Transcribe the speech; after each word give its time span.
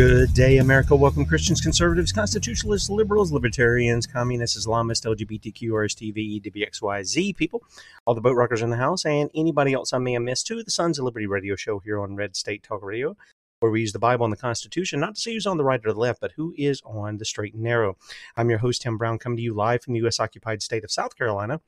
Good 0.00 0.32
day, 0.32 0.56
America. 0.56 0.96
Welcome, 0.96 1.26
Christians, 1.26 1.60
conservatives, 1.60 2.10
constitutionalists, 2.10 2.88
liberals, 2.88 3.32
libertarians, 3.32 4.06
communists, 4.06 4.66
Islamists, 4.66 5.04
LGBTQ, 5.04 5.68
RSTV, 5.68 6.42
WXYZ 6.42 7.36
people, 7.36 7.62
all 8.06 8.14
the 8.14 8.22
boat 8.22 8.34
rockers 8.34 8.62
in 8.62 8.70
the 8.70 8.78
house, 8.78 9.04
and 9.04 9.28
anybody 9.34 9.74
else 9.74 9.92
I 9.92 9.98
may 9.98 10.14
have 10.14 10.22
missed 10.22 10.46
to 10.46 10.64
the 10.64 10.70
Sons 10.70 10.98
of 10.98 11.04
Liberty 11.04 11.26
radio 11.26 11.54
show 11.54 11.80
here 11.80 12.00
on 12.00 12.16
Red 12.16 12.34
State 12.34 12.62
Talk 12.62 12.82
Radio, 12.82 13.14
where 13.58 13.70
we 13.70 13.82
use 13.82 13.92
the 13.92 13.98
Bible 13.98 14.24
and 14.24 14.32
the 14.32 14.38
Constitution, 14.38 15.00
not 15.00 15.16
to 15.16 15.20
say 15.20 15.34
who's 15.34 15.46
on 15.46 15.58
the 15.58 15.64
right 15.64 15.84
or 15.84 15.92
the 15.92 16.00
left, 16.00 16.22
but 16.22 16.32
who 16.34 16.54
is 16.56 16.80
on 16.86 17.18
the 17.18 17.26
straight 17.26 17.52
and 17.52 17.62
narrow. 17.62 17.98
I'm 18.38 18.48
your 18.48 18.60
host, 18.60 18.80
Tim 18.80 18.96
Brown, 18.96 19.18
coming 19.18 19.36
to 19.36 19.42
you 19.42 19.52
live 19.52 19.82
from 19.82 19.92
the 19.92 20.00
U.S. 20.00 20.18
occupied 20.18 20.62
state 20.62 20.82
of 20.82 20.90
South 20.90 21.14
Carolina 21.14 21.60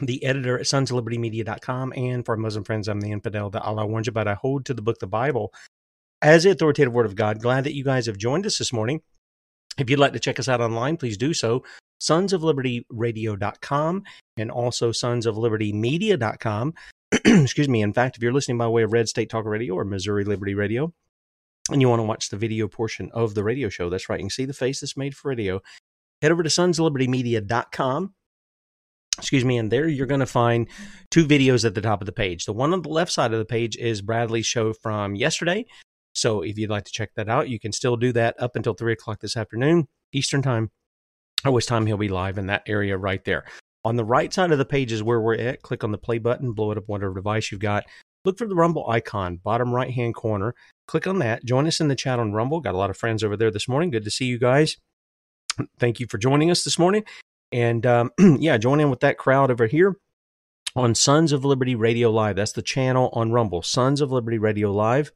the 0.00 0.24
editor 0.24 0.58
at 0.58 0.64
sonsoflibertymedia.com. 0.64 1.92
And 1.94 2.24
for 2.24 2.36
Muslim 2.36 2.64
friends, 2.64 2.88
I'm 2.88 3.02
the 3.02 3.12
infidel 3.12 3.50
that 3.50 3.62
Allah 3.62 3.86
warns 3.86 4.06
you 4.06 4.10
about. 4.12 4.28
I 4.28 4.34
hold 4.34 4.64
to 4.64 4.74
the 4.74 4.82
book, 4.82 4.98
the 4.98 5.06
Bible, 5.06 5.52
as 6.22 6.44
the 6.44 6.50
authoritative 6.50 6.92
word 6.92 7.06
of 7.06 7.16
God. 7.16 7.40
Glad 7.40 7.64
that 7.64 7.74
you 7.74 7.84
guys 7.84 8.06
have 8.06 8.18
joined 8.18 8.46
us 8.46 8.58
this 8.58 8.72
morning. 8.72 9.02
If 9.78 9.88
you'd 9.88 9.98
like 9.98 10.12
to 10.12 10.20
check 10.20 10.38
us 10.38 10.48
out 10.48 10.60
online, 10.60 10.96
please 10.96 11.16
do 11.16 11.32
so. 11.32 11.64
Sons 11.98 12.32
of 12.32 12.42
Liberty 12.42 12.86
Radio.com 12.90 14.04
and 14.36 14.50
also 14.50 14.92
Sons 14.92 15.26
of 15.26 15.36
Liberty 15.36 15.72
Media.com. 15.72 16.74
Excuse 17.24 17.68
me. 17.68 17.82
In 17.82 17.92
fact, 17.92 18.16
if 18.16 18.22
you're 18.22 18.32
listening 18.32 18.58
by 18.58 18.68
way 18.68 18.82
of 18.82 18.92
Red 18.92 19.08
State 19.08 19.30
Talk 19.30 19.44
Radio 19.44 19.74
or 19.74 19.84
Missouri 19.84 20.24
Liberty 20.24 20.54
Radio, 20.54 20.92
and 21.70 21.80
you 21.80 21.88
want 21.88 22.00
to 22.00 22.04
watch 22.04 22.30
the 22.30 22.36
video 22.36 22.68
portion 22.68 23.10
of 23.12 23.34
the 23.34 23.44
radio 23.44 23.68
show, 23.68 23.90
that's 23.90 24.08
right. 24.08 24.18
You 24.18 24.24
can 24.24 24.30
see 24.30 24.44
the 24.44 24.52
face 24.52 24.80
that's 24.80 24.96
made 24.96 25.14
for 25.14 25.28
radio. 25.28 25.60
Head 26.22 26.32
over 26.32 26.42
to 26.42 26.50
Sons 26.50 26.78
of 26.78 26.84
Liberty 26.84 27.06
Media.com. 27.06 28.14
Excuse 29.18 29.44
me, 29.44 29.58
and 29.58 29.70
there 29.70 29.88
you're 29.88 30.06
going 30.06 30.20
to 30.20 30.26
find 30.26 30.68
two 31.10 31.26
videos 31.26 31.64
at 31.64 31.74
the 31.74 31.80
top 31.80 32.00
of 32.00 32.06
the 32.06 32.12
page. 32.12 32.46
The 32.46 32.52
one 32.52 32.72
on 32.72 32.82
the 32.82 32.88
left 32.88 33.12
side 33.12 33.32
of 33.32 33.38
the 33.38 33.44
page 33.44 33.76
is 33.76 34.00
Bradley's 34.00 34.46
show 34.46 34.72
from 34.72 35.14
yesterday, 35.14 35.66
so 36.12 36.42
if 36.42 36.58
you'd 36.58 36.70
like 36.70 36.84
to 36.84 36.92
check 36.92 37.10
that 37.16 37.28
out, 37.28 37.48
you 37.48 37.58
can 37.58 37.72
still 37.72 37.96
do 37.96 38.12
that 38.12 38.40
up 38.40 38.56
until 38.56 38.74
three 38.74 38.92
o'clock 38.92 39.20
this 39.20 39.36
afternoon, 39.36 39.88
Eastern 40.12 40.42
time, 40.42 40.70
or 41.44 41.52
which 41.52 41.66
time 41.66 41.86
he'll 41.86 41.96
be 41.96 42.08
live 42.08 42.38
in 42.38 42.46
that 42.46 42.62
area 42.66 42.96
right 42.96 43.24
there. 43.24 43.44
On 43.84 43.96
the 43.96 44.04
right 44.04 44.32
side 44.32 44.52
of 44.52 44.58
the 44.58 44.64
page 44.64 44.92
is 44.92 45.02
where 45.02 45.20
we're 45.20 45.36
at. 45.36 45.62
Click 45.62 45.84
on 45.84 45.92
the 45.92 45.98
play 45.98 46.18
button, 46.18 46.52
blow 46.52 46.70
it 46.70 46.78
up 46.78 46.84
whatever 46.86 47.14
device 47.14 47.50
you've 47.50 47.60
got. 47.60 47.84
Look 48.24 48.36
for 48.36 48.46
the 48.46 48.54
Rumble 48.54 48.88
icon, 48.90 49.36
bottom 49.36 49.72
right 49.72 49.90
hand 49.90 50.14
corner. 50.14 50.54
Click 50.86 51.06
on 51.06 51.18
that. 51.20 51.44
Join 51.44 51.66
us 51.66 51.80
in 51.80 51.88
the 51.88 51.96
chat 51.96 52.18
on 52.18 52.32
Rumble. 52.32 52.60
Got 52.60 52.74
a 52.74 52.78
lot 52.78 52.90
of 52.90 52.96
friends 52.96 53.24
over 53.24 53.36
there 53.36 53.50
this 53.50 53.68
morning. 53.68 53.90
Good 53.90 54.04
to 54.04 54.10
see 54.10 54.26
you 54.26 54.38
guys. 54.38 54.76
Thank 55.78 56.00
you 56.00 56.06
for 56.06 56.18
joining 56.18 56.50
us 56.50 56.62
this 56.64 56.78
morning. 56.78 57.04
And 57.52 57.86
um, 57.86 58.10
yeah, 58.18 58.58
join 58.58 58.80
in 58.80 58.90
with 58.90 59.00
that 59.00 59.16
crowd 59.16 59.50
over 59.50 59.66
here 59.66 59.96
on 60.76 60.94
Sons 60.94 61.32
of 61.32 61.44
Liberty 61.44 61.74
Radio 61.74 62.10
Live. 62.10 62.36
That's 62.36 62.52
the 62.52 62.62
channel 62.62 63.10
on 63.14 63.32
Rumble, 63.32 63.62
Sons 63.62 64.00
of 64.00 64.12
Liberty 64.12 64.38
Radio 64.38 64.70
Live. 64.70 65.12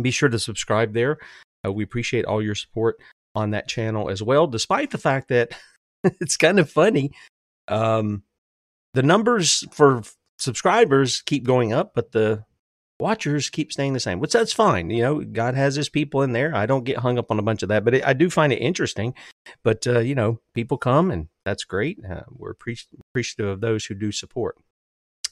Be 0.00 0.10
sure 0.10 0.28
to 0.28 0.38
subscribe 0.38 0.92
there. 0.92 1.18
Uh, 1.64 1.72
we 1.72 1.84
appreciate 1.84 2.24
all 2.24 2.42
your 2.42 2.54
support 2.54 2.96
on 3.34 3.50
that 3.50 3.68
channel 3.68 4.10
as 4.10 4.22
well, 4.22 4.46
despite 4.46 4.90
the 4.90 4.98
fact 4.98 5.28
that 5.28 5.52
it's 6.04 6.36
kind 6.36 6.58
of 6.58 6.70
funny. 6.70 7.12
Um, 7.68 8.22
the 8.92 9.02
numbers 9.02 9.64
for 9.72 10.02
subscribers 10.38 11.22
keep 11.22 11.44
going 11.44 11.72
up, 11.72 11.92
but 11.94 12.12
the 12.12 12.44
watchers 13.00 13.50
keep 13.50 13.72
staying 13.72 13.92
the 13.92 14.00
same, 14.00 14.20
which 14.20 14.32
that's 14.32 14.52
fine. 14.52 14.90
You 14.90 15.02
know, 15.02 15.20
God 15.20 15.54
has 15.54 15.74
his 15.74 15.88
people 15.88 16.22
in 16.22 16.32
there. 16.32 16.54
I 16.54 16.66
don't 16.66 16.84
get 16.84 16.98
hung 16.98 17.18
up 17.18 17.30
on 17.30 17.38
a 17.38 17.42
bunch 17.42 17.62
of 17.62 17.68
that, 17.70 17.84
but 17.84 17.94
it, 17.94 18.06
I 18.06 18.12
do 18.12 18.30
find 18.30 18.52
it 18.52 18.56
interesting. 18.56 19.14
But, 19.62 19.86
uh, 19.86 20.00
you 20.00 20.14
know, 20.14 20.40
people 20.54 20.78
come 20.78 21.10
and 21.10 21.28
that's 21.44 21.64
great. 21.64 21.98
Uh, 22.08 22.22
we're 22.30 22.52
appreciative 22.52 23.46
of 23.46 23.60
those 23.60 23.84
who 23.86 23.94
do 23.94 24.12
support. 24.12 24.56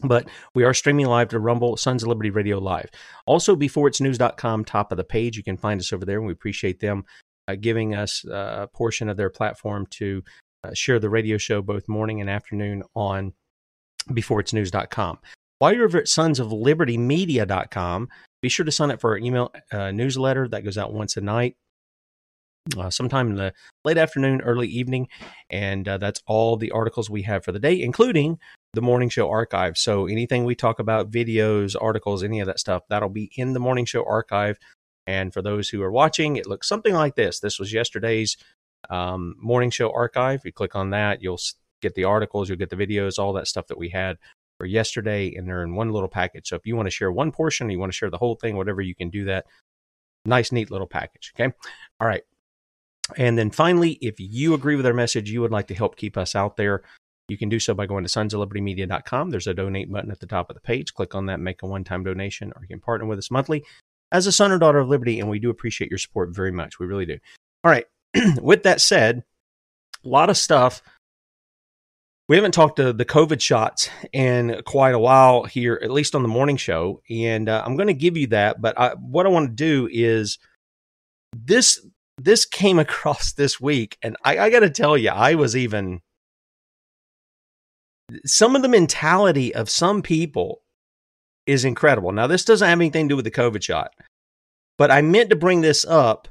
But 0.01 0.29
we 0.55 0.65
are 0.65 0.75
streaming 0.75 1.07
live 1.07 1.29
to 1.29 1.39
Rumble, 1.39 1.77
Sons 1.77 2.03
of 2.03 2.09
Liberty 2.09 2.31
Radio 2.31 2.59
Live. 2.59 2.91
Also, 3.27 3.55
beforeitsnews.com, 3.55 4.65
top 4.65 4.91
of 4.91 4.97
the 4.99 5.05
page, 5.05 5.37
you 5.37 5.45
can 5.45 5.57
find 5.57 5.81
us 5.81 5.93
over 5.93 6.05
there, 6.05 6.19
and 6.19 6.27
we 6.27 6.33
appreciate 6.33 6.81
them 6.81 7.05
uh, 7.49 7.55
giving 7.55 7.95
us 7.95 8.25
uh, 8.27 8.63
a 8.63 8.67
portion 8.67 9.09
of 9.09 9.17
their 9.17 9.31
platform 9.31 9.87
to 9.91 10.23
uh, 10.65 10.73
share 10.75 10.99
the 10.99 11.11
radio 11.11 11.39
show 11.39 11.63
both 11.63 11.89
morning 11.89 12.21
and 12.21 12.31
afternoon 12.31 12.83
on 12.95 13.33
beforeitsnews.com. 14.11 15.19
While 15.59 15.75
you're 15.75 15.85
over 15.85 15.99
at 15.99 16.09
sons 16.09 16.41
of 16.41 16.53
liberty 16.53 16.99
media.com, 16.99 18.09
be 18.41 18.49
sure 18.49 18.65
to 18.65 18.73
sign 18.73 18.91
up 18.91 19.01
for 19.01 19.11
our 19.11 19.19
email 19.19 19.53
uh, 19.71 19.93
newsletter 19.93 20.49
that 20.49 20.65
goes 20.65 20.77
out 20.77 20.93
once 20.93 21.17
a 21.17 21.21
night. 21.21 21.57
Uh, 22.77 22.91
sometime 22.91 23.31
in 23.31 23.37
the 23.37 23.53
late 23.85 23.99
afternoon, 23.99 24.41
early 24.43 24.69
evening. 24.69 25.09
And 25.51 25.87
uh, 25.87 25.99
that's 25.99 26.23
all 26.27 26.57
the 26.57 26.71
articles 26.71 27.11
we 27.11 27.23
have 27.23 27.45
for 27.45 27.53
the 27.53 27.59
day, 27.59 27.81
including 27.81 28.39
the 28.75 28.83
morning 28.83 29.09
show 29.09 29.31
archive. 29.31 29.77
So 29.77 30.07
anything 30.07 30.45
we 30.45 30.55
talk 30.55 30.79
about, 30.79 31.11
videos, 31.11 31.77
articles, 31.81 32.23
any 32.23 32.41
of 32.41 32.47
that 32.47 32.59
stuff, 32.59 32.83
that'll 32.89 33.09
be 33.09 33.31
in 33.37 33.53
the 33.53 33.61
morning 33.61 33.85
show 33.85 34.05
archive. 34.05 34.59
And 35.07 35.33
for 35.33 35.43
those 35.43 35.69
who 35.69 35.83
are 35.83 35.91
watching, 35.91 36.37
it 36.37 36.47
looks 36.47 36.69
something 36.69 36.95
like 36.95 37.17
this. 37.17 37.41
This 37.41 37.59
was 37.59 37.73
yesterday's 37.73 38.37
um, 38.89 39.35
morning 39.39 39.71
show 39.71 39.93
archive. 39.93 40.43
You 40.45 40.53
click 40.53 40.75
on 40.75 40.91
that, 40.91 41.23
you'll 41.23 41.41
get 41.83 41.95
the 41.95 42.05
articles, 42.05 42.49
you'll 42.49 42.59
get 42.59 42.71
the 42.71 42.77
videos, 42.77 43.19
all 43.19 43.33
that 43.35 43.49
stuff 43.49 43.67
that 43.67 43.79
we 43.79 43.91
had 43.91 44.17
for 44.59 44.67
yesterday, 44.67 45.35
and 45.35 45.47
they're 45.47 45.65
in 45.65 45.75
one 45.75 45.91
little 45.91 46.09
package. 46.09 46.49
So 46.49 46.57
if 46.57 46.67
you 46.67 46.77
want 46.77 46.87
to 46.87 46.91
share 46.91 47.11
one 47.11 47.33
portion, 47.33 47.69
you 47.69 47.79
want 47.79 47.93
to 47.93 47.97
share 47.97 48.11
the 48.11 48.19
whole 48.19 48.37
thing, 48.37 48.57
whatever, 48.57 48.81
you 48.81 48.95
can 48.95 49.11
do 49.11 49.25
that. 49.25 49.47
Nice, 50.25 50.53
neat 50.53 50.71
little 50.71 50.87
package. 50.87 51.33
Okay. 51.35 51.53
All 52.01 52.07
right. 52.07 52.23
And 53.17 53.37
then 53.37 53.51
finally, 53.51 53.99
if 54.01 54.15
you 54.19 54.55
agree 54.55 54.77
with 54.77 54.87
our 54.87 54.95
message, 54.95 55.31
you 55.31 55.41
would 55.41 55.51
like 55.51 55.67
to 55.67 55.75
help 55.75 55.97
keep 55.97 56.17
us 56.17 56.37
out 56.37 56.57
there, 56.57 56.83
you 57.33 57.39
can 57.39 57.49
do 57.49 57.59
so 57.59 57.75
by 57.75 57.87
going 57.87 58.05
to 58.05 58.11
sonsoflibertymedia.com. 58.11 59.31
There's 59.31 59.47
a 59.47 59.55
donate 59.55 59.91
button 59.91 60.11
at 60.11 60.21
the 60.21 60.27
top 60.27 60.51
of 60.51 60.55
the 60.55 60.61
page. 60.61 60.95
Click 60.95 61.15
on 61.15 61.27
that, 61.27 61.41
make 61.41 61.63
a 61.63 61.67
one 61.67 61.83
time 61.83 62.05
donation, 62.05 62.53
or 62.55 62.63
you 62.63 62.69
can 62.69 62.81
partner 62.81 63.07
with 63.07 63.19
us 63.19 63.31
monthly 63.31 63.65
as 64.13 64.27
a 64.27 64.33
son 64.33 64.53
or 64.53 64.59
daughter 64.59 64.79
of 64.79 64.89
liberty. 64.89 65.19
And 65.19 65.29
we 65.29 65.39
do 65.39 65.51
appreciate 65.51 65.91
your 65.91 65.99
support 65.99 66.35
very 66.35 66.53
much. 66.53 66.79
We 66.79 66.87
really 66.87 67.07
do. 67.07 67.19
All 67.65 67.71
right. 67.71 67.87
with 68.41 68.63
that 68.65 68.81
said, 68.81 69.25
a 70.05 70.09
lot 70.09 70.31
of 70.31 70.37
stuff. 70.37 70.83
We 72.29 72.37
haven't 72.37 72.53
talked 72.53 72.77
to 72.77 72.93
the 72.93 73.05
COVID 73.05 73.41
shots 73.41 73.91
in 74.13 74.63
quite 74.65 74.95
a 74.95 74.99
while 74.99 75.45
here, 75.45 75.81
at 75.83 75.91
least 75.91 76.15
on 76.15 76.23
the 76.23 76.29
morning 76.29 76.57
show. 76.57 77.03
And 77.11 77.49
uh, 77.49 77.63
I'm 77.65 77.77
going 77.77 77.89
to 77.89 77.95
give 77.95 78.17
you 78.17 78.29
that. 78.29 78.61
But 78.61 78.79
I, 78.79 78.91
what 78.95 79.27
I 79.27 79.31
want 79.31 79.49
to 79.49 79.55
do 79.55 79.89
is 79.91 80.39
this 81.35 81.85
this 82.21 82.45
came 82.45 82.79
across 82.79 83.33
this 83.33 83.61
week, 83.61 83.99
and 84.03 84.17
I, 84.25 84.39
I 84.39 84.51
got 84.51 84.61
to 84.61 84.71
tell 84.71 84.97
you, 84.97 85.11
I 85.11 85.35
was 85.35 85.57
even 85.57 86.01
some 88.25 88.57
of 88.57 88.63
the 88.63 88.69
mentality 88.69 89.55
of 89.55 89.71
some 89.71 90.03
people 90.03 90.63
is 91.47 91.65
incredible. 91.65 92.13
Now, 92.13 92.27
this 92.27 92.45
doesn't 92.45 92.69
have 92.69 92.79
anything 92.79 93.09
to 93.09 93.13
do 93.13 93.17
with 93.17 93.25
the 93.25 93.31
COVID 93.31 93.63
shot, 93.63 93.93
but 94.79 94.91
I 94.91 95.03
meant 95.03 95.31
to 95.31 95.37
bring 95.37 95.61
this 95.61 95.85
up 95.85 96.29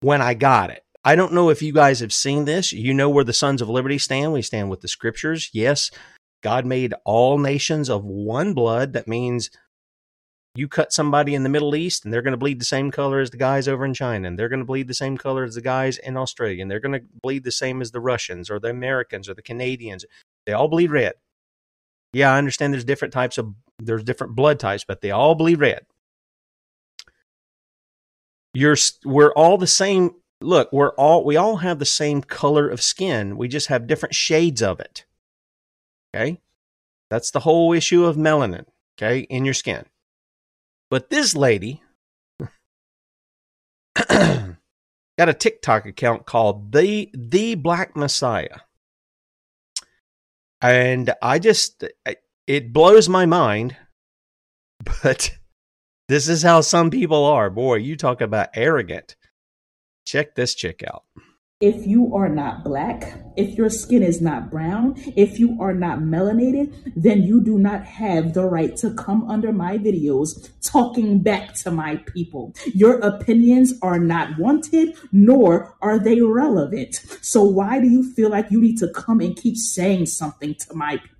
when 0.00 0.20
I 0.20 0.34
got 0.34 0.70
it. 0.70 0.82
I 1.04 1.16
don't 1.16 1.34
know 1.34 1.50
if 1.50 1.60
you 1.60 1.72
guys 1.72 2.00
have 2.00 2.12
seen 2.12 2.46
this. 2.46 2.72
You 2.72 2.94
know 2.94 3.10
where 3.10 3.24
the 3.24 3.32
Sons 3.32 3.60
of 3.60 3.68
Liberty 3.68 3.98
stand. 3.98 4.32
We 4.32 4.40
stand 4.40 4.70
with 4.70 4.80
the 4.80 4.88
scriptures. 4.88 5.50
Yes, 5.52 5.90
God 6.42 6.64
made 6.64 6.94
all 7.04 7.38
nations 7.38 7.90
of 7.90 8.04
one 8.04 8.54
blood. 8.54 8.94
That 8.94 9.06
means 9.06 9.50
you 10.54 10.68
cut 10.68 10.92
somebody 10.92 11.34
in 11.34 11.42
the 11.42 11.48
Middle 11.48 11.74
East 11.74 12.04
and 12.04 12.12
they're 12.12 12.22
going 12.22 12.32
to 12.32 12.38
bleed 12.38 12.60
the 12.60 12.64
same 12.64 12.90
color 12.90 13.18
as 13.18 13.30
the 13.30 13.36
guys 13.36 13.66
over 13.68 13.84
in 13.84 13.92
China, 13.92 14.28
and 14.28 14.38
they're 14.38 14.48
going 14.48 14.60
to 14.60 14.64
bleed 14.64 14.88
the 14.88 14.94
same 14.94 15.18
color 15.18 15.44
as 15.44 15.56
the 15.56 15.60
guys 15.60 15.98
in 15.98 16.16
Australia, 16.16 16.62
and 16.62 16.70
they're 16.70 16.80
going 16.80 16.98
to 16.98 17.04
bleed 17.22 17.44
the 17.44 17.52
same 17.52 17.82
as 17.82 17.90
the 17.90 18.00
Russians 18.00 18.50
or 18.50 18.58
the 18.58 18.70
Americans 18.70 19.28
or 19.28 19.34
the 19.34 19.42
Canadians. 19.42 20.04
They 20.46 20.52
all 20.52 20.68
bleed 20.68 20.90
red. 20.90 21.14
Yeah, 22.14 22.32
I 22.32 22.38
understand 22.38 22.72
there's 22.72 22.84
different 22.84 23.12
types 23.12 23.38
of 23.38 23.54
there's 23.80 24.04
different 24.04 24.36
blood 24.36 24.60
types, 24.60 24.84
but 24.86 25.00
they 25.00 25.10
all 25.10 25.34
bleed 25.34 25.58
red. 25.58 25.84
You're 28.54 28.76
we're 29.04 29.32
all 29.32 29.58
the 29.58 29.66
same. 29.66 30.12
Look, 30.40 30.72
we're 30.72 30.94
all 30.94 31.24
we 31.24 31.36
all 31.36 31.56
have 31.56 31.80
the 31.80 31.84
same 31.84 32.22
color 32.22 32.68
of 32.68 32.80
skin. 32.80 33.36
We 33.36 33.48
just 33.48 33.66
have 33.66 33.88
different 33.88 34.14
shades 34.14 34.62
of 34.62 34.78
it. 34.78 35.04
Okay? 36.14 36.40
That's 37.10 37.32
the 37.32 37.40
whole 37.40 37.72
issue 37.72 38.04
of 38.04 38.16
melanin, 38.16 38.66
okay, 38.96 39.20
in 39.20 39.44
your 39.44 39.54
skin. 39.54 39.84
But 40.90 41.10
this 41.10 41.34
lady 41.34 41.82
got 44.08 44.58
a 45.18 45.34
TikTok 45.34 45.86
account 45.86 46.26
called 46.26 46.72
the 46.72 47.10
the 47.12 47.56
Black 47.56 47.96
Messiah. 47.96 48.60
And 50.64 51.12
I 51.20 51.40
just 51.40 51.84
it 52.46 52.72
blows 52.72 53.06
my 53.06 53.26
mind, 53.26 53.76
but 55.02 55.36
this 56.08 56.26
is 56.26 56.42
how 56.42 56.62
some 56.62 56.90
people 56.90 57.24
are. 57.24 57.50
Boy, 57.50 57.76
you 57.76 57.96
talk 57.96 58.22
about 58.22 58.48
arrogant. 58.54 59.16
Check 60.06 60.34
this 60.34 60.54
chick 60.54 60.82
out. 60.86 61.04
If 61.60 61.86
you 61.86 62.16
are 62.16 62.28
not 62.28 62.64
black, 62.64 63.14
if 63.36 63.56
your 63.56 63.70
skin 63.70 64.02
is 64.02 64.20
not 64.20 64.50
brown, 64.50 64.94
if 65.16 65.38
you 65.38 65.56
are 65.60 65.72
not 65.72 66.00
melanated, 66.00 66.92
then 66.96 67.22
you 67.22 67.40
do 67.40 67.58
not 67.58 67.84
have 67.84 68.34
the 68.34 68.44
right 68.44 68.76
to 68.78 68.92
come 68.94 69.30
under 69.30 69.52
my 69.52 69.78
videos 69.78 70.50
talking 70.62 71.20
back 71.20 71.54
to 71.54 71.70
my 71.70 71.96
people. 72.06 72.52
Your 72.74 72.98
opinions 72.98 73.74
are 73.82 74.00
not 74.00 74.36
wanted, 74.36 74.96
nor 75.12 75.76
are 75.80 76.00
they 76.00 76.20
relevant. 76.20 76.96
So 77.22 77.44
why 77.44 77.80
do 77.80 77.88
you 77.88 78.02
feel 78.02 78.30
like 78.30 78.50
you 78.50 78.60
need 78.60 78.78
to 78.78 78.88
come 78.88 79.20
and 79.20 79.36
keep 79.36 79.56
saying 79.56 80.06
something 80.06 80.56
to 80.56 80.74
my 80.74 80.96
people? 80.96 81.13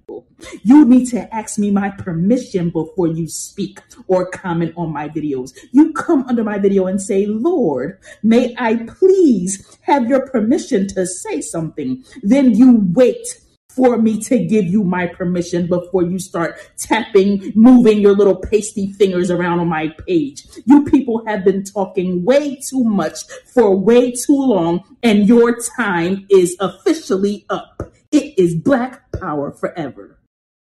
You 0.62 0.84
need 0.84 1.06
to 1.10 1.34
ask 1.34 1.58
me 1.58 1.70
my 1.70 1.90
permission 1.90 2.70
before 2.70 3.08
you 3.08 3.28
speak 3.28 3.80
or 4.06 4.30
comment 4.30 4.72
on 4.76 4.92
my 4.92 5.08
videos. 5.08 5.56
You 5.72 5.92
come 5.92 6.24
under 6.28 6.44
my 6.44 6.58
video 6.58 6.86
and 6.86 7.00
say, 7.00 7.26
Lord, 7.26 7.98
may 8.22 8.54
I 8.58 8.76
please 8.76 9.78
have 9.82 10.08
your 10.08 10.26
permission 10.26 10.86
to 10.88 11.06
say 11.06 11.40
something. 11.40 12.04
Then 12.22 12.54
you 12.54 12.86
wait 12.92 13.40
for 13.74 13.98
me 13.98 14.20
to 14.22 14.38
give 14.38 14.66
you 14.66 14.84
my 14.84 15.06
permission 15.06 15.66
before 15.66 16.04
you 16.04 16.18
start 16.18 16.56
tapping, 16.78 17.52
moving 17.56 18.00
your 18.00 18.14
little 18.14 18.36
pasty 18.36 18.92
fingers 18.92 19.30
around 19.30 19.58
on 19.58 19.68
my 19.68 19.88
page. 20.06 20.46
You 20.64 20.84
people 20.84 21.24
have 21.26 21.44
been 21.44 21.64
talking 21.64 22.24
way 22.24 22.56
too 22.56 22.84
much 22.84 23.24
for 23.52 23.76
way 23.76 24.12
too 24.12 24.36
long, 24.36 24.84
and 25.02 25.26
your 25.26 25.58
time 25.76 26.26
is 26.30 26.56
officially 26.60 27.46
up. 27.50 27.90
Is 28.36 28.54
Black 28.54 29.10
Power 29.12 29.52
forever. 29.52 30.19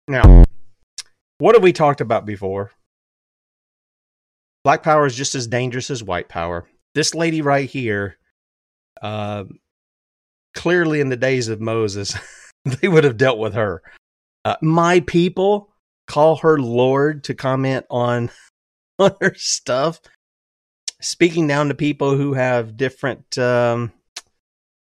Now, 0.07 0.43
what 1.37 1.55
have 1.55 1.63
we 1.63 1.73
talked 1.73 2.01
about 2.01 2.25
before? 2.25 2.71
Black 4.63 4.83
power 4.83 5.05
is 5.05 5.15
just 5.15 5.33
as 5.33 5.47
dangerous 5.47 5.89
as 5.89 6.03
white 6.03 6.29
power. 6.29 6.67
This 6.93 7.15
lady 7.15 7.41
right 7.41 7.67
here, 7.69 8.17
uh, 9.01 9.45
clearly 10.53 10.99
in 10.99 11.09
the 11.09 11.17
days 11.17 11.47
of 11.47 11.59
Moses, 11.59 12.13
they 12.65 12.87
would 12.87 13.03
have 13.03 13.17
dealt 13.17 13.39
with 13.39 13.53
her. 13.53 13.81
Uh, 14.45 14.57
my 14.61 14.99
people 15.01 15.73
call 16.07 16.35
her 16.37 16.59
Lord 16.59 17.23
to 17.23 17.33
comment 17.33 17.85
on, 17.89 18.29
on 18.99 19.15
her 19.19 19.33
stuff, 19.35 19.99
speaking 21.01 21.47
down 21.47 21.69
to 21.69 21.73
people 21.73 22.15
who 22.15 22.33
have 22.33 22.77
different, 22.77 23.37
um, 23.37 23.91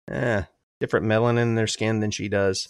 eh, 0.10 0.44
different 0.80 1.06
melanin 1.06 1.44
in 1.44 1.56
their 1.56 1.68
skin 1.68 2.00
than 2.00 2.12
she 2.12 2.28
does. 2.28 2.70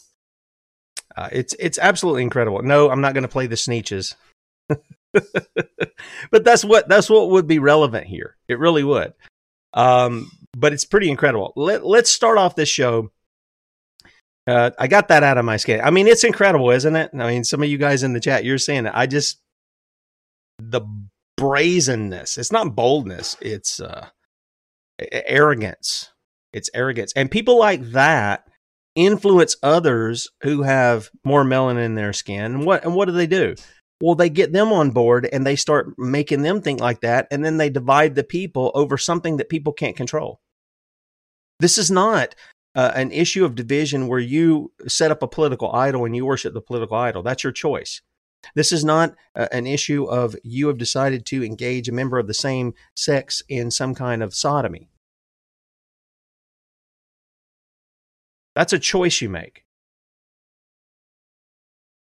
Uh, 1.15 1.29
it's 1.31 1.55
it's 1.59 1.79
absolutely 1.79 2.23
incredible. 2.23 2.61
No, 2.61 2.89
I'm 2.89 3.01
not 3.01 3.13
going 3.13 3.23
to 3.23 3.29
play 3.29 3.47
the 3.47 3.55
Sneetches, 3.55 4.15
but 5.13 6.43
that's 6.43 6.63
what 6.63 6.87
that's 6.87 7.09
what 7.09 7.29
would 7.31 7.47
be 7.47 7.59
relevant 7.59 8.07
here. 8.07 8.35
It 8.47 8.59
really 8.59 8.83
would. 8.83 9.13
Um, 9.73 10.31
but 10.55 10.73
it's 10.73 10.85
pretty 10.85 11.09
incredible. 11.09 11.53
Let 11.55 11.85
Let's 11.85 12.11
start 12.11 12.37
off 12.37 12.55
this 12.55 12.69
show. 12.69 13.11
Uh, 14.45 14.71
I 14.79 14.87
got 14.87 15.09
that 15.09 15.23
out 15.23 15.37
of 15.37 15.45
my 15.45 15.57
skin. 15.57 15.81
I 15.81 15.91
mean, 15.91 16.07
it's 16.07 16.23
incredible, 16.23 16.69
isn't 16.71 16.95
it? 16.95 17.11
I 17.13 17.27
mean, 17.27 17.43
some 17.43 17.61
of 17.61 17.69
you 17.69 17.77
guys 17.77 18.03
in 18.03 18.13
the 18.13 18.19
chat, 18.19 18.45
you're 18.45 18.57
saying 18.57 18.85
it. 18.85 18.93
I 18.95 19.05
just 19.05 19.39
the 20.59 20.81
brazenness. 21.35 22.37
It's 22.37 22.51
not 22.51 22.75
boldness. 22.75 23.37
It's 23.41 23.79
uh, 23.79 24.07
arrogance. 25.11 26.11
It's 26.57 26.69
arrogance, 26.73 27.13
and 27.15 27.31
people 27.31 27.57
like 27.57 27.81
that 27.91 28.43
influence 28.95 29.55
others 29.61 30.27
who 30.41 30.63
have 30.63 31.09
more 31.23 31.43
melanin 31.43 31.85
in 31.85 31.95
their 31.95 32.13
skin. 32.13 32.55
And 32.55 32.65
what 32.65 32.83
and 32.83 32.95
what 32.95 33.05
do 33.05 33.11
they 33.11 33.27
do? 33.27 33.55
Well, 34.01 34.15
they 34.15 34.29
get 34.29 34.53
them 34.53 34.71
on 34.71 34.91
board 34.91 35.27
and 35.31 35.45
they 35.45 35.55
start 35.55 35.97
making 35.97 36.41
them 36.41 36.61
think 36.61 36.79
like 36.81 37.01
that, 37.01 37.27
and 37.31 37.45
then 37.45 37.57
they 37.57 37.69
divide 37.69 38.15
the 38.15 38.23
people 38.23 38.71
over 38.75 38.97
something 38.97 39.37
that 39.37 39.49
people 39.49 39.73
can't 39.73 39.95
control. 39.95 40.39
This 41.59 41.77
is 41.77 41.89
not 41.89 42.35
uh, 42.75 42.91
an 42.93 43.11
issue 43.11 43.43
of 43.43 43.55
division 43.55 44.07
where 44.07 44.19
you 44.19 44.71
set 44.87 45.09
up 45.09 45.23
a 45.23 45.27
political 45.27 45.73
idol 45.73 46.05
and 46.05 46.15
you 46.15 46.25
worship 46.25 46.53
the 46.53 46.61
political 46.61 46.97
idol. 46.97 47.23
That's 47.23 47.43
your 47.43 47.53
choice. 47.53 48.01
This 48.55 48.71
is 48.71 48.85
not 48.85 49.15
uh, 49.35 49.47
an 49.51 49.65
issue 49.65 50.05
of 50.05 50.35
you 50.43 50.67
have 50.67 50.77
decided 50.77 51.25
to 51.27 51.43
engage 51.43 51.89
a 51.89 51.93
member 51.93 52.19
of 52.19 52.27
the 52.27 52.33
same 52.33 52.73
sex 52.95 53.41
in 53.49 53.71
some 53.71 53.95
kind 53.95 54.21
of 54.21 54.35
sodomy. 54.35 54.89
That's 58.57 58.73
a 58.73 58.79
choice 58.79 59.21
you 59.21 59.29
make. 59.29 59.65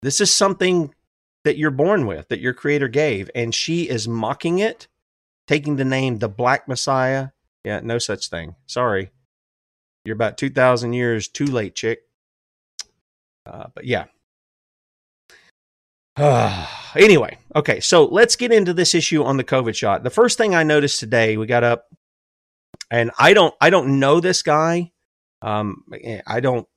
This 0.02 0.20
is 0.20 0.34
something 0.34 0.96
that 1.44 1.60
you're 1.60 1.70
born 1.70 2.08
with, 2.08 2.30
that 2.30 2.40
your 2.40 2.56
creator 2.56 2.88
gave, 2.88 3.30
and 3.36 3.54
she 3.54 3.88
is 3.88 4.08
mocking 4.08 4.58
it, 4.58 4.88
taking 5.48 5.76
the 5.76 5.86
name 5.86 6.18
the 6.18 6.28
Black 6.28 6.68
Messiah. 6.68 7.28
Yeah, 7.64 7.82
no 7.84 8.00
such 8.00 8.30
thing. 8.30 8.56
Sorry. 8.66 9.12
You're 10.04 10.16
about 10.16 10.40
2,000 10.40 10.94
years 10.94 11.28
too 11.28 11.46
late, 11.46 11.76
chick. 11.76 12.00
Uh, 13.46 13.68
but 13.76 13.86
yeah. 13.86 14.06
Anyway, 16.96 17.38
okay, 17.56 17.80
so 17.80 18.06
let's 18.06 18.36
get 18.36 18.52
into 18.52 18.74
this 18.74 18.96
issue 18.96 19.24
on 19.24 19.38
the 19.38 19.44
COVID 19.44 19.76
shot. 19.76 20.02
The 20.02 20.10
first 20.10 20.40
thing 20.40 20.56
I 20.56 20.64
noticed 20.64 21.00
today, 21.00 21.38
we 21.38 21.46
got 21.46 21.64
up, 21.64 21.94
and 22.90 23.12
I 23.20 23.36
don't, 23.36 23.54
I 23.62 23.70
don't 23.70 24.00
know 24.00 24.20
this 24.20 24.42
guy. 24.42 24.92
Um, 25.42 25.84
eh, 25.94 26.22
I 26.26 26.40
don't. 26.40 26.68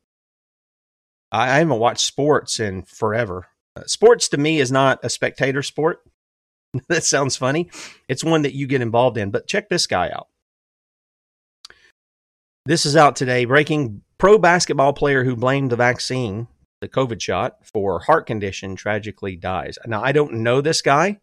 I, 1.30 1.58
haven't 1.58 1.78
watched 1.78 2.04
sports 2.04 2.60
in 2.60 2.82
forever. 2.82 3.46
Uh, 3.74 3.84
sports 3.86 4.28
to 4.28 4.36
me 4.36 4.60
is 4.60 4.70
not 4.70 5.00
a 5.02 5.08
spectator 5.08 5.62
sport. 5.62 6.02
that 6.88 7.04
sounds 7.04 7.36
funny. 7.36 7.70
It's 8.08 8.22
one 8.22 8.42
that 8.42 8.54
you 8.54 8.66
get 8.66 8.82
involved 8.82 9.16
in. 9.16 9.30
But 9.30 9.46
check 9.46 9.68
this 9.68 9.86
guy 9.86 10.10
out. 10.10 10.28
This 12.66 12.86
is 12.86 12.96
out 12.96 13.16
today. 13.16 13.44
Breaking 13.44 14.02
pro 14.18 14.38
basketball 14.38 14.92
player 14.92 15.24
who 15.24 15.34
blamed 15.34 15.70
the 15.70 15.76
vaccine, 15.76 16.48
the 16.80 16.88
COVID 16.88 17.20
shot, 17.20 17.56
for 17.64 18.00
heart 18.00 18.26
condition 18.26 18.76
tragically 18.76 19.34
dies. 19.34 19.78
Now 19.86 20.02
I 20.02 20.12
don't 20.12 20.34
know 20.34 20.60
this 20.60 20.82
guy. 20.82 21.18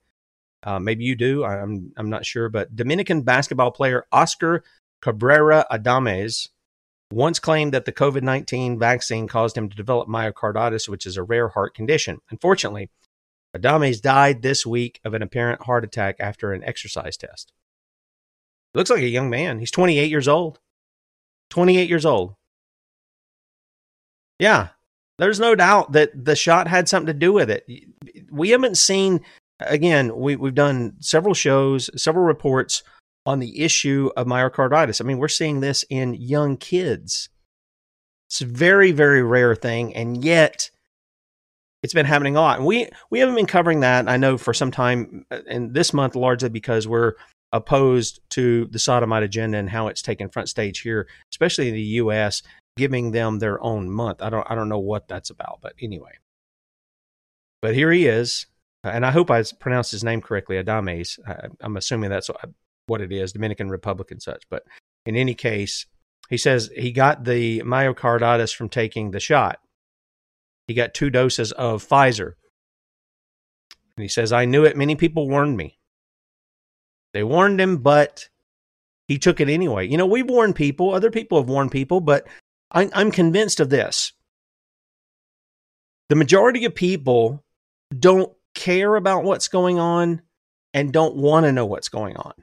Uh, 0.63 0.79
maybe 0.79 1.05
you 1.05 1.15
do. 1.15 1.45
I'm 1.45 1.93
I'm 1.95 2.09
not 2.09 2.25
sure. 2.25 2.49
But 2.49 2.75
Dominican 2.75 3.21
basketball 3.21 3.71
player 3.71 4.05
Oscar 4.11 4.63
Cabrera 5.01 5.65
Adames 5.71 6.49
once 7.11 7.39
claimed 7.39 7.73
that 7.73 7.85
the 7.85 7.91
COVID 7.91 8.21
19 8.21 8.77
vaccine 8.77 9.27
caused 9.27 9.57
him 9.57 9.69
to 9.69 9.75
develop 9.75 10.07
myocarditis, 10.07 10.87
which 10.87 11.05
is 11.05 11.17
a 11.17 11.23
rare 11.23 11.49
heart 11.49 11.73
condition. 11.73 12.19
Unfortunately, 12.29 12.89
Adames 13.55 14.01
died 14.01 14.41
this 14.41 14.65
week 14.65 14.99
of 15.03 15.13
an 15.13 15.23
apparent 15.23 15.63
heart 15.63 15.83
attack 15.83 16.17
after 16.19 16.53
an 16.53 16.63
exercise 16.63 17.17
test. 17.17 17.51
looks 18.73 18.89
like 18.89 19.01
a 19.01 19.07
young 19.07 19.29
man. 19.29 19.59
He's 19.59 19.71
28 19.71 20.09
years 20.09 20.27
old. 20.27 20.59
28 21.49 21.89
years 21.89 22.05
old. 22.05 22.35
Yeah, 24.37 24.69
there's 25.17 25.39
no 25.39 25.55
doubt 25.55 25.91
that 25.93 26.11
the 26.13 26.35
shot 26.35 26.67
had 26.67 26.87
something 26.87 27.07
to 27.07 27.13
do 27.13 27.33
with 27.33 27.49
it. 27.49 27.67
We 28.31 28.51
haven't 28.51 28.77
seen, 28.77 29.21
again, 29.59 30.15
we, 30.15 30.35
we've 30.35 30.53
done 30.53 30.93
several 30.99 31.33
shows, 31.33 31.89
several 32.01 32.25
reports 32.25 32.83
on 33.29 33.37
the 33.37 33.61
issue 33.61 34.09
of 34.17 34.25
myocarditis. 34.25 34.99
I 34.99 35.03
mean, 35.03 35.19
we're 35.19 35.27
seeing 35.27 35.59
this 35.59 35.85
in 35.87 36.15
young 36.15 36.57
kids. 36.57 37.29
It's 38.27 38.41
a 38.41 38.45
very, 38.45 38.91
very 38.91 39.21
rare 39.21 39.53
thing, 39.53 39.95
and 39.95 40.23
yet 40.23 40.71
it's 41.83 41.93
been 41.93 42.07
happening 42.07 42.35
a 42.35 42.41
lot. 42.41 42.57
And 42.57 42.65
we 42.65 42.89
we 43.11 43.19
haven't 43.19 43.35
been 43.35 43.45
covering 43.45 43.81
that. 43.81 44.09
I 44.09 44.17
know 44.17 44.39
for 44.39 44.51
some 44.51 44.71
time, 44.71 45.27
and 45.29 45.69
uh, 45.69 45.73
this 45.73 45.93
month 45.93 46.15
largely 46.15 46.49
because 46.49 46.87
we're 46.87 47.13
opposed 47.51 48.19
to 48.31 48.65
the 48.71 48.79
sodomite 48.79 49.21
agenda 49.21 49.59
and 49.59 49.69
how 49.69 49.89
it's 49.89 50.01
taken 50.01 50.29
front 50.29 50.49
stage 50.49 50.79
here, 50.79 51.07
especially 51.31 51.67
in 51.67 51.75
the 51.75 51.81
U.S., 51.81 52.41
giving 52.77 53.11
them 53.11 53.37
their 53.37 53.63
own 53.63 53.91
month. 53.91 54.23
I 54.23 54.31
don't 54.31 54.49
I 54.49 54.55
don't 54.55 54.69
know 54.69 54.79
what 54.79 55.07
that's 55.07 55.29
about, 55.29 55.59
but 55.61 55.73
anyway. 55.79 56.13
But 57.61 57.75
here 57.75 57.91
he 57.91 58.07
is, 58.07 58.47
and 58.83 59.05
I 59.05 59.11
hope 59.11 59.29
I 59.29 59.43
pronounced 59.59 59.91
his 59.91 60.03
name 60.03 60.19
correctly, 60.19 60.55
Adames. 60.55 61.19
I'm 61.61 61.77
assuming 61.77 62.09
that's 62.09 62.31
what 62.89 63.01
it 63.01 63.11
is, 63.11 63.31
Dominican 63.31 63.69
Republic 63.69 64.11
and 64.11 64.21
such. 64.21 64.43
But 64.49 64.63
in 65.05 65.15
any 65.15 65.33
case, 65.33 65.85
he 66.29 66.37
says 66.37 66.69
he 66.75 66.91
got 66.91 67.23
the 67.23 67.61
myocarditis 67.61 68.55
from 68.55 68.69
taking 68.69 69.11
the 69.11 69.19
shot. 69.19 69.59
He 70.67 70.73
got 70.73 70.93
two 70.93 71.09
doses 71.09 71.51
of 71.51 71.87
Pfizer. 71.87 72.33
And 73.97 74.03
he 74.03 74.07
says, 74.07 74.31
I 74.31 74.45
knew 74.45 74.63
it. 74.63 74.77
Many 74.77 74.95
people 74.95 75.27
warned 75.27 75.57
me. 75.57 75.79
They 77.13 77.23
warned 77.23 77.59
him, 77.59 77.77
but 77.77 78.29
he 79.07 79.17
took 79.17 79.39
it 79.39 79.49
anyway. 79.49 79.87
You 79.87 79.97
know, 79.97 80.05
we've 80.05 80.29
warned 80.29 80.55
people, 80.55 80.93
other 80.93 81.09
people 81.09 81.39
have 81.39 81.49
warned 81.49 81.71
people, 81.71 81.99
but 81.99 82.27
I, 82.71 82.89
I'm 82.93 83.11
convinced 83.11 83.59
of 83.59 83.69
this. 83.69 84.13
The 86.09 86.15
majority 86.15 86.65
of 86.65 86.75
people 86.75 87.43
don't 87.97 88.31
care 88.53 88.95
about 88.95 89.23
what's 89.23 89.47
going 89.47 89.79
on 89.79 90.21
and 90.73 90.93
don't 90.93 91.15
want 91.15 91.45
to 91.45 91.51
know 91.51 91.65
what's 91.65 91.89
going 91.89 92.15
on. 92.17 92.33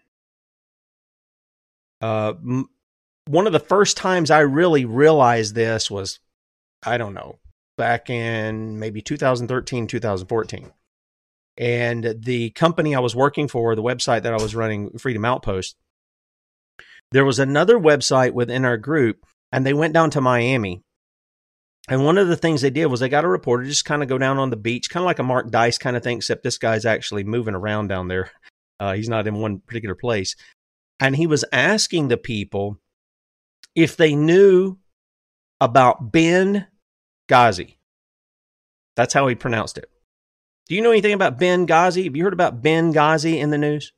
Uh, 2.01 2.35
m- 2.43 2.69
one 3.27 3.47
of 3.47 3.53
the 3.53 3.61
first 3.61 3.97
times 3.97 4.31
I 4.31 4.41
really 4.41 4.85
realized 4.85 5.55
this 5.55 5.91
was, 5.91 6.21
I 6.85 6.97
don't 6.97 7.15
know, 7.15 7.39
back 7.77 8.09
in 8.11 8.79
maybe 8.79 9.03
2013, 9.03 9.87
2014. 9.87 10.73
And 11.59 12.17
the 12.19 12.51
company 12.51 12.95
I 12.95 13.01
was 13.01 13.17
working 13.17 13.49
for, 13.49 13.75
the 13.75 13.83
website 13.83 14.23
that 14.23 14.33
I 14.33 14.43
was 14.43 14.55
running, 14.55 14.99
Freedom 14.99 15.25
Outpost, 15.25 15.77
there 17.13 17.25
was 17.25 17.39
another 17.39 17.79
website 17.79 18.33
within 18.33 18.65
our 18.65 18.77
group, 18.77 19.25
and 19.53 19.65
they 19.65 19.73
went 19.73 19.95
down 19.95 20.11
to 20.11 20.21
Miami. 20.21 20.83
And 21.89 22.05
one 22.05 22.19
of 22.19 22.29
the 22.29 22.37
things 22.37 22.61
they 22.61 22.71
did 22.71 22.87
was 22.87 23.01
they 23.01 23.09
got 23.09 23.25
a 23.25 23.29
reporter 23.29 23.65
just 23.65 23.85
kind 23.85 24.03
of 24.03 24.09
go 24.09 24.19
down 24.19 24.39
on 24.39 24.51
the 24.51 24.57
beach, 24.57 24.91
kind 24.91 25.03
of 25.03 25.07
like 25.07 25.21
a 25.21 25.23
Mark 25.23 25.51
Dice 25.51 25.79
kind 25.79 25.97
of 25.97 26.03
thing, 26.03 26.19
except 26.19 26.43
this 26.43 26.59
guy's 26.59 26.85
actually 26.85 27.25
moving 27.25 27.55
around 27.55 27.89
down 27.89 28.09
there. 28.09 28.31
Uh, 28.81 28.95
he's 28.95 29.09
not 29.09 29.27
in 29.27 29.37
one 29.37 29.61
particular 29.61 29.95
place. 29.95 30.35
And 30.99 31.17
he 31.17 31.27
was 31.27 31.45
asking 31.53 32.09
the 32.09 32.17
people 32.17 32.79
if 33.75 33.97
they 33.97 34.15
knew 34.15 34.79
about 35.61 36.13
Ben 36.13 36.67
Ghazi. 37.29 37.79
That's 38.95 39.15
how 39.15 39.27
he 39.29 39.35
pronounced 39.35 39.79
it. 39.79 39.91
Do 40.69 40.75
you 40.75 40.83
know 40.83 40.91
anything 40.91 41.13
about 41.13 41.39
Ben 41.39 41.67
Ghazi? 41.67 42.05
Have 42.05 42.17
you 42.17 42.25
heard 42.25 42.33
about 42.33 42.63
Ben 42.63 42.93
Ghazi 42.93 43.39
in 43.39 43.51
the 43.51 43.59
news? 43.59 43.93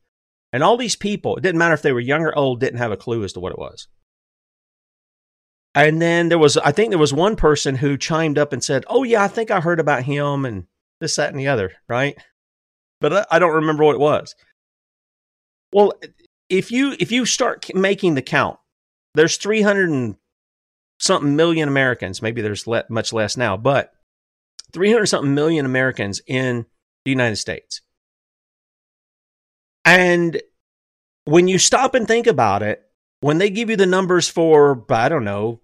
And 0.52 0.62
all 0.62 0.76
these 0.76 0.96
people, 0.96 1.36
it 1.36 1.42
didn't 1.42 1.58
matter 1.58 1.74
if 1.74 1.82
they 1.82 1.92
were 1.92 2.00
young 2.00 2.22
or 2.22 2.36
old, 2.36 2.60
didn't 2.60 2.78
have 2.78 2.92
a 2.92 2.96
clue 2.96 3.22
as 3.24 3.32
to 3.34 3.40
what 3.40 3.52
it 3.52 3.58
was. 3.58 3.86
And 5.74 6.02
then 6.02 6.28
there 6.28 6.38
was, 6.38 6.56
I 6.56 6.72
think 6.72 6.90
there 6.90 6.98
was 6.98 7.12
one 7.12 7.36
person 7.36 7.76
who 7.76 7.96
chimed 7.96 8.38
up 8.38 8.52
and 8.52 8.64
said, 8.64 8.84
Oh, 8.88 9.04
yeah, 9.04 9.22
I 9.22 9.28
think 9.28 9.50
I 9.50 9.60
heard 9.60 9.78
about 9.78 10.02
him 10.02 10.44
and 10.44 10.66
this, 11.00 11.16
that, 11.16 11.30
and 11.30 11.38
the 11.38 11.48
other, 11.48 11.72
right? 11.88 12.16
But 13.00 13.28
I 13.30 13.38
don't 13.38 13.54
remember 13.54 13.84
what 13.84 13.94
it 13.94 14.00
was. 14.00 14.34
Well, 15.72 15.92
if 16.48 16.70
you 16.70 16.96
if 16.98 17.12
you 17.12 17.24
start 17.24 17.66
making 17.74 18.14
the 18.14 18.22
count, 18.22 18.58
there's 19.14 19.36
300 19.36 19.90
and 19.90 20.16
something 20.98 21.36
million 21.36 21.68
Americans. 21.68 22.22
Maybe 22.22 22.42
there's 22.42 22.66
le- 22.66 22.84
much 22.88 23.12
less 23.12 23.36
now, 23.36 23.56
but 23.56 23.92
300 24.72 25.06
something 25.06 25.34
million 25.34 25.64
Americans 25.66 26.20
in 26.26 26.66
the 27.04 27.10
United 27.10 27.36
States. 27.36 27.80
And 29.84 30.42
when 31.24 31.48
you 31.48 31.58
stop 31.58 31.94
and 31.94 32.06
think 32.06 32.26
about 32.26 32.62
it, 32.62 32.82
when 33.20 33.38
they 33.38 33.50
give 33.50 33.70
you 33.70 33.76
the 33.76 33.86
numbers 33.86 34.28
for, 34.28 34.84
I 34.90 35.08
don't 35.08 35.24
know, 35.24 35.60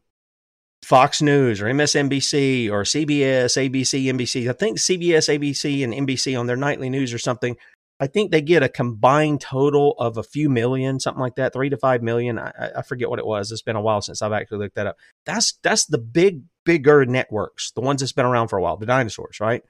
Fox 0.82 1.22
News 1.22 1.60
or 1.60 1.66
MSNBC 1.66 2.70
or 2.70 2.82
CBS, 2.82 3.56
ABC, 3.56 4.04
NBC, 4.04 4.48
I 4.48 4.52
think 4.52 4.78
CBS, 4.78 5.38
ABC, 5.38 5.82
and 5.82 5.94
NBC 5.94 6.38
on 6.38 6.46
their 6.46 6.56
nightly 6.56 6.90
news 6.90 7.12
or 7.12 7.18
something, 7.18 7.56
I 8.00 8.08
think 8.08 8.32
they 8.32 8.40
get 8.40 8.62
a 8.62 8.68
combined 8.68 9.40
total 9.40 9.94
of 9.98 10.16
a 10.16 10.22
few 10.22 10.48
million, 10.48 10.98
something 10.98 11.20
like 11.20 11.36
that, 11.36 11.52
three 11.52 11.70
to 11.70 11.76
five 11.76 12.02
million. 12.02 12.38
I, 12.38 12.70
I 12.76 12.82
forget 12.82 13.08
what 13.08 13.20
it 13.20 13.26
was. 13.26 13.52
It's 13.52 13.62
been 13.62 13.76
a 13.76 13.80
while 13.80 14.00
since 14.00 14.20
I've 14.20 14.32
actually 14.32 14.58
looked 14.58 14.74
that 14.74 14.88
up. 14.88 14.96
That's 15.24 15.52
that's 15.62 15.86
the 15.86 15.98
big, 15.98 16.42
bigger 16.64 17.06
networks, 17.06 17.70
the 17.70 17.80
ones 17.80 18.00
that's 18.00 18.12
been 18.12 18.26
around 18.26 18.48
for 18.48 18.58
a 18.58 18.62
while, 18.62 18.76
the 18.76 18.86
dinosaurs, 18.86 19.38
right? 19.38 19.62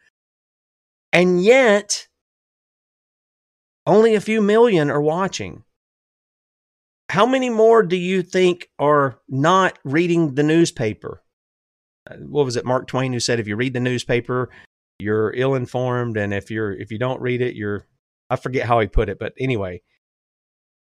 And 1.13 1.45
yet, 1.45 2.09
only 3.87 4.15
a 4.15 4.21
few 4.21 4.41
million 4.41 4.91
are 4.91 5.03
watching. 5.03 5.65
How 7.11 7.27
many 7.27 7.51
more 7.51 7.83
do 7.83 7.97
you 7.97 8.23
think 8.23 8.71
are 8.79 9.21
not 9.29 9.79
reading 9.85 10.35
the 10.35 10.43
newspaper? 10.43 11.23
Uh, 12.11 12.17
what 12.17 12.47
was 12.47 12.57
it, 12.57 12.65
Mark 12.65 12.87
Twain, 12.87 13.13
who 13.13 13.21
said, 13.21 13.39
"If 13.39 13.47
you 13.47 13.55
read 13.55 13.75
the 13.75 13.81
newspaper, 13.81 14.49
you're 14.99 15.33
ill 15.35 15.55
informed, 15.55 16.17
and 16.17 16.33
if 16.33 16.51
you're 16.51 16.73
if 16.73 16.91
you 16.91 16.99
don't 16.99 17.21
read 17.21 17.43
it, 17.43 17.55
you're 17.55 17.87
I 18.31 18.37
forget 18.37 18.67
how 18.67 18.81
he 18.81 18.87
put 18.87 19.09
it, 19.09 19.19
but 19.19 19.35
anyway, 19.39 19.83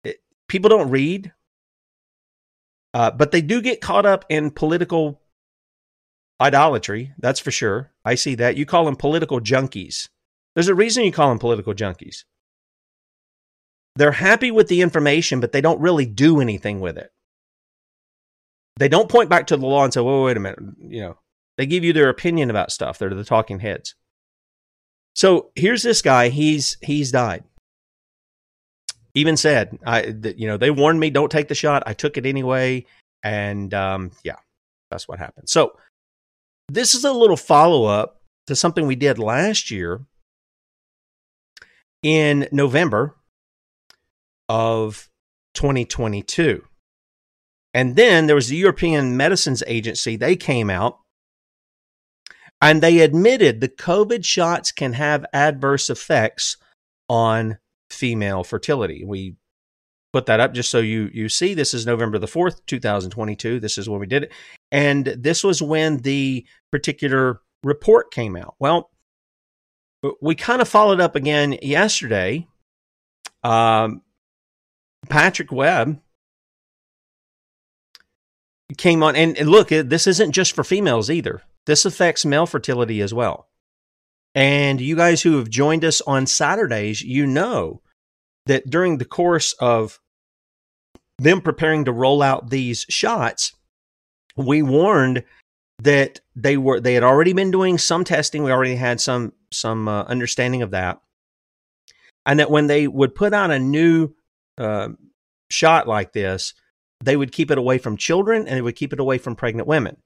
it, 0.05 0.19
people 0.49 0.69
don't 0.69 0.91
read, 0.91 1.33
uh, 2.95 3.11
but 3.11 3.31
they 3.31 3.41
do 3.41 3.61
get 3.62 3.81
caught 3.81 4.07
up 4.07 4.25
in 4.29 4.51
political 4.51 5.21
idolatry. 6.41 7.12
That's 7.19 7.41
for 7.41 7.51
sure. 7.51 7.93
I 8.05 8.15
see 8.17 8.35
that. 8.37 8.57
You 8.57 8.67
call 8.67 8.85
them 8.85 8.97
political 8.97 9.41
junkies. 9.41 10.09
There's 10.55 10.69
a 10.69 10.75
reason 10.75 11.05
you 11.05 11.12
call 11.12 11.31
them 11.31 11.39
political 11.39 11.73
junkies. 11.73 12.25
They're 13.97 14.12
happy 14.12 14.51
with 14.51 14.69
the 14.69 14.83
information, 14.83 15.41
but 15.41 15.53
they 15.53 15.61
don't 15.61 15.81
really 15.81 16.07
do 16.07 16.41
anything 16.41 16.81
with 16.81 16.97
it. 16.99 17.11
They 18.77 18.89
don't 18.89 19.11
point 19.11 19.29
back 19.29 19.47
to 19.49 19.57
the 19.57 19.67
law 19.67 19.85
and 19.85 19.93
say, 19.93 20.01
"Whoa, 20.01 20.25
wait 20.25 20.37
a 20.37 20.41
minute," 20.41 20.59
you 20.79 21.03
know. 21.03 21.19
They 21.59 21.67
give 21.67 21.85
you 21.85 21.93
their 21.93 22.09
opinion 22.09 22.49
about 22.49 22.73
stuff. 22.73 22.99
They're 22.99 23.11
the 23.11 23.25
talking 23.25 23.61
heads. 23.61 23.95
So 25.14 25.50
here's 25.54 25.83
this 25.83 26.02
guy. 26.02 26.28
He's 26.28 26.76
he's 26.81 27.12
died. 27.12 27.45
Even 29.14 29.37
said, 29.37 29.78
I 29.87 30.02
that, 30.02 30.38
you 30.38 30.47
know 30.47 30.57
they 30.57 30.71
warned 30.71 31.00
me 31.00 31.11
don't 31.11 31.31
take 31.31 31.49
the 31.49 31.54
shot. 31.54 31.83
I 31.87 31.92
took 31.92 32.16
it 32.16 32.26
anyway, 32.26 32.87
and 33.23 33.73
um, 33.75 34.11
yeah, 34.25 34.37
that's 34.90 35.07
what 35.07 35.19
happened. 35.19 35.49
So 35.49 35.76
this 36.69 36.95
is 36.95 37.04
a 37.04 37.12
little 37.12 37.37
follow 37.37 37.85
up 37.85 38.23
to 38.47 38.57
something 38.57 38.87
we 38.87 38.97
did 38.97 39.19
last 39.19 39.71
year 39.71 40.00
in 42.02 42.49
November 42.50 43.14
of 44.49 45.09
2022. 45.54 46.64
And 47.75 47.97
then 47.97 48.26
there 48.26 48.37
was 48.37 48.49
the 48.49 48.57
European 48.57 49.16
Medicines 49.16 49.62
Agency. 49.66 50.16
They 50.16 50.37
came 50.37 50.69
out 50.69 50.99
and 52.62 52.81
they 52.81 53.00
admitted 53.00 53.61
the 53.61 53.69
COVID 53.69 54.25
shots 54.25 54.71
can 54.71 54.92
have 54.92 55.26
adverse 55.33 55.90
effects 55.90 56.57
on 57.09 57.59
female 57.90 58.45
fertility. 58.45 59.04
We 59.04 59.35
put 60.12 60.26
that 60.26 60.40
up 60.40 60.54
just 60.54 60.71
so 60.71 60.78
you 60.78 61.11
you 61.12 61.28
see 61.28 61.54
this 61.54 61.75
is 61.75 61.85
November 61.85 62.19
the 62.19 62.26
4th, 62.26 62.61
2022. 62.66 63.59
This 63.59 63.76
is 63.76 63.88
when 63.88 64.00
we 64.00 64.07
did 64.07 64.25
it. 64.25 64.33
And 64.71 65.07
this 65.07 65.42
was 65.42 65.61
when 65.61 65.99
the 65.99 66.47
particular 66.71 67.40
report 67.64 68.12
came 68.12 68.37
out. 68.37 68.54
Well, 68.61 68.90
we 70.21 70.35
kind 70.35 70.62
of 70.62 70.69
followed 70.69 71.00
up 71.00 71.16
again 71.16 71.59
yesterday. 71.62 72.47
Um, 73.42 74.02
Patrick 75.09 75.50
Webb 75.50 76.00
came 78.78 79.02
on 79.02 79.16
and, 79.16 79.37
and 79.37 79.49
look, 79.49 79.69
this 79.69 80.07
isn't 80.07 80.33
just 80.33 80.54
for 80.54 80.62
females 80.62 81.11
either. 81.11 81.42
This 81.66 81.85
affects 81.85 82.25
male 82.25 82.47
fertility 82.47 83.00
as 83.00 83.14
well. 83.14 83.49
And 84.35 84.81
you 84.81 84.97
guys 84.97 85.23
who 85.23 85.38
have 85.38 85.50
joined 85.50 85.85
us 85.85 86.00
on 86.02 86.26
Saturdays, 86.26 87.02
you 87.02 87.26
know 87.26 87.83
that 88.47 88.69
during 88.69 88.99
the 88.99 89.04
course 89.04 89.52
of 89.54 90.00
them 91.19 91.40
preparing 91.40 91.85
to 91.85 91.92
roll 91.92 92.23
out 92.23 92.50
these 92.50 92.87
shots, 92.88 93.52
we 94.37 94.62
warned 94.62 95.25
that 95.81 96.21
they 96.35 96.57
were 96.57 96.81
they 96.81 96.95
had 96.95 97.02
already 97.02 97.33
been 97.33 97.50
doing 97.50 97.76
some 97.76 98.04
testing. 98.04 98.42
We 98.42 98.52
already 98.52 98.76
had 98.76 99.00
some 99.00 99.33
some 99.52 99.87
uh, 99.88 100.04
understanding 100.04 100.62
of 100.62 100.71
that, 100.71 101.00
and 102.25 102.40
that 102.40 102.50
when 102.50 102.66
they 102.66 102.88
would 102.88 103.14
put 103.14 103.35
out 103.35 103.50
a 103.50 103.59
new 103.59 104.14
uh, 104.57 104.88
shot 105.50 105.87
like 105.87 106.12
this, 106.12 106.54
they 107.04 107.16
would 107.16 107.33
keep 107.33 107.50
it 107.50 107.59
away 107.59 107.78
from 107.78 107.97
children 107.97 108.47
and 108.47 108.57
they 108.57 108.62
would 108.62 108.76
keep 108.76 108.92
it 108.92 109.00
away 109.00 109.19
from 109.19 109.37
pregnant 109.37 109.69
women. 109.69 109.97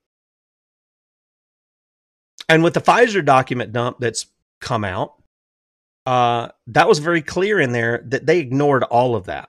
And 2.48 2.62
with 2.62 2.74
the 2.74 2.80
Pfizer 2.80 3.24
document 3.24 3.72
dump 3.72 3.98
that's 3.98 4.26
come 4.60 4.84
out, 4.84 5.14
uh, 6.06 6.48
that 6.68 6.88
was 6.88 7.00
very 7.00 7.22
clear 7.22 7.60
in 7.60 7.72
there 7.72 8.02
that 8.06 8.26
they 8.26 8.38
ignored 8.38 8.84
all 8.84 9.16
of 9.16 9.26
that. 9.26 9.48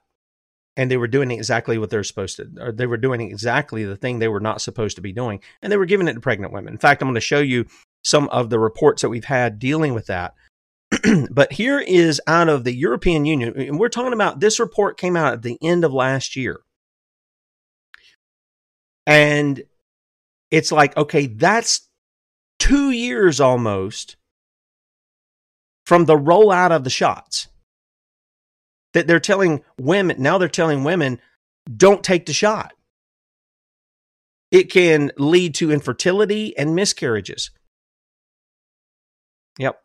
And 0.75 0.91
they 0.91 0.97
were 0.97 1.07
doing 1.07 1.31
exactly 1.31 1.79
what 1.79 1.89
they're 1.89 2.03
supposed 2.03 2.37
to, 2.37 2.47
or 2.59 2.71
they 2.71 2.85
were 2.85 2.97
doing 2.97 3.21
exactly 3.21 3.83
the 3.83 3.95
thing 3.95 4.19
they 4.19 4.27
were 4.27 4.39
not 4.39 4.61
supposed 4.61 4.95
to 4.97 5.01
be 5.01 5.11
doing. 5.11 5.39
And 5.61 5.71
they 5.71 5.77
were 5.77 5.87
giving 5.87 6.07
it 6.07 6.13
to 6.13 6.19
pregnant 6.19 6.53
women. 6.53 6.73
In 6.73 6.79
fact, 6.79 7.01
I'm 7.01 7.07
going 7.07 7.15
to 7.15 7.21
show 7.21 7.39
you 7.39 7.65
some 8.03 8.29
of 8.29 8.49
the 8.49 8.59
reports 8.59 9.01
that 9.01 9.09
we've 9.09 9.25
had 9.25 9.59
dealing 9.59 9.95
with 9.95 10.05
that. 10.05 10.35
but 11.31 11.51
here 11.51 11.79
is 11.79 12.21
out 12.27 12.47
of 12.47 12.63
the 12.63 12.73
European 12.73 13.25
Union, 13.25 13.59
and 13.59 13.79
we're 13.79 13.89
talking 13.89 14.13
about 14.13 14.39
this 14.39 14.59
report 14.59 14.97
came 14.97 15.17
out 15.17 15.33
at 15.33 15.41
the 15.41 15.57
end 15.61 15.83
of 15.83 15.93
last 15.93 16.35
year. 16.35 16.61
And 19.05 19.63
it's 20.51 20.71
like, 20.71 20.95
okay, 20.95 21.27
that's 21.27 21.86
two 22.59 22.91
years 22.91 23.39
almost 23.39 24.15
from 25.85 26.05
the 26.05 26.17
rollout 26.17 26.71
of 26.71 26.83
the 26.83 26.89
shots. 26.89 27.47
That 28.93 29.07
they're 29.07 29.19
telling 29.19 29.63
women, 29.79 30.21
now 30.21 30.37
they're 30.37 30.47
telling 30.47 30.83
women, 30.83 31.19
don't 31.75 32.03
take 32.03 32.25
the 32.25 32.33
shot. 32.33 32.73
It 34.51 34.71
can 34.71 35.11
lead 35.17 35.55
to 35.55 35.71
infertility 35.71 36.57
and 36.57 36.73
miscarriages. 36.73 37.51
Yep. 39.59 39.79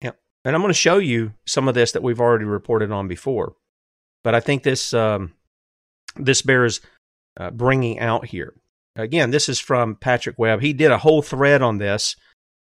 Yep. 0.00 0.18
And 0.44 0.54
I'm 0.54 0.62
going 0.62 0.70
to 0.70 0.78
show 0.78 0.98
you 0.98 1.34
some 1.46 1.68
of 1.68 1.74
this 1.74 1.92
that 1.92 2.02
we've 2.02 2.20
already 2.20 2.46
reported 2.46 2.90
on 2.90 3.06
before. 3.06 3.54
But 4.24 4.34
I 4.34 4.40
think 4.40 4.62
this 4.62 4.92
um, 4.94 5.34
this 6.16 6.42
bears 6.42 6.80
uh, 7.36 7.50
bringing 7.50 8.00
out 8.00 8.26
here. 8.26 8.54
Again, 8.96 9.30
this 9.30 9.48
is 9.48 9.60
from 9.60 9.94
Patrick 9.96 10.38
Webb. 10.38 10.62
He 10.62 10.72
did 10.72 10.90
a 10.90 10.98
whole 10.98 11.20
thread 11.22 11.60
on 11.62 11.78
this 11.78 12.16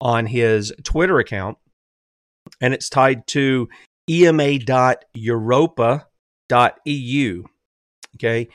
on 0.00 0.26
his 0.26 0.72
Twitter 0.82 1.18
account, 1.18 1.58
and 2.60 2.72
it's 2.72 2.88
tied 2.88 3.26
to 3.28 3.68
ema.europa.eu. 4.08 4.54
Okay. 8.16 8.48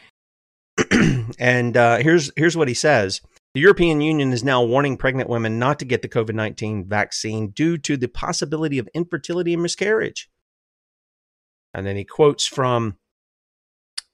and 1.40 1.78
uh, 1.78 1.98
here's 1.98 2.32
here's 2.36 2.58
what 2.58 2.68
he 2.68 2.74
says. 2.74 3.22
The 3.54 3.62
European 3.62 4.02
Union 4.02 4.32
is 4.32 4.44
now 4.44 4.64
warning 4.64 4.98
pregnant 4.98 5.30
women 5.30 5.60
not 5.60 5.78
to 5.80 5.86
get 5.86 6.02
the 6.02 6.10
COVID 6.10 6.34
19 6.34 6.88
vaccine 6.88 7.50
due 7.50 7.78
to 7.80 7.98
the 7.98 8.08
possibility 8.08 8.80
of 8.80 8.90
infertility 8.94 9.54
and 9.54 9.62
miscarriage. 9.62 10.30
And 11.74 11.86
then 11.86 11.96
he 11.96 12.06
quotes 12.06 12.48
from 12.48 12.98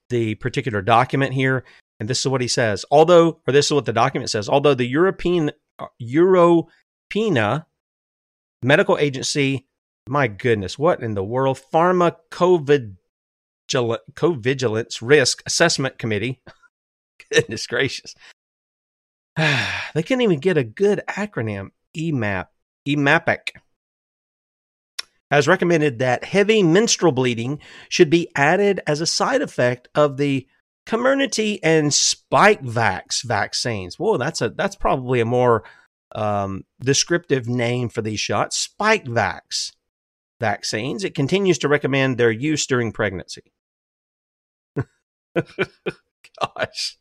the 0.10 0.36
particular 0.36 0.82
document 0.82 1.34
here. 1.34 1.64
And 2.00 2.10
this 2.10 2.20
is 2.20 2.28
what 2.28 2.42
he 2.42 2.48
says. 2.48 2.86
Although, 2.92 3.40
or 3.48 3.54
this 3.54 3.68
is 3.68 3.74
what 3.74 3.86
the 3.86 3.94
document 3.94 4.30
says, 4.30 4.48
although 4.48 4.76
the 4.76 4.86
European 4.86 5.52
uh, 5.80 5.88
Europena 6.02 7.66
medical 8.62 8.98
agency, 8.98 9.68
my 10.08 10.28
goodness, 10.28 10.78
what 10.78 11.02
in 11.02 11.16
the 11.16 11.24
world? 11.24 11.60
Pharmacovigilance 11.74 12.98
Risk 15.02 15.44
Assessment 15.46 15.98
Committee. 15.98 16.42
goodness 17.32 17.68
gracious. 17.68 18.16
they 19.36 20.04
couldn't 20.04 20.22
even 20.22 20.40
get 20.40 20.58
a 20.58 20.64
good 20.64 21.02
acronym. 21.10 21.72
EMAP. 21.96 22.48
EMAPIC 22.88 23.50
has 25.30 25.48
recommended 25.48 26.00
that 26.00 26.24
heavy 26.24 26.64
menstrual 26.64 27.12
bleeding 27.12 27.60
should 27.90 28.10
be 28.10 28.30
added 28.36 28.80
as 28.88 29.02
a 29.02 29.06
side 29.06 29.42
effect 29.42 29.90
of 29.94 30.18
the 30.18 30.48
Comirnaty 30.88 31.60
and 31.62 31.92
Spikevax 31.92 33.24
vaccines. 33.24 34.00
Whoa, 34.00 34.18
that's 34.18 34.42
a 34.42 34.50
that's 34.50 34.76
probably 34.76 35.20
a 35.20 35.26
more 35.26 35.64
um, 36.16 36.64
descriptive 36.80 37.48
name 37.48 37.90
for 37.90 38.02
these 38.02 38.22
shots. 38.22 38.70
Spikevax 38.80 39.74
vaccines. 40.40 41.04
It 41.04 41.14
continues 41.14 41.58
to 41.60 41.68
recommend 41.68 42.18
their 42.18 42.32
use 42.32 42.66
during 42.66 42.94
pregnancy. 42.94 43.52
Gosh. 45.36 46.98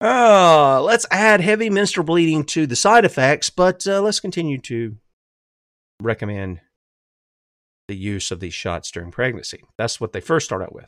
Oh, 0.00 0.82
let's 0.86 1.06
add 1.10 1.40
heavy 1.40 1.70
menstrual 1.70 2.04
bleeding 2.04 2.44
to 2.44 2.66
the 2.66 2.76
side 2.76 3.04
effects, 3.04 3.50
but 3.50 3.86
uh, 3.86 4.00
let's 4.00 4.20
continue 4.20 4.58
to 4.58 4.96
recommend 6.00 6.60
the 7.88 7.96
use 7.96 8.30
of 8.30 8.40
these 8.40 8.54
shots 8.54 8.90
during 8.90 9.10
pregnancy. 9.10 9.64
That's 9.76 10.00
what 10.00 10.12
they 10.12 10.20
first 10.20 10.46
start 10.46 10.62
out 10.62 10.74
with. 10.74 10.86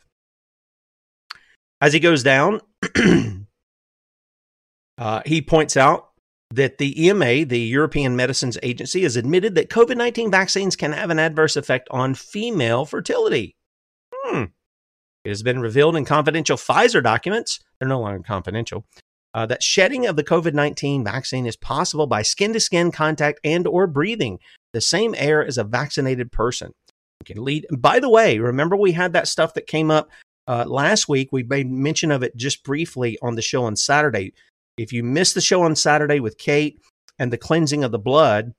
As 1.79 1.93
he 1.93 1.99
goes 1.99 2.23
down, 2.23 2.61
uh, 4.97 5.21
he 5.25 5.41
points 5.41 5.77
out 5.77 6.09
that 6.49 6.77
the 6.77 7.05
EMA, 7.05 7.45
the 7.45 7.59
European 7.59 8.15
Medicines 8.15 8.57
Agency, 8.63 9.03
has 9.03 9.15
admitted 9.15 9.55
that 9.55 9.69
COVID 9.69 9.97
19 9.97 10.31
vaccines 10.31 10.75
can 10.75 10.93
have 10.93 11.09
an 11.09 11.19
adverse 11.19 11.55
effect 11.55 11.87
on 11.91 12.15
female 12.15 12.85
fertility. 12.85 13.55
Hmm. 14.13 14.45
It 15.23 15.29
has 15.29 15.43
been 15.43 15.59
revealed 15.59 15.95
in 15.95 16.05
confidential 16.05 16.57
Pfizer 16.57 17.03
documents, 17.03 17.59
they're 17.79 17.89
no 17.89 17.99
longer 17.99 18.23
confidential, 18.25 18.85
uh, 19.33 19.45
that 19.45 19.61
shedding 19.61 20.07
of 20.07 20.15
the 20.15 20.23
COVID 20.23 20.53
19 20.53 21.03
vaccine 21.03 21.45
is 21.45 21.57
possible 21.57 22.07
by 22.07 22.21
skin 22.21 22.53
to 22.53 22.59
skin 22.59 22.91
contact 22.91 23.39
and 23.43 23.67
or 23.67 23.85
breathing 23.85 24.39
the 24.73 24.81
same 24.81 25.13
air 25.17 25.45
as 25.45 25.57
a 25.57 25.63
vaccinated 25.63 26.31
person 26.31 26.71
can 27.25 27.43
lead. 27.43 27.67
By 27.71 27.99
the 27.99 28.09
way, 28.09 28.39
remember 28.39 28.75
we 28.75 28.93
had 28.93 29.13
that 29.13 29.27
stuff 29.27 29.53
that 29.53 29.67
came 29.67 29.91
up 29.91 30.09
uh, 30.47 30.65
last 30.67 31.07
week. 31.07 31.29
We 31.31 31.43
made 31.43 31.69
mention 31.69 32.11
of 32.11 32.23
it 32.23 32.35
just 32.35 32.63
briefly 32.63 33.17
on 33.21 33.35
the 33.35 33.41
show 33.41 33.63
on 33.63 33.75
Saturday. 33.75 34.33
If 34.77 34.93
you 34.93 35.03
missed 35.03 35.33
the 35.33 35.41
show 35.41 35.63
on 35.63 35.75
Saturday 35.75 36.19
with 36.19 36.37
Kate 36.37 36.79
and 37.19 37.33
the 37.33 37.37
cleansing 37.37 37.83
of 37.83 37.91
the 37.91 37.99
blood, 37.99 38.53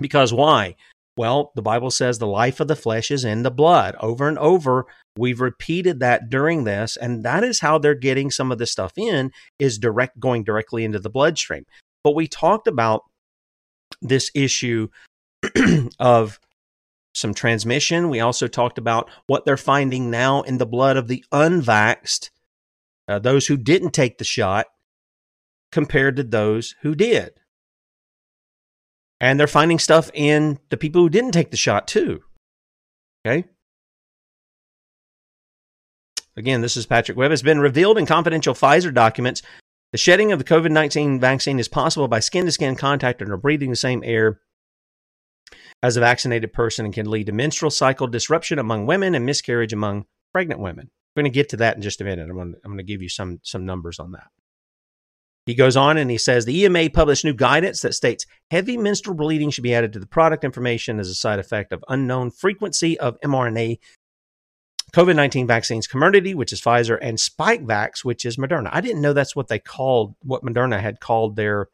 because 0.00 0.32
why? 0.32 0.76
Well, 1.16 1.52
the 1.54 1.62
Bible 1.62 1.90
says 1.90 2.18
the 2.18 2.26
life 2.26 2.60
of 2.60 2.68
the 2.68 2.76
flesh 2.76 3.10
is 3.10 3.24
in 3.24 3.42
the 3.42 3.50
blood. 3.50 3.94
Over 4.00 4.28
and 4.28 4.38
over, 4.38 4.86
we've 5.18 5.40
repeated 5.40 6.00
that 6.00 6.30
during 6.30 6.64
this, 6.64 6.96
and 6.96 7.22
that 7.24 7.44
is 7.44 7.60
how 7.60 7.78
they're 7.78 7.94
getting 7.94 8.30
some 8.30 8.50
of 8.50 8.58
this 8.58 8.72
stuff 8.72 8.94
in 8.96 9.30
is 9.58 9.78
direct 9.78 10.18
going 10.18 10.42
directly 10.44 10.84
into 10.84 10.98
the 10.98 11.10
bloodstream. 11.10 11.66
But 12.02 12.14
we 12.14 12.28
talked 12.28 12.66
about 12.66 13.02
this 14.00 14.30
issue 14.34 14.88
of 15.98 16.40
some 17.12 17.34
transmission. 17.34 18.08
We 18.08 18.20
also 18.20 18.48
talked 18.48 18.78
about 18.78 19.10
what 19.26 19.44
they're 19.44 19.56
finding 19.56 20.10
now 20.10 20.42
in 20.42 20.58
the 20.58 20.66
blood 20.66 20.96
of 20.96 21.08
the 21.08 21.24
unvaxxed, 21.32 22.30
uh, 23.08 23.18
those 23.18 23.46
who 23.46 23.56
didn't 23.56 23.92
take 23.92 24.18
the 24.18 24.24
shot, 24.24 24.66
compared 25.70 26.16
to 26.16 26.22
those 26.22 26.74
who 26.82 26.94
did. 26.94 27.32
And 29.20 29.38
they're 29.38 29.46
finding 29.46 29.78
stuff 29.78 30.10
in 30.14 30.58
the 30.70 30.76
people 30.76 31.00
who 31.02 31.08
didn't 31.08 31.32
take 31.32 31.50
the 31.50 31.56
shot 31.56 31.86
too. 31.86 32.22
Okay. 33.24 33.48
Again, 36.36 36.60
this 36.60 36.76
is 36.76 36.86
Patrick 36.86 37.16
Webb. 37.16 37.30
It's 37.30 37.42
been 37.42 37.60
revealed 37.60 37.98
in 37.98 38.06
confidential 38.06 38.54
Pfizer 38.54 38.92
documents. 38.92 39.42
The 39.92 39.98
shedding 39.98 40.32
of 40.32 40.38
the 40.38 40.44
COVID 40.44 40.70
19 40.70 41.20
vaccine 41.20 41.58
is 41.58 41.68
possible 41.68 42.08
by 42.08 42.20
skin 42.20 42.46
to 42.46 42.52
skin 42.52 42.74
contact 42.74 43.20
and 43.20 43.30
or 43.30 43.36
breathing 43.36 43.70
the 43.70 43.76
same 43.76 44.02
air 44.04 44.40
as 45.82 45.96
a 45.96 46.00
vaccinated 46.00 46.52
person 46.52 46.84
and 46.84 46.94
can 46.94 47.10
lead 47.10 47.26
to 47.26 47.32
menstrual 47.32 47.70
cycle 47.70 48.06
disruption 48.06 48.58
among 48.58 48.86
women 48.86 49.14
and 49.14 49.26
miscarriage 49.26 49.72
among 49.72 50.04
pregnant 50.32 50.60
women. 50.60 50.90
We're 51.14 51.22
going 51.22 51.32
to 51.32 51.34
get 51.34 51.50
to 51.50 51.56
that 51.58 51.76
in 51.76 51.82
just 51.82 52.00
a 52.00 52.04
minute. 52.04 52.28
I'm 52.28 52.36
going 52.36 52.52
to, 52.52 52.58
I'm 52.64 52.70
going 52.70 52.78
to 52.78 52.84
give 52.84 53.02
you 53.02 53.08
some, 53.08 53.40
some 53.42 53.66
numbers 53.66 53.98
on 53.98 54.12
that. 54.12 54.28
He 55.44 55.54
goes 55.54 55.76
on 55.76 55.96
and 55.96 56.10
he 56.10 56.18
says 56.18 56.44
the 56.44 56.62
EMA 56.62 56.90
published 56.90 57.24
new 57.24 57.34
guidance 57.34 57.80
that 57.82 57.94
states 57.94 58.26
heavy 58.50 58.76
menstrual 58.76 59.16
bleeding 59.16 59.50
should 59.50 59.64
be 59.64 59.74
added 59.74 59.92
to 59.92 59.98
the 59.98 60.06
product 60.06 60.44
information 60.44 61.00
as 61.00 61.08
a 61.08 61.14
side 61.14 61.40
effect 61.40 61.72
of 61.72 61.84
unknown 61.88 62.30
frequency 62.30 62.98
of 62.98 63.20
mRNA 63.22 63.78
COVID 64.94 65.16
19 65.16 65.46
vaccines, 65.46 65.88
Comirnaty, 65.88 66.34
which 66.34 66.52
is 66.52 66.60
Pfizer, 66.60 66.98
and 67.00 67.16
Spikevax, 67.16 68.04
which 68.04 68.26
is 68.26 68.36
Moderna. 68.36 68.68
I 68.72 68.82
didn't 68.82 69.00
know 69.00 69.14
that's 69.14 69.34
what 69.34 69.48
they 69.48 69.58
called, 69.58 70.14
what 70.22 70.42
Moderna 70.42 70.80
had 70.80 71.00
called 71.00 71.36
their, 71.36 71.68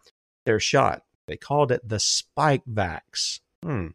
their 0.46 0.60
shot. 0.60 1.02
They 1.26 1.36
called 1.36 1.72
it 1.72 1.86
the 1.86 1.96
Spikevax. 1.96 3.40
Hmm. 3.62 3.88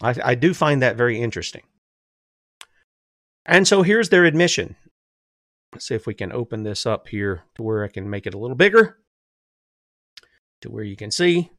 I, 0.00 0.14
I 0.24 0.34
do 0.34 0.54
find 0.54 0.82
that 0.82 0.96
very 0.96 1.20
interesting. 1.20 1.62
And 3.46 3.66
so 3.66 3.82
here's 3.82 4.08
their 4.08 4.24
admission. 4.24 4.76
Let's 5.72 5.86
see 5.86 5.94
if 5.94 6.06
we 6.06 6.14
can 6.14 6.32
open 6.32 6.62
this 6.62 6.86
up 6.86 7.08
here 7.08 7.42
to 7.54 7.62
where 7.62 7.84
I 7.84 7.88
can 7.88 8.10
make 8.10 8.26
it 8.26 8.34
a 8.34 8.38
little 8.38 8.56
bigger 8.56 8.98
to 10.62 10.70
where 10.70 10.84
you 10.84 10.96
can 10.96 11.10
see. 11.10 11.50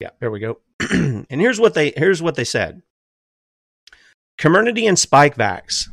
Yeah, 0.00 0.10
there 0.20 0.30
we 0.30 0.40
go. 0.40 0.60
and 0.90 1.26
here's 1.28 1.60
what 1.60 1.74
they 1.74 1.92
here's 1.96 2.22
what 2.22 2.34
they 2.36 2.44
said. 2.44 2.82
Comirnaty 4.38 4.86
and 4.86 4.96
Spikevax. 4.98 5.88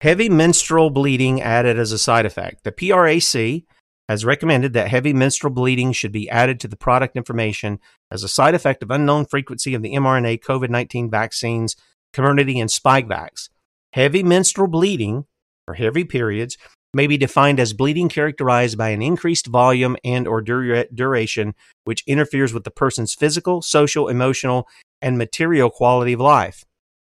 Heavy 0.00 0.28
menstrual 0.28 0.90
bleeding 0.90 1.40
added 1.40 1.78
as 1.78 1.92
a 1.92 1.98
side 1.98 2.26
effect. 2.26 2.64
The 2.64 2.72
PRAC 2.72 3.64
has 4.08 4.24
recommended 4.24 4.72
that 4.72 4.88
heavy 4.88 5.12
menstrual 5.12 5.52
bleeding 5.52 5.92
should 5.92 6.12
be 6.12 6.28
added 6.28 6.60
to 6.60 6.68
the 6.68 6.76
product 6.76 7.16
information 7.16 7.78
as 8.10 8.22
a 8.22 8.28
side 8.28 8.54
effect 8.54 8.82
of 8.82 8.90
unknown 8.90 9.24
frequency 9.24 9.74
of 9.74 9.82
the 9.82 9.94
mRNA 9.94 10.42
COVID 10.42 10.68
19 10.68 11.10
vaccines, 11.10 11.76
Comirnaty 12.12 12.60
and 12.60 12.70
Spikevax. 12.70 13.48
Heavy 13.92 14.22
menstrual 14.22 14.68
bleeding, 14.68 15.24
or 15.66 15.74
heavy 15.74 16.04
periods, 16.04 16.58
may 16.92 17.06
be 17.06 17.16
defined 17.16 17.58
as 17.58 17.72
bleeding 17.72 18.08
characterized 18.08 18.78
by 18.78 18.90
an 18.90 19.02
increased 19.02 19.46
volume 19.46 19.96
and 20.04 20.28
or 20.28 20.40
dura- 20.40 20.86
duration 20.94 21.54
which 21.84 22.04
interferes 22.06 22.54
with 22.54 22.64
the 22.64 22.70
person's 22.70 23.14
physical, 23.14 23.62
social, 23.62 24.08
emotional, 24.08 24.68
and 25.02 25.18
material 25.18 25.70
quality 25.70 26.12
of 26.12 26.20
life. 26.20 26.64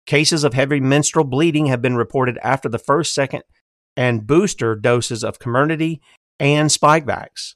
Cases 0.05 0.43
of 0.43 0.53
heavy 0.53 0.79
menstrual 0.79 1.25
bleeding 1.25 1.67
have 1.67 1.81
been 1.81 1.95
reported 1.95 2.37
after 2.41 2.69
the 2.69 2.79
first, 2.79 3.13
second, 3.13 3.43
and 3.95 4.25
booster 4.25 4.75
doses 4.75 5.23
of 5.23 5.39
Comirnaty 5.39 5.99
and 6.39 6.69
Spikevax. 6.69 7.55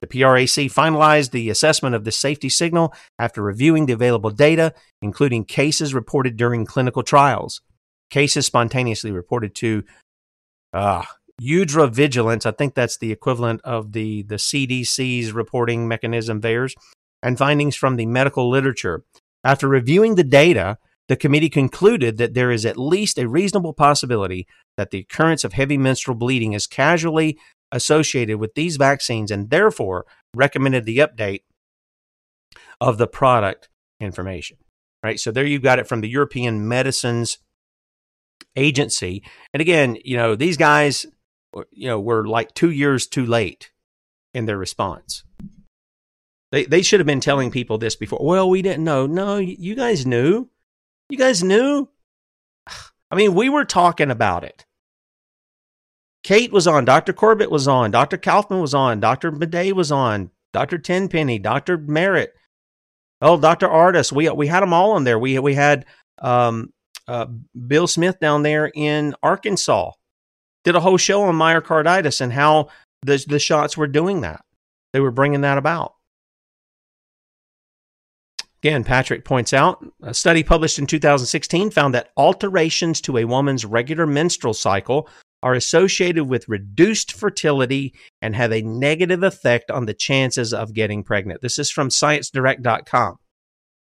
The 0.00 0.08
PRAC 0.08 0.68
finalized 0.68 1.30
the 1.30 1.48
assessment 1.48 1.94
of 1.94 2.04
the 2.04 2.10
safety 2.10 2.48
signal 2.48 2.92
after 3.20 3.40
reviewing 3.40 3.86
the 3.86 3.92
available 3.92 4.30
data, 4.30 4.74
including 5.00 5.44
cases 5.44 5.94
reported 5.94 6.36
during 6.36 6.66
clinical 6.66 7.04
trials, 7.04 7.60
cases 8.10 8.46
spontaneously 8.46 9.12
reported 9.12 9.54
to 9.56 9.84
uh, 10.72 11.04
EudraVigilance. 11.40 12.46
I 12.46 12.50
think 12.50 12.74
that's 12.74 12.98
the 12.98 13.12
equivalent 13.12 13.60
of 13.62 13.92
the, 13.92 14.22
the 14.22 14.36
CDC's 14.36 15.32
reporting 15.32 15.86
mechanism, 15.86 16.40
theirs, 16.40 16.74
and 17.22 17.38
findings 17.38 17.76
from 17.76 17.94
the 17.94 18.06
medical 18.06 18.50
literature. 18.50 19.04
After 19.44 19.68
reviewing 19.68 20.16
the 20.16 20.24
data, 20.24 20.78
the 21.08 21.16
committee 21.16 21.48
concluded 21.48 22.16
that 22.18 22.34
there 22.34 22.50
is 22.50 22.66
at 22.66 22.76
least 22.76 23.18
a 23.18 23.28
reasonable 23.28 23.72
possibility 23.72 24.46
that 24.76 24.90
the 24.90 24.98
occurrence 24.98 25.44
of 25.44 25.52
heavy 25.52 25.78
menstrual 25.78 26.16
bleeding 26.16 26.54
is 26.54 26.66
causally 26.66 27.38
associated 27.72 28.38
with 28.38 28.54
these 28.54 28.76
vaccines 28.76 29.30
and 29.30 29.50
therefore 29.50 30.06
recommended 30.34 30.84
the 30.84 30.98
update 30.98 31.42
of 32.80 32.98
the 32.98 33.06
product 33.06 33.68
information. 34.00 34.58
Right. 35.02 35.18
So 35.18 35.32
there 35.32 35.44
you've 35.44 35.62
got 35.62 35.80
it 35.80 35.88
from 35.88 36.00
the 36.00 36.08
European 36.08 36.68
Medicines 36.68 37.38
agency. 38.54 39.24
And 39.52 39.60
again, 39.60 39.98
you 40.04 40.16
know, 40.16 40.36
these 40.36 40.56
guys, 40.56 41.06
you 41.72 41.88
know, 41.88 41.98
were 41.98 42.26
like 42.26 42.54
two 42.54 42.70
years 42.70 43.06
too 43.06 43.26
late 43.26 43.72
in 44.32 44.46
their 44.46 44.58
response. 44.58 45.24
They 46.52 46.66
they 46.66 46.82
should 46.82 47.00
have 47.00 47.06
been 47.06 47.20
telling 47.20 47.50
people 47.50 47.78
this 47.78 47.96
before. 47.96 48.20
Well, 48.22 48.48
we 48.48 48.62
didn't 48.62 48.84
know. 48.84 49.06
No, 49.06 49.38
you 49.38 49.74
guys 49.74 50.06
knew. 50.06 50.48
You 51.08 51.18
guys 51.18 51.42
knew. 51.42 51.88
I 53.10 53.16
mean, 53.16 53.34
we 53.34 53.48
were 53.48 53.64
talking 53.64 54.10
about 54.10 54.44
it. 54.44 54.64
Kate 56.22 56.52
was 56.52 56.66
on, 56.66 56.84
Dr. 56.84 57.12
Corbett 57.12 57.50
was 57.50 57.66
on, 57.66 57.90
Dr. 57.90 58.16
Kaufman 58.16 58.60
was 58.60 58.74
on, 58.74 59.00
Dr. 59.00 59.30
Bidet 59.30 59.74
was 59.74 59.90
on, 59.90 60.30
Dr. 60.52 60.78
Tenpenny, 60.78 61.38
Dr. 61.38 61.78
Merritt, 61.78 62.34
oh, 63.20 63.38
Dr. 63.40 63.68
Ardis. 63.68 64.12
We 64.12 64.28
we 64.30 64.46
had 64.46 64.60
them 64.60 64.72
all 64.72 64.92
on 64.92 65.04
there. 65.04 65.18
We 65.18 65.38
we 65.38 65.54
had 65.54 65.86
um, 66.20 66.72
uh, 67.08 67.26
Bill 67.66 67.86
Smith 67.86 68.20
down 68.20 68.42
there 68.42 68.70
in 68.74 69.14
Arkansas. 69.22 69.92
Did 70.64 70.76
a 70.76 70.80
whole 70.80 70.96
show 70.96 71.22
on 71.22 71.34
myocarditis 71.34 72.20
and 72.20 72.32
how 72.32 72.68
the 73.02 73.24
the 73.26 73.38
shots 73.38 73.76
were 73.76 73.88
doing 73.88 74.20
that. 74.20 74.44
They 74.92 75.00
were 75.00 75.10
bringing 75.10 75.40
that 75.40 75.58
about. 75.58 75.94
Again, 78.62 78.84
Patrick 78.84 79.24
points 79.24 79.52
out 79.52 79.84
a 80.02 80.14
study 80.14 80.44
published 80.44 80.78
in 80.78 80.86
2016 80.86 81.70
found 81.70 81.94
that 81.94 82.10
alterations 82.16 83.00
to 83.00 83.18
a 83.18 83.24
woman's 83.24 83.64
regular 83.64 84.06
menstrual 84.06 84.54
cycle 84.54 85.08
are 85.42 85.54
associated 85.54 86.24
with 86.24 86.48
reduced 86.48 87.12
fertility 87.12 87.94
and 88.20 88.36
have 88.36 88.52
a 88.52 88.62
negative 88.62 89.22
effect 89.22 89.70
on 89.70 89.86
the 89.86 89.94
chances 89.94 90.54
of 90.54 90.74
getting 90.74 91.02
pregnant. 91.02 91.42
This 91.42 91.58
is 91.58 91.70
from 91.70 91.88
ScienceDirect.com. 91.88 93.16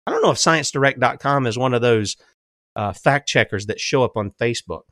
I 0.07 0.11
don't 0.11 0.23
know 0.23 0.31
if 0.31 0.39
ScienceDirect.com 0.39 1.47
is 1.47 1.59
one 1.59 1.75
of 1.75 1.81
those 1.81 2.17
uh, 2.77 2.93
fact 2.93 3.29
checkers 3.29 3.67
that 3.67 3.81
show 3.81 4.05
up 4.05 4.17
on 4.17 4.31
Facebook. 4.41 4.83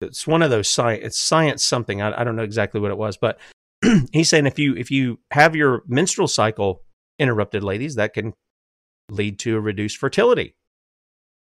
It's 0.00 0.26
one 0.26 0.42
of 0.42 0.50
those 0.50 0.68
science. 0.68 1.04
It's 1.04 1.20
science 1.20 1.64
something. 1.64 2.00
I, 2.00 2.20
I 2.20 2.24
don't 2.24 2.36
know 2.36 2.42
exactly 2.42 2.80
what 2.80 2.90
it 2.90 2.96
was, 2.96 3.16
but 3.16 3.38
he's 4.12 4.28
saying 4.28 4.46
if 4.46 4.58
you 4.58 4.74
if 4.76 4.90
you 4.90 5.18
have 5.30 5.54
your 5.54 5.82
menstrual 5.86 6.28
cycle 6.28 6.82
interrupted, 7.18 7.62
ladies, 7.62 7.96
that 7.96 8.14
can 8.14 8.32
lead 9.10 9.38
to 9.40 9.56
a 9.56 9.60
reduced 9.60 9.98
fertility 9.98 10.54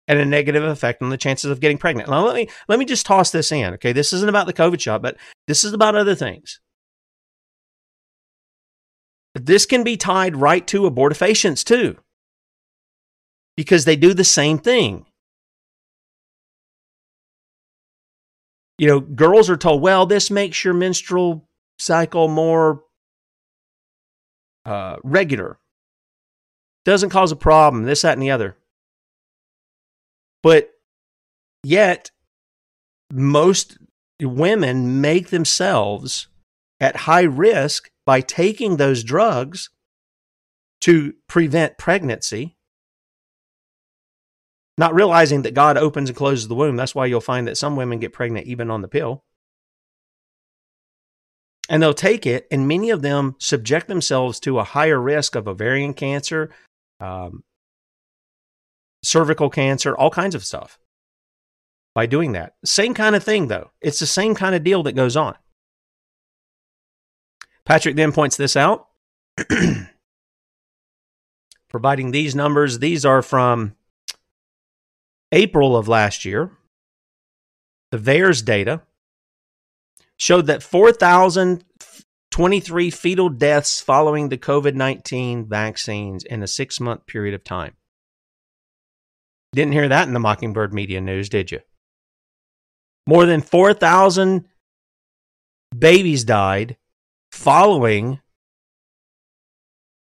and 0.09 0.19
a 0.19 0.25
negative 0.25 0.63
effect 0.63 1.03
on 1.03 1.11
the 1.11 1.17
chances 1.17 1.51
of 1.51 1.61
getting 1.61 1.79
pregnant. 1.79 2.09
Now 2.09 2.25
let 2.25 2.35
me 2.37 2.49
let 2.69 2.79
me 2.79 2.85
just 2.85 3.07
toss 3.07 3.31
this 3.31 3.51
in. 3.53 3.75
Okay, 3.75 3.93
this 3.93 4.13
isn't 4.13 4.29
about 4.29 4.47
the 4.47 4.53
COVID 4.53 4.81
shot, 4.81 5.03
but 5.03 5.17
this 5.47 5.65
is 5.65 5.73
about 5.73 5.97
other 5.97 6.15
things. 6.15 6.61
This 9.35 9.67
can 9.67 9.85
be 9.85 9.97
tied 9.97 10.37
right 10.37 10.67
to 10.69 10.83
abortifacients 10.83 11.63
too, 11.65 11.99
because 13.57 13.85
they 13.85 13.97
do 13.97 14.15
the 14.15 14.25
same 14.25 14.59
thing. 14.59 15.07
You 18.79 18.87
know, 18.89 19.01
girls 19.01 19.49
are 19.49 19.57
told, 19.57 19.83
well, 19.83 20.05
this 20.05 20.31
makes 20.31 20.63
your 20.65 20.75
menstrual 20.75 21.49
cycle 21.79 22.29
more 22.29 22.83
uh, 24.65 24.97
regular. 25.03 25.59
Doesn't 26.85 27.11
cause 27.11 27.33
a 27.33 27.37
problem, 27.37 27.85
this, 27.85 28.03
that, 28.03 28.13
and 28.13 28.23
the 28.23 28.31
other. 28.31 28.57
But 30.47 30.71
yet, 31.65 32.13
most 33.13 33.79
women 34.23 35.01
make 35.01 35.31
themselves 35.31 36.29
at 36.79 36.95
high 36.95 37.25
risk 37.25 37.91
by 38.05 38.21
taking 38.21 38.77
those 38.77 39.03
drugs 39.03 39.71
to 40.83 41.15
prevent 41.27 41.79
pregnancy, 41.79 42.57
not 44.79 44.95
realizing 44.95 45.43
that 45.43 45.55
God 45.55 45.77
opens 45.77 46.11
and 46.11 46.17
closes 46.17 46.47
the 46.47 46.55
womb. 46.55 46.77
That's 46.77 46.95
why 46.95 47.07
you'll 47.07 47.21
find 47.21 47.49
that 47.49 47.59
some 47.59 47.75
women 47.75 47.99
get 47.99 48.13
pregnant 48.13 48.47
even 48.47 48.71
on 48.71 48.83
the 48.83 48.89
pill. 48.89 49.25
And 51.69 51.83
they'll 51.83 51.93
take 51.93 52.25
it, 52.25 52.47
and 52.53 52.69
many 52.69 52.91
of 52.91 53.03
them 53.03 53.35
subject 53.41 53.89
themselves 53.89 54.39
to 54.41 54.61
a 54.61 54.65
higher 54.65 55.01
risk 55.01 55.35
of 55.35 55.49
ovarian 55.49 55.93
cancer, 55.93 56.51
um, 57.01 57.43
cervical 59.07 59.49
cancer, 59.49 59.97
all 59.97 60.11
kinds 60.11 60.35
of 60.35 60.45
stuff 60.45 60.79
by 61.95 62.07
doing 62.07 62.33
that. 62.33 62.55
Same 62.65 62.93
kind 62.95 63.17
of 63.17 63.25
thing, 63.25 63.49
though. 63.49 63.71
It's 63.81 63.99
the 63.99 64.07
same 64.07 64.35
kind 64.35 64.55
of 64.55 64.65
deal 64.65 64.83
that 64.83 64.93
goes 64.93 65.17
on. 65.17 65.35
Patrick 67.65 67.97
then 67.97 68.13
points 68.13 68.37
this 68.37 68.57
out. 68.57 68.89
Providing 71.69 72.11
these 72.11 72.35
numbers, 72.35 72.79
these 72.79 73.05
are 73.05 73.23
from 73.23 73.75
April 75.33 75.77
of 75.77 75.89
last 75.89 76.25
year. 76.25 76.53
The 77.91 77.99
VAERS 77.99 78.45
data 78.45 78.83
showed 80.17 80.47
that 80.47 80.63
4,000 80.63 81.65
23 82.31 82.91
fetal 82.91 83.31
deaths 83.31 83.81
following 83.81 84.29
the 84.29 84.37
COVID 84.37 84.75
19 84.75 85.47
vaccines 85.47 86.23
in 86.23 86.43
a 86.43 86.47
six 86.47 86.79
month 86.79 87.07
period 87.07 87.35
of 87.35 87.43
time. 87.43 87.77
Didn't 89.57 89.73
hear 89.73 89.89
that 89.89 90.07
in 90.07 90.13
the 90.13 90.21
Mockingbird 90.21 90.75
media 90.75 91.01
news, 91.01 91.31
did 91.31 91.51
you? 91.51 91.61
More 93.07 93.25
than 93.25 93.41
4,000 93.41 94.45
babies 95.77 96.25
died 96.25 96.77
following 97.33 98.21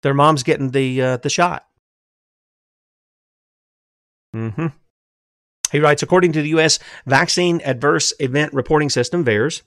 their 0.01 0.15
moms 0.15 0.41
getting 0.41 0.71
the 0.71 1.01
uh, 1.01 1.17
the 1.17 1.29
shot. 1.29 1.67
Mm-hmm. 4.35 4.67
He 5.71 5.79
writes, 5.79 6.01
according 6.01 6.31
to 6.31 6.41
the 6.41 6.49
U.S. 6.49 6.79
Vaccine 7.05 7.61
Adverse 7.63 8.13
Event 8.19 8.53
Reporting 8.53 8.89
System, 8.89 9.23
VAERS, 9.23 9.61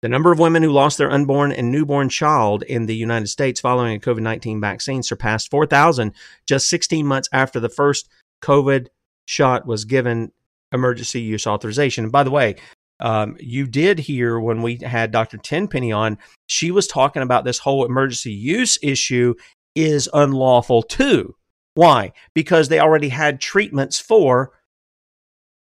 the 0.00 0.08
number 0.08 0.32
of 0.32 0.38
women 0.38 0.62
who 0.62 0.72
lost 0.72 0.96
their 0.96 1.10
unborn 1.10 1.52
and 1.52 1.70
newborn 1.70 2.08
child 2.08 2.62
in 2.62 2.86
the 2.86 2.96
United 2.96 3.26
States 3.26 3.60
following 3.60 3.94
a 3.94 4.00
COVID 4.00 4.22
19 4.22 4.58
vaccine 4.58 5.02
surpassed 5.02 5.50
4,000 5.50 6.14
just 6.46 6.70
16 6.70 7.06
months 7.06 7.28
after 7.30 7.60
the 7.60 7.68
first 7.68 8.08
COVID 8.42 8.88
shot 9.26 9.66
was 9.66 9.84
given 9.84 10.32
emergency 10.72 11.20
use 11.20 11.46
authorization. 11.46 12.04
And 12.04 12.12
by 12.12 12.22
the 12.22 12.30
way, 12.30 12.56
um, 13.00 13.36
you 13.40 13.66
did 13.66 13.98
hear 13.98 14.38
when 14.38 14.62
we 14.62 14.78
had 14.82 15.10
Dr. 15.10 15.36
Tenpenny 15.36 15.92
on, 15.92 16.18
she 16.46 16.70
was 16.70 16.86
talking 16.86 17.22
about 17.22 17.44
this 17.44 17.58
whole 17.58 17.84
emergency 17.84 18.32
use 18.32 18.78
issue 18.82 19.34
is 19.74 20.08
unlawful 20.12 20.82
too. 20.82 21.34
Why? 21.74 22.12
Because 22.34 22.68
they 22.68 22.78
already 22.78 23.08
had 23.08 23.40
treatments 23.40 23.98
for 23.98 24.52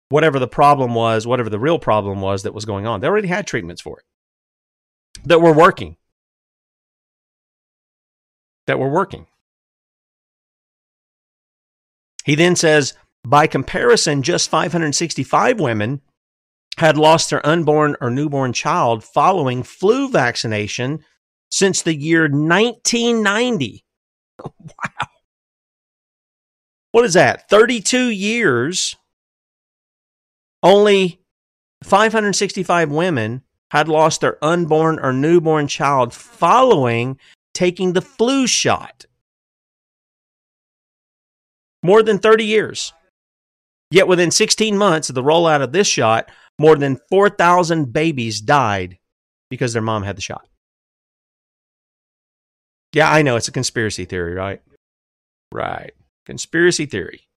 whatever 0.10 0.40
the 0.40 0.48
problem 0.48 0.94
was, 0.94 1.26
whatever 1.26 1.50
the 1.50 1.60
real 1.60 1.80
problem 1.80 2.22
was 2.22 2.44
that 2.44 2.54
was 2.54 2.66
going 2.66 2.86
on. 2.86 3.00
They 3.00 3.08
already 3.08 3.30
had 3.30 3.48
treatments 3.48 3.82
for 3.82 4.00
it 4.00 4.06
that 5.26 5.42
were 5.42 5.54
working. 5.54 5.98
That 8.68 8.80
were 8.80 8.90
working. 8.90 9.28
He 12.24 12.36
then 12.36 12.56
says, 12.56 12.94
by 13.26 13.48
comparison, 13.48 14.24
just 14.24 14.50
565 14.50 15.60
women 15.60 16.02
had 16.78 16.98
lost 16.98 17.30
their 17.30 17.46
unborn 17.46 17.96
or 18.02 18.10
newborn 18.10 18.54
child 18.54 19.04
following 19.04 19.64
flu 19.64 20.10
vaccination 20.10 21.04
since 21.50 21.82
the 21.82 21.96
year 21.96 22.24
1990. 22.24 23.84
wow. 24.44 25.08
What 26.92 27.06
is 27.06 27.14
that? 27.14 27.50
32 27.50 28.10
years. 28.10 28.96
Only 30.64 31.22
565 31.84 32.92
women 32.92 33.44
had 33.72 33.88
lost 33.88 34.22
their 34.22 34.44
unborn 34.44 35.00
or 35.00 35.14
newborn 35.14 35.68
child 35.68 36.14
following 36.14 37.18
taking 37.54 37.94
the 37.94 38.02
flu 38.02 38.46
shot. 38.48 39.06
More 41.84 42.04
than 42.04 42.20
30 42.20 42.46
years. 42.46 42.94
Yet 43.92 44.08
within 44.08 44.32
16 44.32 44.78
months 44.78 45.10
of 45.10 45.16
the 45.16 45.24
rollout 45.24 45.62
of 45.62 45.74
this 45.74 45.88
shot, 45.88 46.32
more 46.58 46.76
than 46.76 47.00
4,000 47.10 47.94
babies 47.94 48.42
died 48.42 48.98
because 49.50 49.74
their 49.74 49.82
mom 49.82 50.04
had 50.04 50.18
the 50.18 50.22
shot. 50.22 50.48
Yeah, 52.94 53.12
I 53.12 53.22
know 53.22 53.36
it's 53.36 53.48
a 53.48 53.54
conspiracy 53.54 54.06
theory, 54.06 54.34
right? 54.34 54.62
Right. 55.52 55.92
Conspiracy 56.26 56.86
theory. 56.86 57.28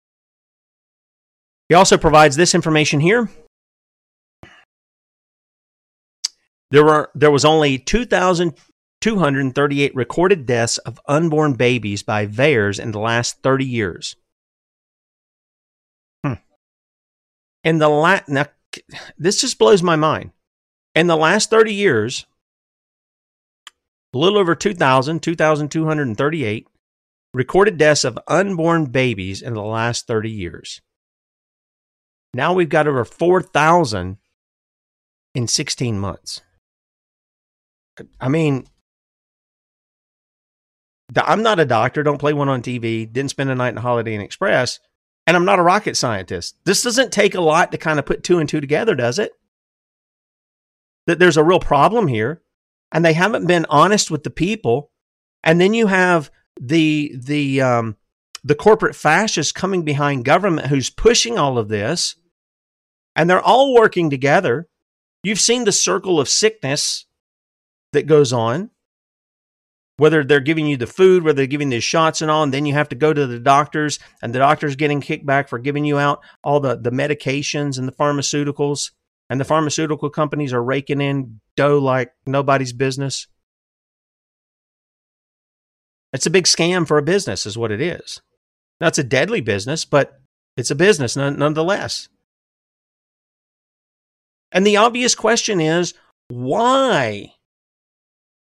He 1.68 1.74
also 1.74 1.98
provides 1.98 2.36
this 2.36 2.54
information 2.54 3.00
here 3.00 3.28
There 6.74 6.84
were 6.84 7.10
there 7.14 7.30
was 7.30 7.44
only 7.44 7.78
2,238 7.78 9.94
recorded 9.94 10.44
deaths 10.44 10.78
of 10.78 10.98
unborn 11.06 11.52
babies 11.52 12.02
by 12.02 12.26
VAERS 12.26 12.80
in 12.80 12.90
the 12.90 12.98
last 12.98 13.40
30 13.44 13.64
years. 13.64 14.16
In 17.64 17.78
the 17.78 17.88
la- 17.88 18.20
now, 18.28 18.46
this 19.18 19.40
just 19.40 19.58
blows 19.58 19.82
my 19.82 19.96
mind. 19.96 20.30
In 20.94 21.06
the 21.06 21.16
last 21.16 21.50
30 21.50 21.74
years, 21.74 22.26
a 24.14 24.18
little 24.18 24.38
over 24.38 24.54
2,000, 24.54 25.20
2,238 25.20 26.68
recorded 27.32 27.76
deaths 27.76 28.04
of 28.04 28.18
unborn 28.28 28.86
babies 28.86 29.42
in 29.42 29.54
the 29.54 29.62
last 29.62 30.06
30 30.06 30.30
years. 30.30 30.80
Now 32.32 32.52
we've 32.52 32.68
got 32.68 32.86
over 32.86 33.04
4,000 33.04 34.18
in 35.34 35.48
16 35.48 35.98
months. 35.98 36.42
I 38.20 38.28
mean, 38.28 38.66
I'm 41.16 41.42
not 41.42 41.60
a 41.60 41.64
doctor, 41.64 42.02
don't 42.02 42.18
play 42.18 42.32
one 42.32 42.48
on 42.48 42.62
TV, 42.62 43.10
didn't 43.10 43.30
spend 43.30 43.50
a 43.50 43.54
night 43.54 43.70
in 43.70 43.76
Holiday 43.76 44.14
Inn 44.14 44.20
Express, 44.20 44.80
and 45.26 45.36
I'm 45.36 45.44
not 45.44 45.58
a 45.58 45.62
rocket 45.62 45.96
scientist. 45.96 46.56
This 46.64 46.82
doesn't 46.82 47.12
take 47.12 47.34
a 47.34 47.40
lot 47.40 47.72
to 47.72 47.78
kind 47.78 47.98
of 47.98 48.06
put 48.06 48.22
two 48.22 48.38
and 48.38 48.48
two 48.48 48.60
together, 48.60 48.94
does 48.94 49.18
it? 49.18 49.32
That 51.06 51.18
there's 51.18 51.36
a 51.36 51.44
real 51.44 51.60
problem 51.60 52.08
here, 52.08 52.42
and 52.92 53.04
they 53.04 53.12
haven't 53.12 53.46
been 53.46 53.66
honest 53.68 54.10
with 54.10 54.22
the 54.22 54.30
people. 54.30 54.90
And 55.42 55.60
then 55.60 55.74
you 55.74 55.86
have 55.86 56.30
the 56.60 57.14
the 57.16 57.60
um, 57.60 57.96
the 58.42 58.54
corporate 58.54 58.94
fascists 58.94 59.52
coming 59.52 59.82
behind 59.82 60.24
government 60.24 60.68
who's 60.68 60.90
pushing 60.90 61.38
all 61.38 61.58
of 61.58 61.68
this, 61.68 62.16
and 63.16 63.28
they're 63.28 63.40
all 63.40 63.74
working 63.74 64.10
together. 64.10 64.68
You've 65.22 65.40
seen 65.40 65.64
the 65.64 65.72
circle 65.72 66.20
of 66.20 66.28
sickness 66.28 67.06
that 67.92 68.06
goes 68.06 68.32
on 68.32 68.70
whether 69.96 70.24
they're 70.24 70.40
giving 70.40 70.66
you 70.66 70.76
the 70.76 70.86
food, 70.86 71.22
whether 71.22 71.36
they're 71.36 71.46
giving 71.46 71.70
the 71.70 71.80
shots 71.80 72.20
and 72.20 72.30
all, 72.30 72.42
and 72.42 72.52
then 72.52 72.66
you 72.66 72.74
have 72.74 72.88
to 72.88 72.96
go 72.96 73.12
to 73.12 73.26
the 73.26 73.38
doctors, 73.38 73.98
and 74.22 74.34
the 74.34 74.38
doctor's 74.38 74.76
getting 74.76 75.00
kickback 75.00 75.48
for 75.48 75.58
giving 75.58 75.84
you 75.84 75.98
out 75.98 76.20
all 76.42 76.60
the, 76.60 76.76
the 76.76 76.90
medications 76.90 77.78
and 77.78 77.86
the 77.86 77.92
pharmaceuticals, 77.92 78.90
and 79.30 79.40
the 79.40 79.44
pharmaceutical 79.44 80.10
companies 80.10 80.52
are 80.52 80.62
raking 80.62 81.00
in 81.00 81.40
dough 81.56 81.78
like 81.78 82.12
nobody's 82.26 82.72
business. 82.72 83.26
It's 86.12 86.26
a 86.26 86.30
big 86.30 86.44
scam 86.44 86.86
for 86.86 86.98
a 86.98 87.02
business, 87.02 87.46
is 87.46 87.58
what 87.58 87.72
it 87.72 87.80
is. 87.80 88.20
Now, 88.80 88.88
it's 88.88 88.98
a 88.98 89.04
deadly 89.04 89.40
business, 89.40 89.84
but 89.84 90.20
it's 90.56 90.70
a 90.70 90.76
business 90.76 91.16
nonetheless. 91.16 92.08
And 94.52 94.66
the 94.66 94.76
obvious 94.76 95.14
question 95.16 95.60
is 95.60 95.94
why 96.28 97.33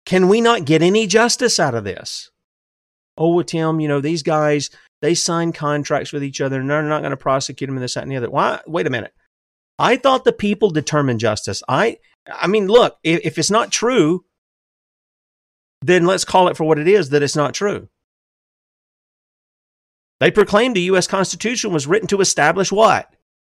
can 0.06 0.28
we 0.28 0.42
not 0.42 0.66
get 0.66 0.82
any 0.82 1.08
justice 1.08 1.60
out 1.60 1.76
of 1.76 1.84
this? 1.84 2.30
Oh, 3.18 3.36
well, 3.36 3.44
Tim, 3.44 3.80
you 3.80 3.88
know, 3.88 4.02
these 4.02 4.24
guys, 4.24 4.70
they 5.02 5.14
sign 5.14 5.52
contracts 5.52 6.12
with 6.12 6.24
each 6.24 6.42
other 6.42 6.60
and 6.60 6.70
they're 6.70 6.82
not 6.82 7.02
going 7.02 7.12
to 7.12 7.18
prosecute 7.18 7.68
them 7.68 7.78
in 7.78 7.82
this, 7.82 7.94
that, 7.94 8.04
and 8.04 8.12
the 8.12 8.18
other. 8.18 8.30
Why? 8.30 8.62
Wait 8.66 8.88
a 8.88 8.90
minute. 8.90 9.14
I 9.78 9.98
thought 9.98 10.24
the 10.24 10.32
people 10.32 10.70
determine 10.70 11.20
justice. 11.20 11.62
I, 11.68 11.98
I 12.28 12.48
mean, 12.48 12.68
look, 12.68 12.98
if, 13.04 13.22
if 13.24 13.38
it's 13.38 13.52
not 13.52 13.72
true, 13.72 14.26
then 15.82 16.06
let's 16.06 16.26
call 16.26 16.48
it 16.48 16.58
for 16.58 16.64
what 16.64 16.80
it 16.80 16.88
is 16.88 17.10
that 17.10 17.24
it's 17.24 17.36
not 17.36 17.54
true. 17.54 17.90
They 20.20 20.30
proclaimed 20.30 20.76
the 20.76 20.82
U.S. 20.84 21.08
Constitution 21.08 21.74
was 21.74 21.88
written 21.88 22.08
to 22.10 22.22
establish 22.22 22.72
what? 22.72 23.12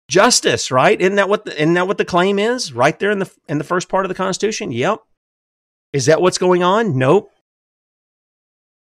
Justice, 0.09 0.70
right? 0.70 0.98
Isn't 0.98 1.16
that 1.16 1.28
what 1.28 1.44
the, 1.44 1.54
isn't 1.54 1.74
that 1.74 1.87
what 1.87 1.98
the 1.98 2.07
claim 2.07 2.38
is? 2.38 2.72
Right 2.72 2.98
there 2.98 3.11
in 3.11 3.18
the 3.18 3.30
in 3.48 3.59
the 3.59 3.64
first 3.64 3.90
part 3.90 4.07
of 4.07 4.09
the 4.09 4.14
Constitution. 4.14 4.72
Yep. 4.72 5.00
Is 5.94 6.07
that 6.07 6.20
what's 6.20 6.38
going 6.38 6.64
on? 6.64 6.98
Nope. 6.98 7.30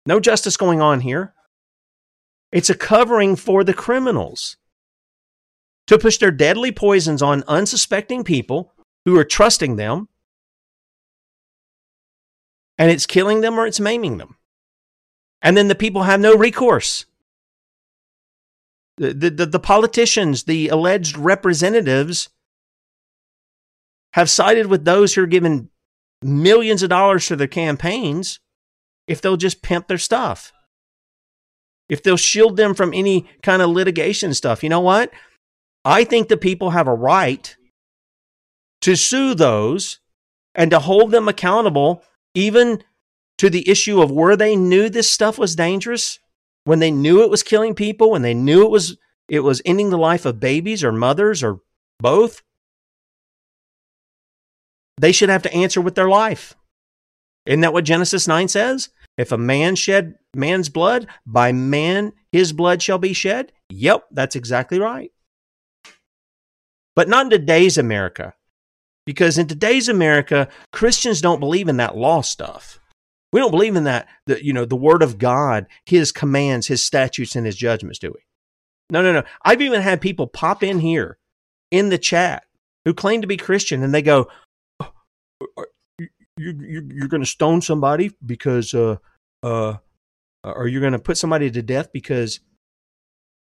No 0.05 0.19
justice 0.19 0.57
going 0.57 0.79
on 0.79 0.99
here. 1.01 1.33
It's 2.51 2.69
a 2.69 2.75
covering 2.75 3.35
for 3.35 3.63
the 3.63 3.73
criminals 3.73 4.57
to 5.87 5.97
push 5.97 6.19
their 6.19 6.29
deadly 6.29 6.71
poisons 6.71 7.23
on 7.23 7.43
unsuspecting 7.47 8.23
people 8.23 8.73
who 9.05 9.17
are 9.17 9.25
trusting 9.25 9.75
them. 9.75 10.07
And 12.77 12.91
it's 12.91 13.07
killing 13.07 13.41
them 13.41 13.59
or 13.59 13.65
it's 13.65 13.79
maiming 13.79 14.19
them. 14.19 14.37
And 15.41 15.57
then 15.57 15.67
the 15.67 15.73
people 15.73 16.03
have 16.03 16.19
no 16.19 16.35
recourse. 16.35 17.07
The, 18.97 19.13
the, 19.13 19.45
the, 19.47 19.59
politicians, 19.59 20.43
the 20.43 20.67
alleged 20.67 21.17
representatives, 21.17 22.29
have 24.13 24.29
sided 24.29 24.67
with 24.67 24.85
those 24.85 25.15
who 25.15 25.23
are 25.23 25.27
given 25.27 25.69
millions 26.21 26.83
of 26.83 26.89
dollars 26.89 27.27
to 27.27 27.35
their 27.35 27.47
campaigns 27.47 28.39
if 29.07 29.21
they'll 29.21 29.37
just 29.37 29.61
pimp 29.61 29.87
their 29.87 29.97
stuff. 29.97 30.51
If 31.87 32.03
they'll 32.03 32.17
shield 32.17 32.57
them 32.57 32.75
from 32.75 32.93
any 32.93 33.27
kind 33.41 33.61
of 33.61 33.69
litigation 33.71 34.33
stuff. 34.33 34.63
You 34.63 34.69
know 34.69 34.79
what? 34.79 35.11
I 35.83 36.03
think 36.03 36.27
the 36.27 36.37
people 36.37 36.71
have 36.71 36.87
a 36.87 36.93
right 36.93 37.55
to 38.81 38.95
sue 38.95 39.33
those 39.33 39.99
and 40.53 40.71
to 40.71 40.79
hold 40.79 41.11
them 41.11 41.27
accountable, 41.27 42.03
even 42.35 42.83
to 43.37 43.49
the 43.49 43.67
issue 43.67 44.01
of 44.01 44.11
where 44.11 44.35
they 44.35 44.55
knew 44.55 44.89
this 44.89 45.09
stuff 45.09 45.37
was 45.37 45.55
dangerous, 45.55 46.19
when 46.65 46.79
they 46.79 46.91
knew 46.91 47.23
it 47.23 47.29
was 47.29 47.41
killing 47.41 47.73
people, 47.73 48.11
when 48.11 48.21
they 48.21 48.33
knew 48.33 48.63
it 48.63 48.69
was 48.69 48.97
it 49.29 49.39
was 49.41 49.61
ending 49.63 49.89
the 49.89 49.97
life 49.97 50.25
of 50.25 50.39
babies 50.39 50.83
or 50.83 50.91
mothers 50.91 51.43
or 51.43 51.59
both 51.99 52.41
they 54.99 55.11
should 55.11 55.29
have 55.29 55.43
to 55.43 55.53
answer 55.53 55.81
with 55.81 55.95
their 55.95 56.09
life. 56.09 56.55
Isn't 57.45 57.61
that 57.61 57.73
what 57.73 57.85
Genesis 57.85 58.27
9 58.27 58.47
says? 58.47 58.89
If 59.17 59.31
a 59.31 59.37
man 59.37 59.75
shed 59.75 60.15
man's 60.35 60.69
blood, 60.69 61.07
by 61.25 61.51
man 61.51 62.13
his 62.31 62.53
blood 62.53 62.81
shall 62.81 62.97
be 62.97 63.13
shed. 63.13 63.51
Yep, 63.69 64.05
that's 64.11 64.35
exactly 64.35 64.79
right. 64.79 65.11
But 66.95 67.07
not 67.07 67.25
in 67.25 67.29
today's 67.29 67.77
America. 67.77 68.33
Because 69.05 69.37
in 69.37 69.47
today's 69.47 69.89
America, 69.89 70.49
Christians 70.71 71.21
don't 71.21 71.39
believe 71.39 71.67
in 71.67 71.77
that 71.77 71.97
law 71.97 72.21
stuff. 72.21 72.79
We 73.31 73.39
don't 73.39 73.51
believe 73.51 73.75
in 73.75 73.85
that, 73.85 74.07
the, 74.25 74.43
you 74.43 74.53
know, 74.53 74.65
the 74.65 74.75
word 74.75 75.01
of 75.01 75.17
God, 75.17 75.67
his 75.85 76.11
commands, 76.11 76.67
his 76.67 76.83
statutes, 76.83 77.35
and 77.35 77.45
his 77.45 77.55
judgments, 77.55 77.99
do 77.99 78.09
we? 78.09 78.21
No, 78.91 79.01
no, 79.01 79.13
no. 79.13 79.23
I've 79.43 79.61
even 79.61 79.81
had 79.81 80.01
people 80.01 80.27
pop 80.27 80.63
in 80.63 80.79
here 80.79 81.17
in 81.71 81.89
the 81.89 81.97
chat 81.97 82.43
who 82.85 82.93
claim 82.93 83.21
to 83.21 83.27
be 83.27 83.37
Christian 83.37 83.83
and 83.83 83.93
they 83.93 84.01
go, 84.01 84.27
you, 85.99 86.07
you 86.37 86.89
you're 86.93 87.07
going 87.07 87.21
to 87.21 87.27
stone 87.27 87.61
somebody 87.61 88.11
because 88.25 88.73
uh 88.73 88.97
uh 89.43 89.75
or 90.43 90.67
you're 90.67 90.81
going 90.81 90.93
to 90.93 90.99
put 90.99 91.17
somebody 91.17 91.51
to 91.51 91.61
death 91.61 91.91
because 91.91 92.39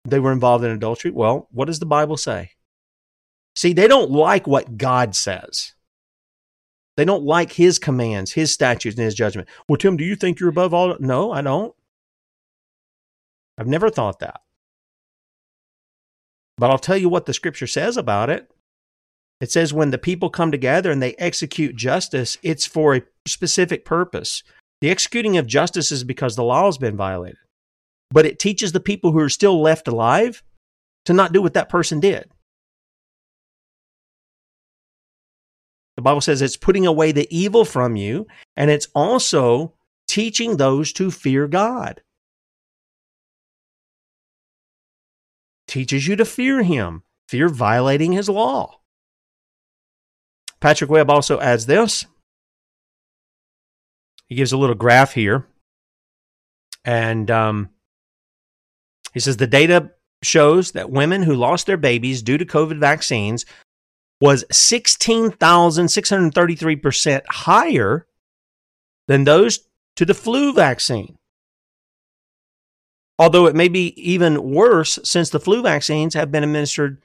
they 0.05 0.19
were 0.19 0.31
involved 0.31 0.63
in 0.63 0.71
adultery. 0.71 1.11
Well, 1.11 1.47
what 1.51 1.65
does 1.65 1.79
the 1.79 1.85
Bible 1.85 2.17
say? 2.17 2.51
See, 3.55 3.73
they 3.73 3.87
don't 3.87 4.11
like 4.11 4.47
what 4.47 4.77
God 4.77 5.15
says. 5.15 5.73
They 6.95 7.05
don't 7.05 7.23
like 7.23 7.51
his 7.51 7.77
commands, 7.77 8.33
his 8.33 8.51
statutes, 8.51 8.97
and 8.97 9.05
his 9.05 9.13
judgment. 9.13 9.47
Well, 9.69 9.77
Tim, 9.77 9.97
do 9.97 10.03
you 10.03 10.15
think 10.15 10.39
you're 10.39 10.49
above 10.49 10.73
all? 10.73 10.95
No, 10.99 11.31
I 11.31 11.41
don't. 11.41 11.75
I've 13.57 13.67
never 13.67 13.89
thought 13.89 14.19
that. 14.19 14.41
But 16.57 16.71
I'll 16.71 16.79
tell 16.79 16.97
you 16.97 17.09
what 17.09 17.27
the 17.27 17.33
scripture 17.33 17.67
says 17.67 17.97
about 17.97 18.29
it. 18.31 18.49
It 19.39 19.51
says 19.51 19.73
when 19.73 19.91
the 19.91 19.97
people 19.97 20.29
come 20.29 20.51
together 20.51 20.91
and 20.91 21.01
they 21.01 21.13
execute 21.15 21.75
justice, 21.75 22.37
it's 22.41 22.65
for 22.65 22.95
a 22.95 23.03
specific 23.27 23.85
purpose. 23.85 24.41
The 24.81 24.89
executing 24.89 25.37
of 25.37 25.47
justice 25.47 25.91
is 25.91 26.03
because 26.03 26.35
the 26.35 26.43
law 26.43 26.65
has 26.65 26.77
been 26.77 26.97
violated. 26.97 27.37
But 28.09 28.25
it 28.25 28.39
teaches 28.39 28.71
the 28.71 28.79
people 28.79 29.11
who 29.11 29.19
are 29.19 29.29
still 29.29 29.61
left 29.61 29.87
alive 29.87 30.43
to 31.05 31.13
not 31.13 31.33
do 31.33 31.41
what 31.41 31.53
that 31.53 31.69
person 31.69 31.99
did. 31.99 32.29
The 35.97 36.03
Bible 36.03 36.21
says 36.21 36.41
it's 36.41 36.57
putting 36.57 36.85
away 36.85 37.11
the 37.11 37.27
evil 37.35 37.65
from 37.65 37.95
you, 37.95 38.27
and 38.55 38.69
it's 38.69 38.87
also 38.93 39.73
teaching 40.07 40.57
those 40.57 40.93
to 40.93 41.09
fear 41.09 41.47
God. 41.47 42.01
Teaches 45.67 46.07
you 46.07 46.15
to 46.15 46.25
fear 46.25 46.61
Him, 46.61 47.03
fear 47.27 47.49
violating 47.49 48.13
His 48.13 48.29
law. 48.29 48.79
Patrick 50.59 50.89
Webb 50.89 51.09
also 51.09 51.39
adds 51.39 51.65
this. 51.65 52.05
He 54.27 54.35
gives 54.35 54.51
a 54.51 54.57
little 54.57 54.75
graph 54.75 55.13
here. 55.13 55.47
And 56.83 57.31
um, 57.31 57.69
he 59.13 59.19
says 59.19 59.37
the 59.37 59.47
data 59.47 59.91
shows 60.23 60.71
that 60.71 60.89
women 60.89 61.23
who 61.23 61.35
lost 61.35 61.67
their 61.67 61.77
babies 61.77 62.21
due 62.21 62.37
to 62.37 62.45
COVID 62.45 62.79
vaccines 62.79 63.45
was 64.19 64.43
16,633% 64.51 67.21
higher 67.29 68.07
than 69.07 69.25
those 69.25 69.59
to 69.95 70.05
the 70.05 70.13
flu 70.13 70.53
vaccine. 70.53 71.17
Although 73.19 73.47
it 73.47 73.55
may 73.55 73.67
be 73.67 73.99
even 74.01 74.51
worse 74.51 74.99
since 75.03 75.29
the 75.29 75.39
flu 75.39 75.61
vaccines 75.61 76.13
have 76.13 76.31
been 76.31 76.43
administered 76.43 77.01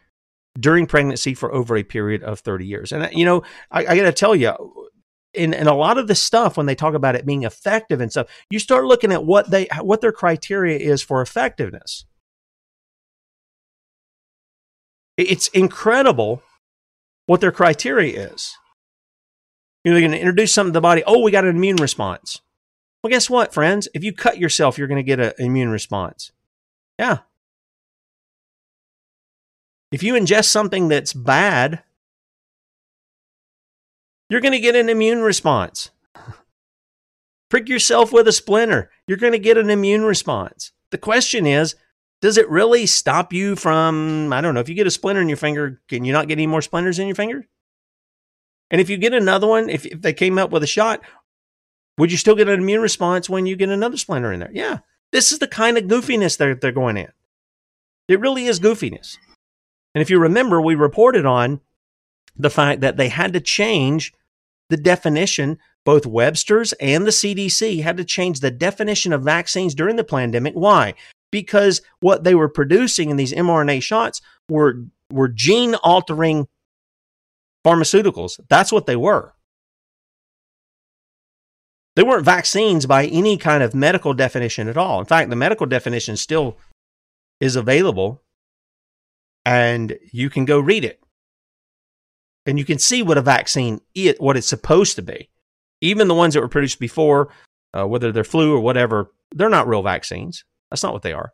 during 0.59 0.87
pregnancy 0.87 1.35
for 1.35 1.53
over 1.53 1.77
a 1.77 1.83
period 1.83 2.23
of 2.23 2.41
30 2.41 2.67
years. 2.67 2.93
And, 2.93 3.09
you 3.13 3.25
know, 3.25 3.43
I, 3.71 3.87
I 3.87 3.97
got 3.97 4.03
to 4.03 4.13
tell 4.13 4.37
you, 4.37 4.55
in, 5.35 5.55
in 5.55 5.67
a 5.67 5.75
lot 5.75 5.99
of 5.99 6.09
this 6.09 6.23
stuff, 6.23 6.57
when 6.57 6.67
they 6.67 6.75
talk 6.75 6.95
about 6.95 7.15
it 7.15 7.25
being 7.25 7.45
effective 7.45 8.01
and 8.01 8.11
stuff, 8.11 8.29
you 8.51 8.59
start 8.59 8.85
looking 8.85 9.13
at 9.13 9.25
what 9.25 9.51
they 9.51 9.67
what 9.81 10.01
their 10.01 10.13
criteria 10.13 10.79
is 10.79 11.03
for 11.03 11.23
effectiveness. 11.23 12.05
It's 15.17 15.49
incredible 15.49 16.43
what 17.27 17.41
their 17.41 17.53
criteria 17.53 18.31
is. 18.33 18.53
You 19.85 19.91
know, 19.91 19.95
they're 19.95 20.09
going 20.09 20.19
to 20.19 20.21
introduce 20.21 20.55
something 20.55 20.73
to 20.73 20.77
the 20.77 20.81
body. 20.81 21.03
Oh, 21.07 21.21
we 21.21 21.31
got 21.31 21.45
an 21.45 21.57
immune 21.57 21.77
response. 21.77 22.41
Well, 23.03 23.11
guess 23.11 23.29
what, 23.29 23.53
friends? 23.53 23.89
If 23.95 24.05
you 24.05 24.13
cut 24.13 24.39
yourself, 24.39 24.79
you're 24.79 24.87
going 24.87 24.97
to 24.97 25.03
get 25.03 25.19
an 25.19 25.33
immune 25.39 25.71
response. 25.71 26.31
Yeah, 26.99 27.19
If 29.93 30.03
you 30.03 30.15
ingest 30.15 30.47
something 30.47 30.89
that's 30.89 31.13
bad, 31.13 31.83
you're 34.31 34.41
going 34.41 34.53
to 34.53 34.59
get 34.59 34.75
an 34.75 34.89
immune 34.89 35.21
response. 35.21 35.91
Prick 37.51 37.69
yourself 37.69 38.13
with 38.13 38.27
a 38.27 38.33
splinter, 38.33 38.91
you're 39.07 39.19
going 39.19 39.35
to 39.35 39.39
get 39.39 39.59
an 39.59 39.69
immune 39.69 40.03
response. 40.03 40.73
The 40.91 40.97
question 40.99 41.47
is, 41.47 41.75
does 42.23 42.39
it 42.39 42.49
really 42.49 42.87
stop 42.87 43.33
you 43.35 43.57
from, 43.57 44.33
I 44.33 44.41
don't 44.41 44.55
know, 44.55 44.61
if 44.61 44.71
you 44.71 44.75
get 44.75 44.87
a 44.87 44.91
splinter 44.91 45.21
in 45.21 45.29
your 45.29 45.37
finger, 45.37 45.83
can 45.89 46.07
you 46.07 46.13
not 46.13 46.29
get 46.29 46.39
any 46.39 46.47
more 46.47 46.63
splinters 46.63 46.99
in 46.99 47.09
your 47.09 47.15
finger? 47.15 47.47
And 48.71 48.81
if 48.81 48.89
you 48.89 48.97
get 48.97 49.13
another 49.13 49.47
one, 49.47 49.69
if, 49.69 49.85
if 49.85 50.01
they 50.01 50.15
came 50.15 50.39
up 50.39 50.51
with 50.51 50.63
a 50.63 50.67
shot, 50.67 51.03
would 51.99 52.11
you 52.11 52.17
still 52.17 52.37
get 52.37 52.49
an 52.49 52.59
immune 52.59 52.81
response 52.81 53.29
when 53.29 53.45
you 53.45 53.57
get 53.57 53.69
another 53.69 53.99
splinter 53.99 54.33
in 54.33 54.41
there? 54.41 54.51
Yeah. 54.55 54.79
This 55.11 55.31
is 55.31 55.41
the 55.41 55.49
kind 55.49 55.77
of 55.77 55.85
goofiness 55.85 56.39
they're, 56.39 56.55
they're 56.55 56.73
going 56.73 56.97
in. 56.97 57.13
It 58.09 58.21
really 58.21 58.47
is 58.47 58.61
goofiness. 58.61 59.19
And 59.95 60.03
if 60.03 60.11
you 60.11 60.19
remember, 60.19 60.61
we 60.61 60.75
reported 60.75 61.27
on 61.27 61.61
the 62.37 62.51
fact 62.51 62.81
that 62.81 62.97
they 62.97 63.09
had 63.09 63.33
to 63.35 63.41
change 63.41 64.13
the 64.71 64.77
definition. 64.77 65.59
Both 65.85 66.07
Webster's 66.07 66.73
and 66.75 67.07
the 67.07 67.11
CDC 67.11 67.83
had 67.83 67.97
to 67.97 68.05
change 68.05 68.41
the 68.41 68.51
definition 68.51 69.13
of 69.13 69.23
vaccines 69.23 69.75
during 69.75 69.97
the 69.97 70.05
pandemic. 70.05 70.55
Why? 70.55 70.95
Because 71.31 71.83
what 72.01 72.25
they 72.25 72.35
were 72.35 72.49
producing 72.49 73.11
in 73.11 73.17
these 73.17 73.33
mRNA 73.33 73.83
shots 73.83 74.21
were, 74.49 74.85
were 75.11 75.29
gene 75.29 75.75
altering 75.77 76.47
pharmaceuticals. 77.65 78.39
That's 78.49 78.73
what 78.73 78.87
they 78.87 78.97
were. 78.97 79.35
They 81.95 82.03
weren't 82.03 82.25
vaccines 82.25 82.87
by 82.87 83.07
any 83.07 83.37
kind 83.37 83.63
of 83.63 83.75
medical 83.75 84.15
definition 84.15 84.69
at 84.69 84.79
all. 84.79 84.99
In 85.01 85.05
fact, 85.05 85.29
the 85.31 85.37
medical 85.37 85.67
definition 85.67 86.17
still 86.17 86.57
is 87.41 87.57
available 87.57 88.23
and 89.45 89.99
you 90.13 90.31
can 90.31 90.45
go 90.45 90.59
read 90.59 90.85
it. 90.85 91.01
And 92.45 92.59
you 92.59 92.65
can 92.65 92.79
see 92.79 93.03
what 93.03 93.19
a 93.19 93.23
vaccine 93.23 93.81
is, 93.95 94.17
what 94.19 94.37
it's 94.37 94.49
supposed 94.49 94.97
to 94.97 95.03
be. 95.03 95.29
Even 95.81 96.09
the 96.09 96.15
ones 96.15 96.35
that 96.35 96.41
were 96.41 96.49
produced 96.49 96.81
before, 96.81 97.33
uh, 97.73 97.87
whether 97.87 98.13
they're 98.13 98.25
flu 98.25 98.55
or 98.55 98.61
whatever, 98.61 99.13
they're 99.35 99.49
not 99.49 99.69
real 99.69 99.83
vaccines. 99.83 100.45
That's 100.71 100.83
not 100.83 100.93
what 100.93 101.03
they 101.03 101.13
are. 101.13 101.33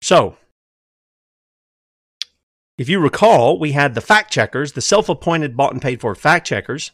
So, 0.00 0.36
if 2.76 2.88
you 2.88 3.00
recall, 3.00 3.58
we 3.58 3.72
had 3.72 3.94
the 3.94 4.00
fact 4.00 4.32
checkers, 4.32 4.72
the 4.72 4.80
self 4.80 5.08
appointed 5.08 5.56
bought 5.56 5.72
and 5.72 5.82
paid 5.82 6.00
for 6.00 6.14
fact 6.14 6.46
checkers. 6.46 6.92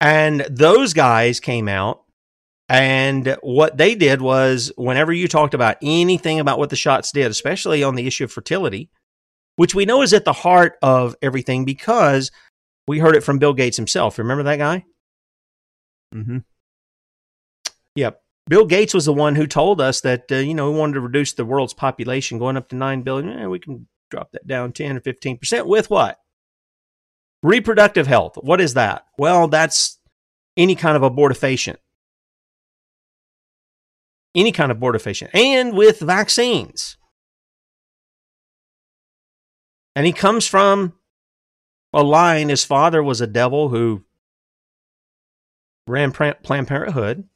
And 0.00 0.42
those 0.50 0.92
guys 0.92 1.40
came 1.40 1.68
out. 1.68 2.03
And 2.68 3.36
what 3.42 3.76
they 3.76 3.94
did 3.94 4.22
was, 4.22 4.72
whenever 4.76 5.12
you 5.12 5.28
talked 5.28 5.54
about 5.54 5.76
anything 5.82 6.40
about 6.40 6.58
what 6.58 6.70
the 6.70 6.76
shots 6.76 7.12
did, 7.12 7.30
especially 7.30 7.82
on 7.82 7.94
the 7.94 8.06
issue 8.06 8.24
of 8.24 8.32
fertility, 8.32 8.90
which 9.56 9.74
we 9.74 9.84
know 9.84 10.02
is 10.02 10.12
at 10.12 10.24
the 10.24 10.32
heart 10.32 10.76
of 10.82 11.14
everything 11.20 11.64
because 11.64 12.30
we 12.86 12.98
heard 12.98 13.16
it 13.16 13.22
from 13.22 13.38
Bill 13.38 13.52
Gates 13.52 13.76
himself. 13.76 14.18
Remember 14.18 14.42
that 14.44 14.56
guy? 14.56 14.84
Mm-hmm. 16.14 16.38
Yep. 17.96 18.20
Bill 18.48 18.66
Gates 18.66 18.94
was 18.94 19.04
the 19.04 19.12
one 19.12 19.36
who 19.36 19.46
told 19.46 19.80
us 19.80 20.00
that, 20.02 20.30
uh, 20.30 20.36
you 20.36 20.54
know, 20.54 20.70
we 20.70 20.78
wanted 20.78 20.94
to 20.94 21.00
reduce 21.00 21.32
the 21.32 21.44
world's 21.44 21.74
population 21.74 22.38
going 22.38 22.56
up 22.56 22.68
to 22.70 22.76
9 22.76 23.02
billion. 23.02 23.38
Eh, 23.38 23.46
we 23.46 23.58
can 23.58 23.86
drop 24.10 24.32
that 24.32 24.46
down 24.46 24.72
10 24.72 24.96
or 24.96 25.00
15% 25.00 25.66
with 25.66 25.90
what? 25.90 26.18
Reproductive 27.42 28.06
health. 28.06 28.36
What 28.40 28.60
is 28.60 28.74
that? 28.74 29.06
Well, 29.18 29.48
that's 29.48 29.98
any 30.56 30.74
kind 30.74 30.96
of 30.96 31.02
abortifacient. 31.02 31.76
Any 34.34 34.52
kind 34.52 34.72
of 34.72 34.78
abortifacient. 34.78 35.30
And 35.34 35.76
with 35.76 36.00
vaccines. 36.00 36.96
And 39.96 40.06
he 40.06 40.12
comes 40.12 40.46
from 40.46 40.94
a 41.92 42.02
line. 42.02 42.48
His 42.48 42.64
father 42.64 43.02
was 43.02 43.20
a 43.20 43.26
devil 43.26 43.68
who 43.68 44.04
ran 45.86 46.10
Planned 46.10 46.66
Parenthood. 46.66 47.28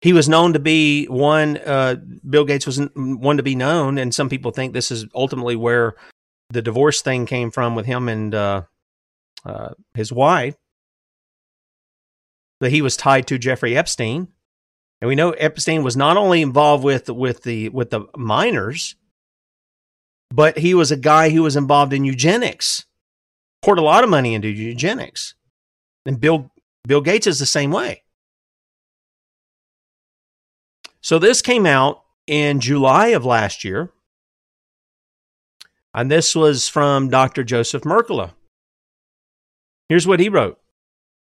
he 0.00 0.12
was 0.12 0.28
known 0.28 0.54
to 0.54 0.58
be 0.58 1.06
one. 1.06 1.58
Uh, 1.58 1.96
Bill 2.28 2.44
Gates 2.44 2.66
was 2.66 2.80
one 2.94 3.36
to 3.36 3.42
be 3.42 3.54
known, 3.54 3.98
and 3.98 4.14
some 4.14 4.28
people 4.28 4.50
think 4.50 4.72
this 4.72 4.90
is 4.90 5.06
ultimately 5.14 5.56
where 5.56 5.94
the 6.48 6.62
divorce 6.62 7.02
thing 7.02 7.26
came 7.26 7.50
from 7.50 7.74
with 7.74 7.86
him 7.86 8.08
and 8.08 8.34
uh, 8.34 8.62
uh, 9.44 9.70
his 9.94 10.12
wife. 10.12 10.56
That 12.60 12.72
he 12.72 12.82
was 12.82 12.96
tied 12.96 13.26
to 13.28 13.38
Jeffrey 13.38 13.76
Epstein, 13.76 14.28
and 15.00 15.08
we 15.08 15.14
know 15.14 15.30
Epstein 15.32 15.82
was 15.82 15.96
not 15.96 16.16
only 16.16 16.42
involved 16.42 16.84
with 16.84 17.08
with 17.08 17.42
the 17.42 17.70
with 17.70 17.90
the 17.90 18.06
minors, 18.16 18.96
but 20.30 20.58
he 20.58 20.74
was 20.74 20.92
a 20.92 20.96
guy 20.96 21.30
who 21.30 21.42
was 21.42 21.56
involved 21.56 21.92
in 21.92 22.04
eugenics, 22.04 22.84
poured 23.62 23.78
a 23.78 23.82
lot 23.82 24.04
of 24.04 24.10
money 24.10 24.34
into 24.34 24.48
eugenics, 24.48 25.34
and 26.04 26.20
Bill 26.20 26.50
Bill 26.86 27.00
Gates 27.00 27.26
is 27.26 27.38
the 27.38 27.46
same 27.46 27.70
way. 27.70 28.02
So 31.00 31.18
this 31.18 31.40
came 31.40 31.64
out 31.64 32.04
in 32.26 32.60
July 32.60 33.08
of 33.08 33.24
last 33.24 33.64
year. 33.64 33.90
And 35.92 36.10
this 36.10 36.36
was 36.36 36.68
from 36.68 37.08
Dr. 37.08 37.42
Joseph 37.42 37.82
Mercola. 37.82 38.32
Here's 39.88 40.06
what 40.06 40.20
he 40.20 40.28
wrote. 40.28 40.60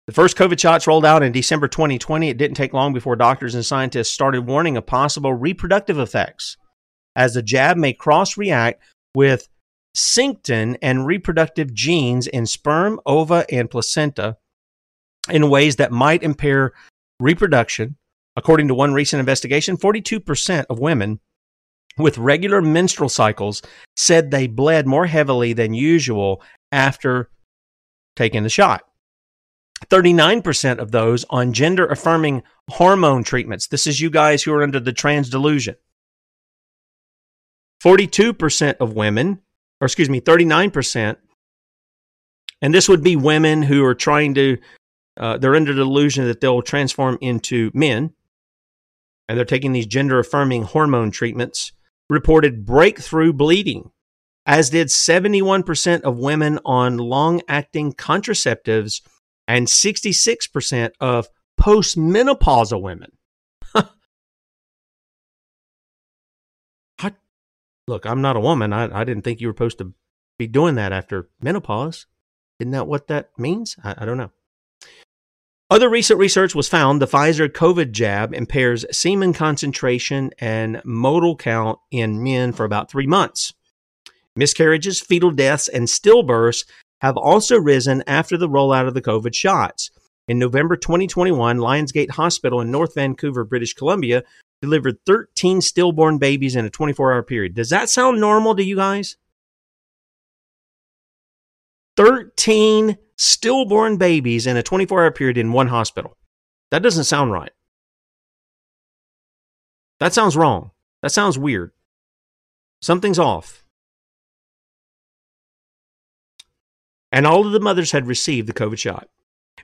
The 0.07 0.13
first 0.13 0.37
COVID 0.37 0.59
shots 0.59 0.87
rolled 0.87 1.05
out 1.05 1.23
in 1.23 1.33
December 1.33 1.69
2020. 1.69 2.29
It 2.29 2.37
didn't 2.37 2.57
take 2.57 2.73
long 2.73 2.93
before 2.93 3.17
doctors 3.17 3.55
and 3.55 3.65
scientists 3.65 4.11
started 4.11 4.47
warning 4.47 4.77
of 4.77 4.87
possible 4.87 5.33
reproductive 5.33 5.99
effects, 5.99 6.57
as 7.15 7.35
the 7.35 7.43
jab 7.43 7.77
may 7.77 7.93
cross 7.93 8.37
react 8.37 8.83
with 9.15 9.49
syncytin 9.97 10.77
and 10.83 11.07
reproductive 11.07 11.73
genes 11.73 12.27
in 12.27 12.47
sperm, 12.47 12.99
ova, 13.07 13.45
and 13.51 13.71
placenta 13.71 14.37
in 15.31 15.51
ways 15.51 15.77
that 15.77 15.93
might 15.93 16.23
impair 16.23 16.73
reproduction, 17.21 17.97
According 18.37 18.69
to 18.69 18.75
one 18.75 18.95
recent 18.95 19.21
investigation, 19.21 19.77
42% 19.77 20.65
of 20.71 20.79
women 20.79 21.21
with 21.99 22.17
regular 22.17 22.63
menstrual 22.63 23.11
cycles 23.11 23.61
said 23.97 24.31
they 24.31 24.47
bled 24.47 24.87
more 24.87 25.07
heavily 25.07 25.53
than 25.53 25.75
usual 25.75 26.43
after 26.71 27.31
taking 28.17 28.43
the 28.43 28.49
shot. 28.49 28.83
39% 29.89 30.79
of 30.79 30.91
those 30.91 31.25
on 31.31 31.53
gender 31.53 31.87
affirming 31.87 32.43
hormone 32.69 33.25
treatments. 33.25 33.67
This 33.67 33.87
is 33.87 34.01
you 34.01 34.11
guys 34.11 34.43
who 34.43 34.53
are 34.53 34.63
under 34.63 34.81
the 34.81 34.93
trans 34.93 35.29
delusion. 35.29 35.77
42% 37.83 38.77
of 38.79 38.95
women, 38.95 39.41
or 39.81 39.87
excuse 39.87 40.09
me, 40.09 40.21
39%, 40.21 41.17
and 42.61 42.73
this 42.73 42.89
would 42.89 43.03
be 43.03 43.17
women 43.17 43.63
who 43.63 43.85
are 43.85 43.95
trying 43.95 44.35
to, 44.35 44.59
uh, 45.19 45.37
they're 45.39 45.57
under 45.57 45.73
the 45.73 45.83
delusion 45.83 46.27
that 46.27 46.41
they'll 46.41 46.63
transform 46.63 47.19
into 47.21 47.71
men 47.75 48.13
and 49.29 49.39
they're 49.39 49.45
taking 49.45 49.73
these 49.73 49.87
gender 49.87 50.19
affirming 50.19 50.63
hormone 50.63 51.11
treatments, 51.11 51.73
reported 52.09 52.65
breakthrough 52.67 53.33
bleeding, 53.33 53.91
as 54.47 54.71
did 54.71 54.89
71% 54.89 56.03
of 56.03 56.19
women 56.19 56.59
on 56.65 56.99
long 56.99 57.41
acting 57.49 57.93
contraceptives 57.93 59.01
and 59.47 59.67
66% 59.67 60.91
of 61.01 61.29
postmenopausal 61.61 62.81
women. 62.81 63.13
I, 66.99 67.13
look, 67.87 68.07
I'm 68.07 68.23
not 68.23 68.37
a 68.37 68.41
woman. 68.41 68.73
I, 68.73 69.01
I 69.01 69.05
didn't 69.05 69.23
think 69.23 69.41
you 69.41 69.49
were 69.49 69.55
supposed 69.55 69.79
to 69.79 69.93
be 70.39 70.47
doing 70.47 70.75
that 70.77 70.93
after 70.93 71.29
menopause. 71.41 72.07
Isn't 72.59 72.73
that 72.73 72.87
what 72.87 73.09
that 73.09 73.31
means? 73.39 73.77
I, 73.83 73.95
I 73.99 74.05
don't 74.05 74.19
know. 74.19 74.31
Other 75.73 75.89
recent 75.89 76.21
research 76.21 76.55
was 76.55 76.69
found 76.69 77.01
the 77.01 77.07
Pfizer 77.07 77.49
COVID 77.49 77.93
jab 77.93 78.35
impairs 78.35 78.85
semen 78.91 79.33
concentration 79.33 80.31
and 80.39 80.77
motile 80.85 81.39
count 81.39 81.79
in 81.91 82.23
men 82.23 82.53
for 82.53 82.65
about 82.65 82.91
three 82.91 83.07
months. 83.07 83.55
Miscarriages, 84.37 85.01
fetal 85.01 85.31
deaths, 85.31 85.69
and 85.69 85.87
stillbirths 85.87 86.67
have 87.03 87.17
also 87.17 87.59
risen 87.59 88.03
after 88.07 88.37
the 88.37 88.49
rollout 88.49 88.87
of 88.87 88.95
the 88.95 89.03
COVID 89.03 89.35
shots. 89.35 89.91
In 90.29 90.39
November 90.39 90.77
2021, 90.77 91.59
Lions 91.59 91.91
Gate 91.91 92.13
Hospital 92.13 92.61
in 92.61 92.71
North 92.71 92.95
Vancouver, 92.95 93.45
British 93.45 93.75
Columbia, 93.75 94.23
delivered 94.63 95.05
13 95.05 95.61
stillborn 95.61 96.19
babies 96.19 96.55
in 96.55 96.65
a 96.65 96.71
24 96.71 97.13
hour 97.13 97.23
period. 97.25 97.55
Does 97.55 97.71
that 97.71 97.91
sound 97.91 98.21
normal 98.21 98.55
to 98.55 98.63
you 98.63 98.77
guys? 98.77 99.17
13 101.97 102.97
stillborn 103.17 103.97
babies 103.97 104.47
in 104.47 104.57
a 104.57 104.63
24 104.63 105.03
hour 105.03 105.11
period 105.11 105.37
in 105.37 105.53
one 105.53 105.67
hospital. 105.67 106.17
That 106.71 106.85
doesn't 106.85 107.05
sound 107.05 107.33
right. 107.33 107.53
That 109.99 110.15
sounds 110.15 110.37
wrong. 110.37 110.71
That 111.03 111.11
sounds 111.11 111.37
weird. 111.37 111.73
Something's 112.81 113.19
off. 113.19 113.65
And 117.13 117.27
all 117.27 117.47
of 117.47 117.53
the 117.53 117.61
mothers 117.61 117.93
had 117.93 118.07
received 118.07 118.49
the 118.49 118.55
COVID 118.55 118.79
shot. 118.79 119.09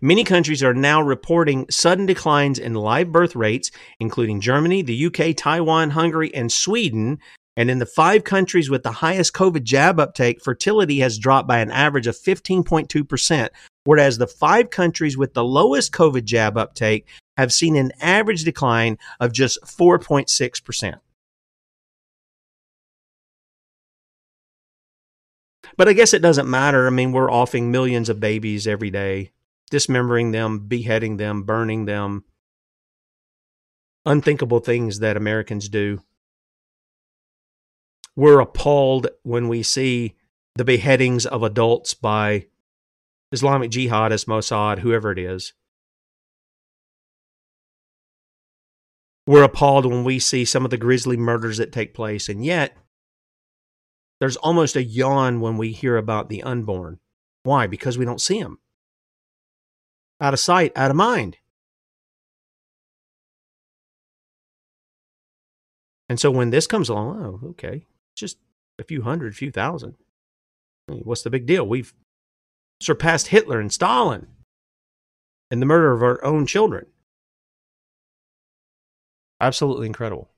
Many 0.00 0.22
countries 0.22 0.62
are 0.62 0.74
now 0.74 1.02
reporting 1.02 1.66
sudden 1.70 2.06
declines 2.06 2.58
in 2.58 2.74
live 2.74 3.10
birth 3.10 3.34
rates, 3.34 3.70
including 3.98 4.40
Germany, 4.40 4.82
the 4.82 5.06
UK, 5.06 5.34
Taiwan, 5.34 5.90
Hungary, 5.90 6.32
and 6.34 6.52
Sweden. 6.52 7.18
And 7.56 7.68
in 7.68 7.80
the 7.80 7.86
five 7.86 8.22
countries 8.22 8.70
with 8.70 8.84
the 8.84 8.92
highest 8.92 9.32
COVID 9.32 9.64
jab 9.64 9.98
uptake, 9.98 10.44
fertility 10.44 11.00
has 11.00 11.18
dropped 11.18 11.48
by 11.48 11.58
an 11.58 11.72
average 11.72 12.06
of 12.06 12.16
15.2%, 12.16 13.48
whereas 13.82 14.18
the 14.18 14.28
five 14.28 14.70
countries 14.70 15.16
with 15.16 15.34
the 15.34 15.42
lowest 15.42 15.90
COVID 15.92 16.24
jab 16.24 16.56
uptake 16.56 17.08
have 17.36 17.52
seen 17.52 17.74
an 17.74 17.90
average 18.00 18.44
decline 18.44 18.98
of 19.18 19.32
just 19.32 19.60
4.6%. 19.62 21.00
But 25.78 25.88
I 25.88 25.94
guess 25.94 26.12
it 26.12 26.20
doesn't 26.20 26.50
matter. 26.50 26.86
I 26.86 26.90
mean, 26.90 27.12
we're 27.12 27.30
offing 27.30 27.70
millions 27.70 28.08
of 28.08 28.20
babies 28.20 28.66
every 28.66 28.90
day 28.90 29.30
dismembering 29.70 30.32
them, 30.32 30.60
beheading 30.66 31.18
them, 31.18 31.42
burning 31.42 31.84
them. 31.84 32.24
Unthinkable 34.04 34.60
things 34.60 34.98
that 34.98 35.16
Americans 35.16 35.68
do. 35.68 36.02
We're 38.16 38.40
appalled 38.40 39.08
when 39.22 39.46
we 39.48 39.62
see 39.62 40.16
the 40.56 40.64
beheadings 40.64 41.26
of 41.26 41.42
adults 41.42 41.94
by 41.94 42.46
Islamic 43.30 43.70
jihadists, 43.70 44.26
Mossad, 44.26 44.78
whoever 44.78 45.12
it 45.12 45.18
is. 45.18 45.52
We're 49.26 49.44
appalled 49.44 49.84
when 49.84 50.02
we 50.02 50.18
see 50.18 50.44
some 50.46 50.64
of 50.64 50.70
the 50.70 50.78
grisly 50.78 51.18
murders 51.18 51.58
that 51.58 51.70
take 51.70 51.92
place, 51.92 52.30
and 52.30 52.44
yet 52.44 52.74
there's 54.20 54.36
almost 54.36 54.76
a 54.76 54.82
yawn 54.82 55.40
when 55.40 55.56
we 55.56 55.72
hear 55.72 55.96
about 55.96 56.28
the 56.28 56.42
unborn. 56.42 56.98
Why? 57.42 57.66
Because 57.66 57.96
we 57.96 58.04
don't 58.04 58.20
see 58.20 58.42
them 58.42 58.58
out 60.20 60.34
of 60.34 60.40
sight, 60.40 60.72
out 60.76 60.90
of 60.90 60.96
mind. 60.96 61.36
And 66.08 66.18
so 66.18 66.30
when 66.30 66.50
this 66.50 66.66
comes 66.66 66.88
along, 66.88 67.40
oh, 67.44 67.48
okay, 67.50 67.84
just 68.16 68.38
a 68.78 68.84
few 68.84 69.02
hundred, 69.02 69.32
a 69.32 69.36
few 69.36 69.50
thousand. 69.50 69.94
I 70.88 70.92
mean, 70.92 71.02
what's 71.04 71.22
the 71.22 71.30
big 71.30 71.46
deal? 71.46 71.66
We've 71.66 71.94
surpassed 72.80 73.28
Hitler 73.28 73.60
and 73.60 73.72
Stalin 73.72 74.26
and 75.50 75.60
the 75.60 75.66
murder 75.66 75.92
of 75.92 76.02
our 76.02 76.24
own 76.24 76.46
children. 76.46 76.86
Absolutely 79.40 79.86
incredible. 79.86 80.30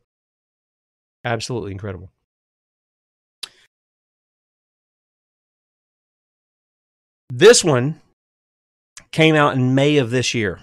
Absolutely 1.24 1.72
incredible. 1.72 2.10
This 7.41 7.64
one 7.64 8.03
came 9.12 9.34
out 9.34 9.55
in 9.55 9.74
May 9.74 9.97
of 9.97 10.11
this 10.11 10.34
year. 10.34 10.61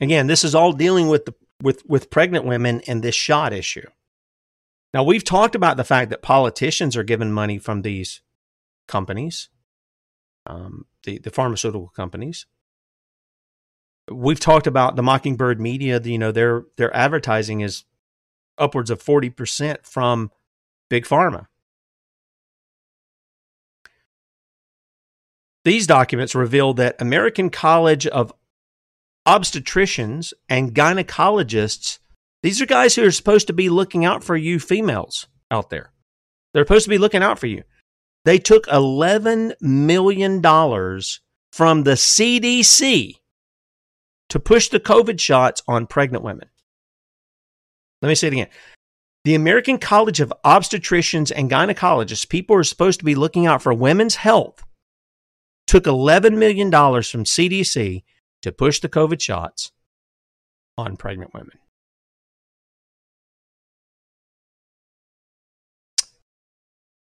Again, 0.00 0.28
this 0.28 0.44
is 0.44 0.54
all 0.54 0.72
dealing 0.72 1.08
with 1.08 1.24
the 1.24 1.34
with 1.60 1.84
with 1.84 2.10
pregnant 2.10 2.44
women 2.44 2.80
and 2.86 3.02
this 3.02 3.16
shot 3.16 3.52
issue. 3.52 3.88
Now 4.92 5.02
we've 5.02 5.24
talked 5.24 5.56
about 5.56 5.76
the 5.76 5.82
fact 5.82 6.10
that 6.10 6.22
politicians 6.22 6.96
are 6.96 7.02
given 7.02 7.32
money 7.32 7.58
from 7.58 7.82
these 7.82 8.22
companies, 8.86 9.48
um, 10.46 10.86
the 11.02 11.18
the 11.18 11.30
pharmaceutical 11.30 11.88
companies. 11.88 12.46
We've 14.08 14.38
talked 14.38 14.68
about 14.68 14.94
the 14.94 15.02
Mockingbird 15.02 15.60
Media. 15.60 16.00
You 16.00 16.18
know 16.18 16.30
their 16.30 16.66
their 16.76 16.96
advertising 16.96 17.62
is 17.62 17.82
upwards 18.58 18.90
of 18.90 19.02
forty 19.02 19.28
percent 19.28 19.84
from 19.84 20.30
big 20.88 21.04
pharma. 21.04 21.48
These 25.64 25.86
documents 25.86 26.34
reveal 26.34 26.74
that 26.74 27.00
American 27.00 27.48
College 27.48 28.06
of 28.06 28.32
Obstetricians 29.26 30.34
and 30.48 30.74
Gynecologists, 30.74 31.98
these 32.42 32.60
are 32.60 32.66
guys 32.66 32.94
who 32.94 33.04
are 33.04 33.10
supposed 33.10 33.46
to 33.46 33.54
be 33.54 33.70
looking 33.70 34.04
out 34.04 34.22
for 34.22 34.36
you 34.36 34.60
females 34.60 35.26
out 35.50 35.70
there. 35.70 35.90
They're 36.52 36.64
supposed 36.64 36.84
to 36.84 36.90
be 36.90 36.98
looking 36.98 37.22
out 37.22 37.38
for 37.38 37.46
you. 37.46 37.64
They 38.26 38.38
took 38.38 38.66
$11 38.66 39.54
million 39.60 40.42
from 40.42 41.82
the 41.84 41.92
CDC 41.92 43.14
to 44.28 44.40
push 44.40 44.68
the 44.68 44.80
COVID 44.80 45.18
shots 45.18 45.62
on 45.66 45.86
pregnant 45.86 46.24
women. 46.24 46.48
Let 48.02 48.08
me 48.10 48.14
say 48.14 48.26
it 48.26 48.32
again. 48.34 48.48
The 49.24 49.34
American 49.34 49.78
College 49.78 50.20
of 50.20 50.32
Obstetricians 50.44 51.32
and 51.34 51.50
Gynecologists, 51.50 52.28
people 52.28 52.56
are 52.56 52.64
supposed 52.64 52.98
to 52.98 53.06
be 53.06 53.14
looking 53.14 53.46
out 53.46 53.62
for 53.62 53.72
women's 53.72 54.16
health 54.16 54.62
took 55.66 55.84
$11 55.84 56.36
million 56.36 56.70
from 56.70 57.24
CDC 57.24 58.02
to 58.42 58.52
push 58.52 58.80
the 58.80 58.88
COVID 58.88 59.20
shots 59.20 59.72
on 60.76 60.96
pregnant 60.96 61.32
women. 61.32 61.58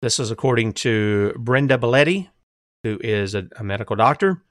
This 0.02 0.20
is 0.20 0.30
according 0.30 0.74
to 0.74 1.34
Brenda 1.38 1.78
Baletti, 1.78 2.30
who 2.84 3.00
is 3.04 3.34
a, 3.34 3.48
a 3.58 3.64
medical 3.64 3.96
doctor. 3.96 4.44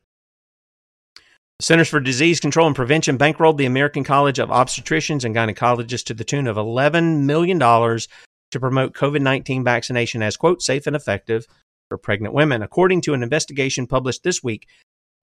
Centers 1.61 1.89
for 1.89 2.01
Disease 2.01 2.41
Control 2.41 2.67
and 2.67 2.75
Prevention 2.75 3.17
bankrolled 3.17 3.59
the 3.59 3.67
American 3.67 4.03
College 4.03 4.41
of 4.41 4.49
Obstetricians 4.49 5.25
and 5.25 5.35
Gynecologists 5.35 6.05
to 6.07 6.15
the 6.15 6.25
tune 6.25 6.49
of 6.49 6.57
$11 6.57 7.21
million 7.21 7.61
to 7.61 8.61
promote 8.61 8.95
COVID 8.95 9.21
19 9.21 9.63
vaccination 9.63 10.23
as, 10.23 10.37
quote, 10.37 10.63
safe 10.63 10.89
and 10.89 10.97
effective 10.97 11.47
for 11.95 11.99
pregnant 11.99 12.35
women, 12.35 12.61
according 12.61 13.01
to 13.01 13.15
an 13.15 13.23
investigation 13.23 13.87
published 13.87 14.25
this 14.25 14.43
week 14.43 14.67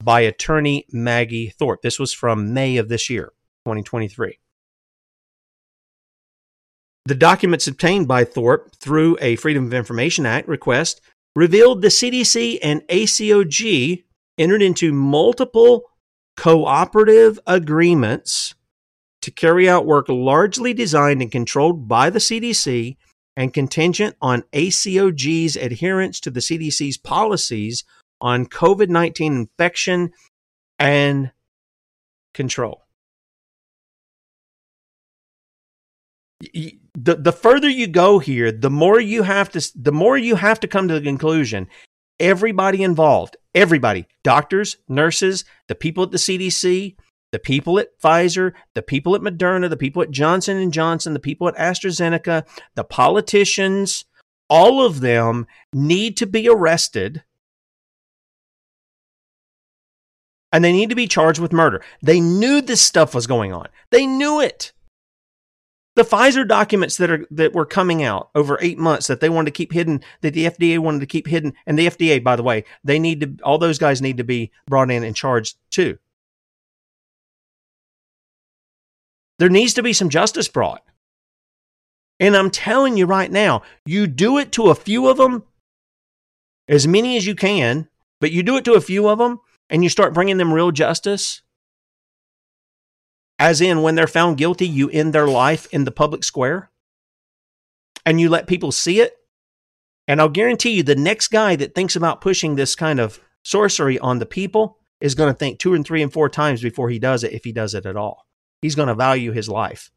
by 0.01 0.22
attorney 0.22 0.86
Maggie 0.93 1.49
Thorp. 1.49 1.82
This 1.82 1.99
was 1.99 2.13
from 2.13 2.53
May 2.53 2.78
of 2.78 2.88
this 2.88 3.09
year, 3.09 3.34
2023. 3.65 4.39
The 7.07 7.15
documents 7.15 7.67
obtained 7.67 8.07
by 8.07 8.24
Thorp 8.24 8.74
through 8.78 9.17
a 9.19 9.36
Freedom 9.36 9.65
of 9.65 9.74
Information 9.74 10.26
Act 10.26 10.47
request 10.47 11.01
revealed 11.36 11.82
the 11.82 11.89
CDC 11.89 12.59
and 12.63 12.84
ACOG 12.88 14.03
entered 14.38 14.61
into 14.61 14.93
multiple 14.93 15.84
cooperative 16.38 17.38
agreements 17.45 18.55
to 19.24 19.30
carry 19.30 19.67
out 19.67 19.86
work 19.86 20.05
largely 20.07 20.74
designed 20.74 21.22
and 21.22 21.34
controlled 21.34 21.89
by 21.89 22.09
the 22.09 22.19
CDC 22.19 22.95
and 23.41 23.55
contingent 23.55 24.15
on 24.21 24.43
ACOG's 24.53 25.55
adherence 25.55 26.19
to 26.19 26.29
the 26.29 26.41
CDC's 26.41 26.99
policies 26.99 27.83
on 28.21 28.45
COVID 28.45 28.87
19 28.87 29.33
infection 29.33 30.11
and 30.77 31.31
control. 32.35 32.83
The, 36.53 37.15
the 37.15 37.31
further 37.31 37.67
you 37.67 37.87
go 37.87 38.19
here, 38.19 38.51
the 38.51 38.69
more 38.69 38.99
you 38.99 39.23
have 39.23 39.49
to 39.53 39.71
the 39.75 39.91
more 39.91 40.19
you 40.19 40.35
have 40.35 40.59
to 40.59 40.67
come 40.67 40.87
to 40.87 40.93
the 40.93 41.01
conclusion. 41.01 41.67
Everybody 42.19 42.83
involved, 42.83 43.37
everybody, 43.55 44.05
doctors, 44.23 44.77
nurses, 44.87 45.45
the 45.67 45.73
people 45.73 46.03
at 46.03 46.11
the 46.11 46.19
CDC, 46.19 46.95
the 47.32 47.39
people 47.39 47.79
at 47.79 47.99
Pfizer, 47.99 48.53
the 48.73 48.82
people 48.82 49.15
at 49.15 49.21
Moderna, 49.21 49.69
the 49.69 49.77
people 49.77 50.01
at 50.01 50.11
Johnson 50.11 50.57
and 50.57 50.73
Johnson, 50.73 51.13
the 51.13 51.19
people 51.19 51.47
at 51.47 51.55
AstraZeneca, 51.55 52.45
the 52.75 52.84
politicians, 52.84 54.05
all 54.49 54.86
of 54.86 54.99
them 54.99 55.47
need 55.73 56.17
to 56.17 56.27
be 56.27 56.49
arrested 56.49 57.23
and 60.51 60.63
they 60.63 60.71
need 60.71 60.89
to 60.89 60.95
be 60.95 61.07
charged 61.07 61.39
with 61.39 61.53
murder. 61.53 61.82
They 62.01 62.19
knew 62.19 62.61
this 62.61 62.82
stuff 62.82 63.15
was 63.15 63.27
going 63.27 63.53
on. 63.53 63.67
They 63.89 64.05
knew 64.05 64.41
it. 64.41 64.73
The 65.95 66.03
Pfizer 66.03 66.47
documents 66.47 66.97
that 66.97 67.11
are 67.11 67.25
that 67.32 67.53
were 67.53 67.65
coming 67.65 68.01
out 68.01 68.29
over 68.34 68.57
eight 68.61 68.77
months 68.77 69.07
that 69.07 69.19
they 69.19 69.29
wanted 69.29 69.47
to 69.47 69.57
keep 69.57 69.73
hidden, 69.73 70.01
that 70.21 70.34
the 70.34 70.45
FDA 70.45 70.79
wanted 70.79 71.01
to 71.01 71.05
keep 71.05 71.27
hidden, 71.27 71.53
and 71.65 71.77
the 71.77 71.88
FDA, 71.88 72.23
by 72.23 72.38
the 72.38 72.43
way, 72.43 72.63
they 72.84 72.97
need 72.97 73.21
to 73.21 73.43
all 73.43 73.57
those 73.57 73.77
guys 73.77 74.01
need 74.01 74.17
to 74.17 74.23
be 74.23 74.51
brought 74.67 74.89
in 74.89 75.03
and 75.03 75.15
charged 75.15 75.57
too. 75.69 75.97
There 79.41 79.49
needs 79.49 79.73
to 79.73 79.81
be 79.81 79.91
some 79.91 80.09
justice 80.09 80.47
brought. 80.47 80.83
And 82.19 82.37
I'm 82.37 82.51
telling 82.51 82.95
you 82.95 83.07
right 83.07 83.31
now, 83.31 83.63
you 83.87 84.05
do 84.05 84.37
it 84.37 84.51
to 84.51 84.67
a 84.67 84.75
few 84.75 85.07
of 85.09 85.17
them, 85.17 85.45
as 86.67 86.87
many 86.87 87.17
as 87.17 87.25
you 87.25 87.33
can, 87.33 87.89
but 88.19 88.31
you 88.31 88.43
do 88.43 88.55
it 88.57 88.65
to 88.65 88.73
a 88.73 88.81
few 88.81 89.09
of 89.09 89.17
them 89.17 89.39
and 89.67 89.81
you 89.81 89.89
start 89.89 90.13
bringing 90.13 90.37
them 90.37 90.53
real 90.53 90.69
justice. 90.69 91.41
As 93.39 93.61
in, 93.61 93.81
when 93.81 93.95
they're 93.95 94.05
found 94.05 94.37
guilty, 94.37 94.67
you 94.67 94.91
end 94.91 95.11
their 95.11 95.27
life 95.27 95.65
in 95.71 95.85
the 95.85 95.91
public 95.91 96.23
square 96.23 96.69
and 98.05 98.21
you 98.21 98.29
let 98.29 98.45
people 98.45 98.71
see 98.71 99.01
it. 99.01 99.15
And 100.07 100.21
I'll 100.21 100.29
guarantee 100.29 100.73
you, 100.73 100.83
the 100.83 100.93
next 100.93 101.29
guy 101.29 101.55
that 101.55 101.73
thinks 101.73 101.95
about 101.95 102.21
pushing 102.21 102.57
this 102.57 102.75
kind 102.75 102.99
of 102.99 103.19
sorcery 103.43 103.97
on 103.97 104.19
the 104.19 104.27
people 104.27 104.77
is 104.99 105.15
going 105.15 105.33
to 105.33 105.35
think 105.35 105.57
two 105.57 105.73
and 105.73 105.83
three 105.83 106.03
and 106.03 106.13
four 106.13 106.29
times 106.29 106.61
before 106.61 106.91
he 106.91 106.99
does 106.99 107.23
it, 107.23 107.33
if 107.33 107.43
he 107.43 107.51
does 107.51 107.73
it 107.73 107.87
at 107.87 107.97
all 107.97 108.27
he's 108.62 108.76
going 108.76 108.88
to 108.88 108.95
value 108.95 109.32
his 109.32 109.49
life. 109.49 109.91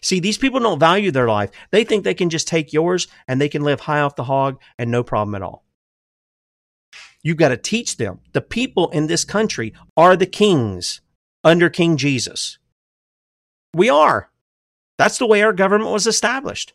See, 0.00 0.20
these 0.20 0.38
people 0.38 0.60
don't 0.60 0.78
value 0.78 1.10
their 1.10 1.28
life. 1.28 1.50
They 1.70 1.84
think 1.84 2.04
they 2.04 2.14
can 2.14 2.30
just 2.30 2.48
take 2.48 2.72
yours 2.72 3.08
and 3.28 3.40
they 3.40 3.48
can 3.48 3.62
live 3.62 3.80
high 3.80 4.00
off 4.00 4.16
the 4.16 4.24
hog 4.24 4.60
and 4.78 4.90
no 4.90 5.02
problem 5.02 5.34
at 5.34 5.42
all. 5.42 5.64
You've 7.22 7.36
got 7.36 7.50
to 7.50 7.56
teach 7.56 7.98
them. 7.98 8.20
The 8.32 8.40
people 8.40 8.90
in 8.90 9.06
this 9.06 9.24
country 9.24 9.74
are 9.96 10.16
the 10.16 10.26
kings 10.26 11.00
under 11.44 11.68
King 11.68 11.96
Jesus. 11.96 12.58
We 13.74 13.90
are. 13.90 14.30
That's 14.98 15.18
the 15.18 15.26
way 15.26 15.42
our 15.42 15.52
government 15.52 15.90
was 15.90 16.06
established. 16.06 16.72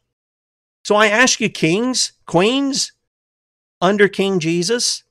So 0.84 0.96
I 0.96 1.08
ask 1.08 1.42
you, 1.42 1.50
kings, 1.50 2.14
queens, 2.26 2.94
under 3.82 4.08
King 4.08 4.40
Jesus, 4.40 5.04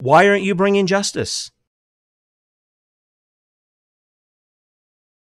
why 0.00 0.28
aren't 0.28 0.42
you 0.42 0.54
bringing 0.54 0.86
justice? 0.86 1.50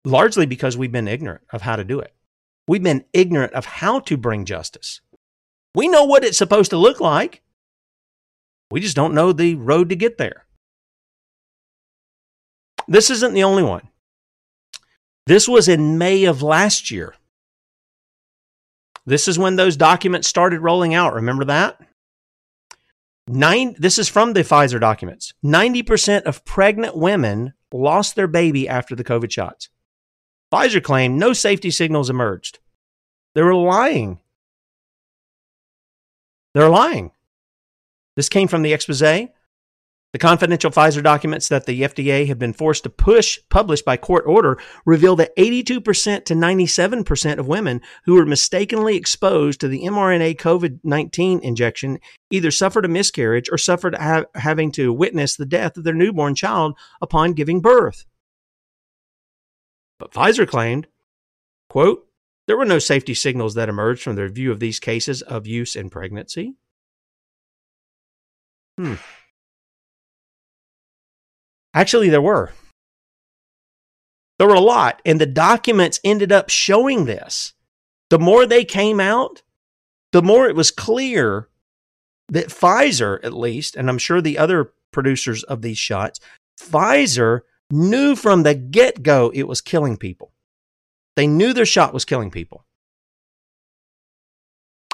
Largely 0.07 0.47
because 0.47 0.77
we've 0.77 0.93
been 0.93 1.09
ignorant 1.09 1.43
of 1.53 1.63
how 1.63 1.75
to 1.75 1.83
do 1.83 1.99
it. 1.99 2.15
We've 2.69 2.83
been 2.83 3.05
ignorant 3.13 3.55
of 3.55 3.67
how 3.67 3.99
to 4.01 4.17
bring 4.17 4.45
justice. 4.45 5.01
We 5.75 5.89
know 5.89 6.05
what 6.05 6.23
it's 6.23 6.39
supposed 6.39 6.71
to 6.71 6.77
look 6.77 7.01
like. 7.01 7.43
We 8.71 8.79
just 8.81 8.95
don't 8.95 9.15
know 9.15 9.33
the 9.33 9.57
road 9.57 9.89
to 9.89 9.97
get 9.97 10.17
there. 10.17 10.47
This 12.87 13.11
isn't 13.11 13.35
the 13.35 13.43
only 13.43 13.65
one. 13.65 13.89
This 15.27 15.49
was 15.49 15.67
in 15.67 15.99
May 15.99 16.25
of 16.25 16.41
last 16.41 16.93
year. 16.93 17.17
This 19.07 19.27
is 19.27 19.41
when 19.41 19.57
those 19.57 19.77
documents 19.77 20.29
started 20.29 20.61
rolling 20.61 20.95
out. 20.95 21.15
Remember 21.15 21.45
that? 21.47 21.81
Nine, 23.27 23.75
this 23.77 23.99
is 23.99 24.09
from 24.09 24.35
the 24.35 24.43
Pfizer 24.43 24.79
documents. 24.79 25.35
90% 25.45 26.23
of 26.23 26.45
pregnant 26.45 26.97
women 26.97 27.55
lost 27.73 28.15
their 28.15 28.29
baby 28.29 28.69
after 28.69 28.95
the 28.95 29.03
COVID 29.03 29.33
shots. 29.33 29.69
Pfizer 30.53 30.83
claimed 30.83 31.19
no 31.19 31.33
safety 31.33 31.71
signals 31.71 32.11
emerged. 32.11 32.59
They 33.35 33.43
were 33.43 33.55
lying. 33.55 34.21
They're 36.55 36.69
lying. 36.69 37.11
This 38.17 38.29
came 38.29 38.49
from 38.49 38.63
the 38.63 38.73
expose. 38.73 39.29
The 40.17 40.19
confidential 40.19 40.71
Pfizer 40.71 41.03
documents 41.03 41.49
that 41.51 41.67
the 41.67 41.83
FDA 41.83 42.27
had 42.27 42.39
been 42.39 42.55
forced 42.55 42.85
to 42.85 42.89
push 42.89 43.39
publish 43.51 43.83
by 43.83 43.99
court 43.99 44.25
order 44.27 44.59
reveal 44.87 45.15
that 45.17 45.37
82% 45.37 46.25
to 46.25 46.35
97% 46.35 47.39
of 47.39 47.47
women 47.47 47.83
who 48.07 48.15
were 48.15 48.25
mistakenly 48.25 48.97
exposed 48.97 49.61
to 49.61 49.69
the 49.69 49.83
mRNA 49.83 50.37
COVID 50.39 50.81
19 50.83 51.41
injection 51.41 51.99
either 52.31 52.51
suffered 52.51 52.87
a 52.87 52.89
miscarriage 52.89 53.51
or 53.53 53.59
suffered 53.59 53.95
ha- 53.97 54.25
having 54.35 54.73
to 54.73 54.91
witness 54.91 55.37
the 55.37 55.45
death 55.45 55.77
of 55.77 55.85
their 55.85 55.93
newborn 55.93 56.35
child 56.35 56.75
upon 57.03 57.35
giving 57.35 57.61
birth. 57.61 58.07
But 59.99 60.13
Pfizer 60.13 60.47
claimed, 60.47 60.87
quote, 61.69 62.07
there 62.47 62.57
were 62.57 62.65
no 62.65 62.79
safety 62.79 63.15
signals 63.15 63.55
that 63.55 63.69
emerged 63.69 64.03
from 64.03 64.17
the 64.17 64.23
review 64.23 64.53
of 64.53 64.61
these 64.61 64.79
cases 64.79 65.23
of 65.23 65.47
use 65.47 65.75
in 65.75 65.91
pregnancy. 65.91 66.55
Hmm. 68.79 68.95
Actually, 71.75 72.09
there 72.09 72.23
were. 72.23 72.53
There 74.39 74.49
were 74.49 74.55
a 74.55 74.61
lot, 74.61 75.01
and 75.05 75.21
the 75.21 75.27
documents 75.27 75.99
ended 76.05 76.31
up 76.31 76.51
showing 76.51 77.07
this. 77.07 77.55
The 78.11 78.19
more 78.19 78.47
they 78.47 78.65
came 78.65 79.01
out, 79.01 79.43
the 80.13 80.23
more 80.23 80.47
it 80.47 80.55
was 80.55 80.71
clear 80.71 81.49
that 82.29 82.49
Pfizer, 82.49 83.19
at 83.25 83.33
least, 83.33 83.77
and 83.77 83.89
I'm 83.89 83.99
sure 83.99 84.21
the 84.21 84.39
other 84.39 84.73
producers 84.93 85.43
of 85.45 85.63
these 85.63 85.79
shots, 85.79 86.21
Pfizer 86.61 87.41
knew 87.71 88.14
from 88.14 88.43
the 88.43 88.55
get 88.55 89.03
go 89.03 89.31
it 89.35 89.45
was 89.45 89.61
killing 89.61 89.97
people. 89.97 90.33
They 91.17 91.27
knew 91.27 91.53
their 91.53 91.67
shot 91.67 91.95
was 91.95 92.05
killing 92.05 92.31
people. 92.31 92.64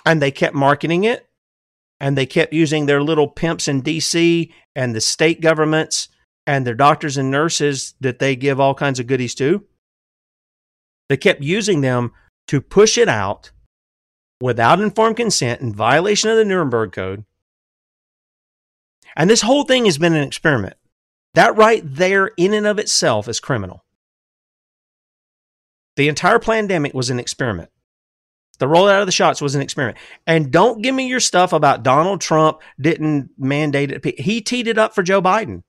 And 0.07 0.21
they 0.21 0.31
kept 0.31 0.55
marketing 0.55 1.05
it 1.05 1.29
and 2.01 2.19
they 2.19 2.27
kept 2.27 2.53
using 2.53 2.87
their 2.87 3.03
little 3.03 3.29
pimps 3.29 3.69
in 3.69 3.83
DC 3.83 4.53
and 4.75 4.95
the 4.95 5.01
state 5.01 5.41
governments 5.41 6.09
and 6.47 6.67
their 6.67 6.75
doctors 6.75 7.17
and 7.17 7.31
nurses 7.31 7.95
that 8.01 8.19
they 8.19 8.35
give 8.35 8.59
all 8.59 8.75
kinds 8.75 8.99
of 8.99 9.07
goodies 9.07 9.35
to. 9.37 9.65
They 11.09 11.17
kept 11.17 11.43
using 11.43 11.81
them 11.81 12.13
to 12.49 12.61
push 12.61 12.99
it 12.99 13.09
out 13.09 13.53
without 14.41 14.81
informed 14.81 15.17
consent 15.17 15.61
in 15.61 15.73
violation 15.73 16.31
of 16.31 16.37
the 16.37 16.45
Nuremberg 16.45 16.91
Code. 16.93 17.25
And 19.15 19.31
this 19.31 19.43
whole 19.43 19.65
thing 19.65 19.85
has 19.85 19.99
been 19.99 20.15
an 20.15 20.27
experiment. 20.27 20.75
That 21.35 21.57
right 21.57 21.83
there, 21.85 22.31
in 22.37 22.53
and 22.53 22.67
of 22.67 22.79
itself, 22.79 23.29
is 23.29 23.41
criminal. 23.41 23.85
The 25.97 26.09
entire 26.09 26.39
pandemic 26.39 26.95
was 26.95 27.11
an 27.11 27.19
experiment. 27.21 27.71
The 28.59 28.67
rollout 28.67 29.01
of 29.01 29.07
the 29.07 29.13
shots 29.13 29.41
was 29.41 29.55
an 29.55 29.63
experiment. 29.63 29.99
And 30.27 30.53
don't 30.53 30.83
give 30.83 30.95
me 30.95 31.09
your 31.09 31.21
stuff 31.21 31.53
about 31.53 31.83
Donald 31.83 32.21
Trump 32.21 32.61
didn't 32.81 33.31
mandate 33.37 33.91
it. 33.91 34.21
He 34.21 34.41
teed 34.41 34.69
it 34.69 34.79
up 34.79 34.95
for 34.95 35.03
Joe 35.03 35.21
Biden. 35.21 35.63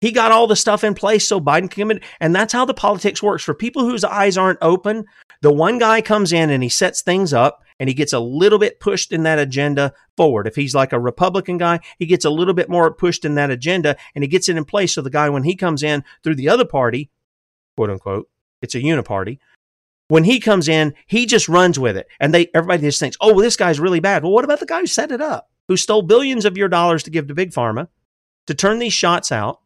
He 0.00 0.12
got 0.12 0.32
all 0.32 0.46
the 0.46 0.56
stuff 0.56 0.84
in 0.84 0.94
place 0.94 1.26
so 1.26 1.40
Biden 1.40 1.70
can 1.70 1.82
come 1.82 1.90
in. 1.90 2.00
And 2.20 2.34
that's 2.34 2.52
how 2.52 2.64
the 2.64 2.74
politics 2.74 3.22
works. 3.22 3.42
For 3.42 3.54
people 3.54 3.82
whose 3.82 4.04
eyes 4.04 4.36
aren't 4.36 4.58
open, 4.60 5.06
the 5.40 5.52
one 5.52 5.78
guy 5.78 6.02
comes 6.02 6.32
in 6.32 6.50
and 6.50 6.62
he 6.62 6.68
sets 6.68 7.02
things 7.02 7.32
up 7.32 7.62
and 7.78 7.88
he 7.88 7.94
gets 7.94 8.12
a 8.12 8.20
little 8.20 8.58
bit 8.58 8.80
pushed 8.80 9.12
in 9.12 9.22
that 9.24 9.38
agenda 9.38 9.92
forward. 10.16 10.46
If 10.46 10.56
he's 10.56 10.74
like 10.74 10.92
a 10.92 11.00
Republican 11.00 11.58
guy, 11.58 11.80
he 11.98 12.06
gets 12.06 12.24
a 12.24 12.30
little 12.30 12.54
bit 12.54 12.68
more 12.68 12.92
pushed 12.92 13.24
in 13.24 13.34
that 13.34 13.50
agenda 13.50 13.96
and 14.14 14.22
he 14.22 14.28
gets 14.28 14.48
it 14.48 14.56
in 14.56 14.64
place. 14.64 14.94
So 14.94 15.02
the 15.02 15.10
guy, 15.10 15.28
when 15.28 15.44
he 15.44 15.54
comes 15.54 15.82
in 15.82 16.04
through 16.22 16.36
the 16.36 16.48
other 16.48 16.64
party, 16.64 17.10
quote 17.76 17.90
unquote, 17.90 18.28
it's 18.62 18.74
a 18.74 18.80
uniparty. 18.80 19.38
When 20.08 20.24
he 20.24 20.40
comes 20.40 20.68
in, 20.68 20.94
he 21.06 21.26
just 21.26 21.48
runs 21.48 21.78
with 21.78 21.96
it. 21.96 22.06
And 22.20 22.32
they 22.32 22.48
everybody 22.54 22.82
just 22.82 23.00
thinks, 23.00 23.16
oh, 23.20 23.32
well, 23.32 23.42
this 23.42 23.56
guy's 23.56 23.80
really 23.80 24.00
bad. 24.00 24.22
Well, 24.22 24.32
what 24.32 24.44
about 24.44 24.60
the 24.60 24.66
guy 24.66 24.80
who 24.80 24.86
set 24.86 25.10
it 25.10 25.20
up, 25.20 25.50
who 25.68 25.76
stole 25.76 26.02
billions 26.02 26.44
of 26.44 26.56
your 26.56 26.68
dollars 26.68 27.02
to 27.04 27.10
give 27.10 27.26
to 27.28 27.34
Big 27.34 27.50
Pharma 27.50 27.88
to 28.46 28.54
turn 28.54 28.78
these 28.78 28.92
shots 28.92 29.32
out, 29.32 29.60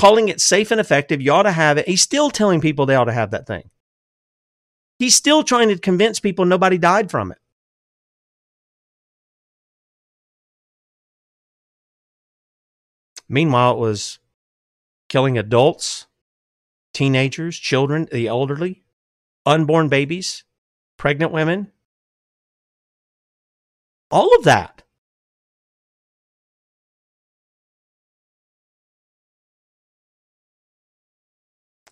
calling 0.00 0.28
it 0.28 0.40
safe 0.40 0.70
and 0.70 0.80
effective? 0.80 1.20
You 1.20 1.32
ought 1.32 1.42
to 1.42 1.52
have 1.52 1.76
it. 1.76 1.86
He's 1.86 2.00
still 2.00 2.30
telling 2.30 2.60
people 2.60 2.86
they 2.86 2.94
ought 2.94 3.04
to 3.04 3.12
have 3.12 3.32
that 3.32 3.46
thing. 3.46 3.68
He's 4.98 5.14
still 5.14 5.42
trying 5.42 5.68
to 5.68 5.78
convince 5.78 6.20
people 6.20 6.44
nobody 6.44 6.78
died 6.78 7.10
from 7.10 7.32
it. 7.32 7.38
Meanwhile, 13.28 13.74
it 13.74 13.78
was 13.78 14.18
killing 15.08 15.36
adults 15.38 16.06
teenagers, 16.92 17.56
children, 17.56 18.08
the 18.10 18.26
elderly, 18.26 18.82
unborn 19.46 19.88
babies, 19.88 20.44
pregnant 20.96 21.30
women. 21.30 21.70
All 24.10 24.34
of 24.36 24.44
that. 24.44 24.82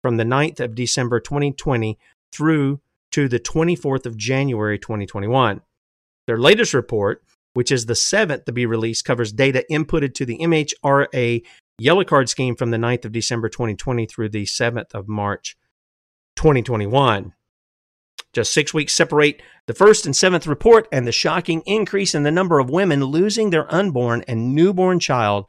from 0.03 0.17
the 0.17 0.25
9th 0.25 0.61
of 0.61 0.75
December 0.75 1.21
2020 1.21 1.99
through 2.33 2.81
to 3.13 3.29
the 3.29 3.39
24th 3.39 4.07
of 4.07 4.17
January 4.17 4.79
2021. 4.79 5.61
Their 6.27 6.39
latest 6.39 6.73
report, 6.73 7.23
which 7.53 7.71
is 7.71 7.85
the 7.85 7.95
seventh 7.95 8.47
to 8.47 8.53
be 8.53 8.65
released, 8.65 9.05
covers 9.05 9.31
data 9.31 9.65
inputted 9.71 10.15
to 10.15 10.25
the 10.25 10.39
MHRA 10.39 11.43
yellow 11.79 12.05
card 12.05 12.31
scheme 12.31 12.57
from 12.57 12.71
the 12.71 12.79
9th 12.79 13.05
of 13.05 13.13
December 13.13 13.51
2020 13.51 14.07
through 14.07 14.31
the 14.31 14.47
7th 14.47 14.95
of 14.95 15.07
March 15.07 15.57
2021. 16.37 17.35
Just 18.35 18.53
six 18.53 18.75
weeks 18.75 18.93
separate 18.93 19.41
the 19.67 19.75
first 19.75 20.05
and 20.05 20.15
seventh 20.15 20.47
report 20.47 20.89
and 20.93 21.07
the 21.07 21.13
shocking 21.13 21.63
increase 21.67 22.15
in 22.15 22.25
the 22.25 22.31
number 22.31 22.59
of 22.59 22.69
women 22.69 23.05
losing 23.05 23.51
their 23.51 23.73
unborn 23.73 24.25
and 24.27 24.55
newborn 24.55 24.99
child 25.01 25.47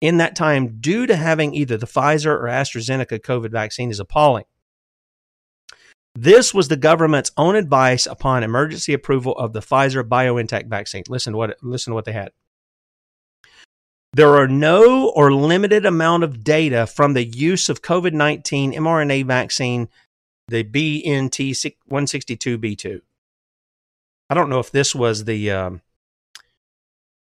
in 0.00 0.18
that 0.18 0.36
time 0.36 0.78
due 0.80 1.06
to 1.06 1.16
having 1.16 1.52
either 1.54 1.76
the 1.76 1.86
Pfizer 1.86 2.30
or 2.30 2.44
AstraZeneca 2.44 3.20
COVID 3.20 3.50
vaccine 3.50 3.90
is 3.90 3.98
appalling. 3.98 4.44
This 6.14 6.54
was 6.54 6.68
the 6.68 6.76
government's 6.76 7.32
own 7.36 7.56
advice 7.56 8.06
upon 8.06 8.42
emergency 8.42 8.92
approval 8.92 9.36
of 9.36 9.52
the 9.52 9.60
Pfizer 9.60 10.02
BioNTech 10.02 10.66
vaccine. 10.66 11.02
Listen 11.08 11.32
to 11.32 11.36
what 11.36 11.56
listen 11.62 11.90
to 11.90 11.94
what 11.94 12.04
they 12.04 12.12
had. 12.12 12.30
There 14.12 14.36
are 14.36 14.48
no 14.48 15.10
or 15.10 15.32
limited 15.32 15.84
amount 15.84 16.24
of 16.24 16.42
data 16.42 16.86
from 16.86 17.12
the 17.12 17.24
use 17.24 17.68
of 17.68 17.82
COVID-19 17.82 18.74
mRNA 18.74 19.26
vaccine 19.26 19.88
the 20.48 20.64
BNT 20.64 21.50
162b2. 21.90 23.00
I 24.30 24.34
don't 24.34 24.50
know 24.50 24.58
if 24.58 24.70
this 24.70 24.94
was 24.94 25.24
the 25.24 25.50
um, 25.50 25.82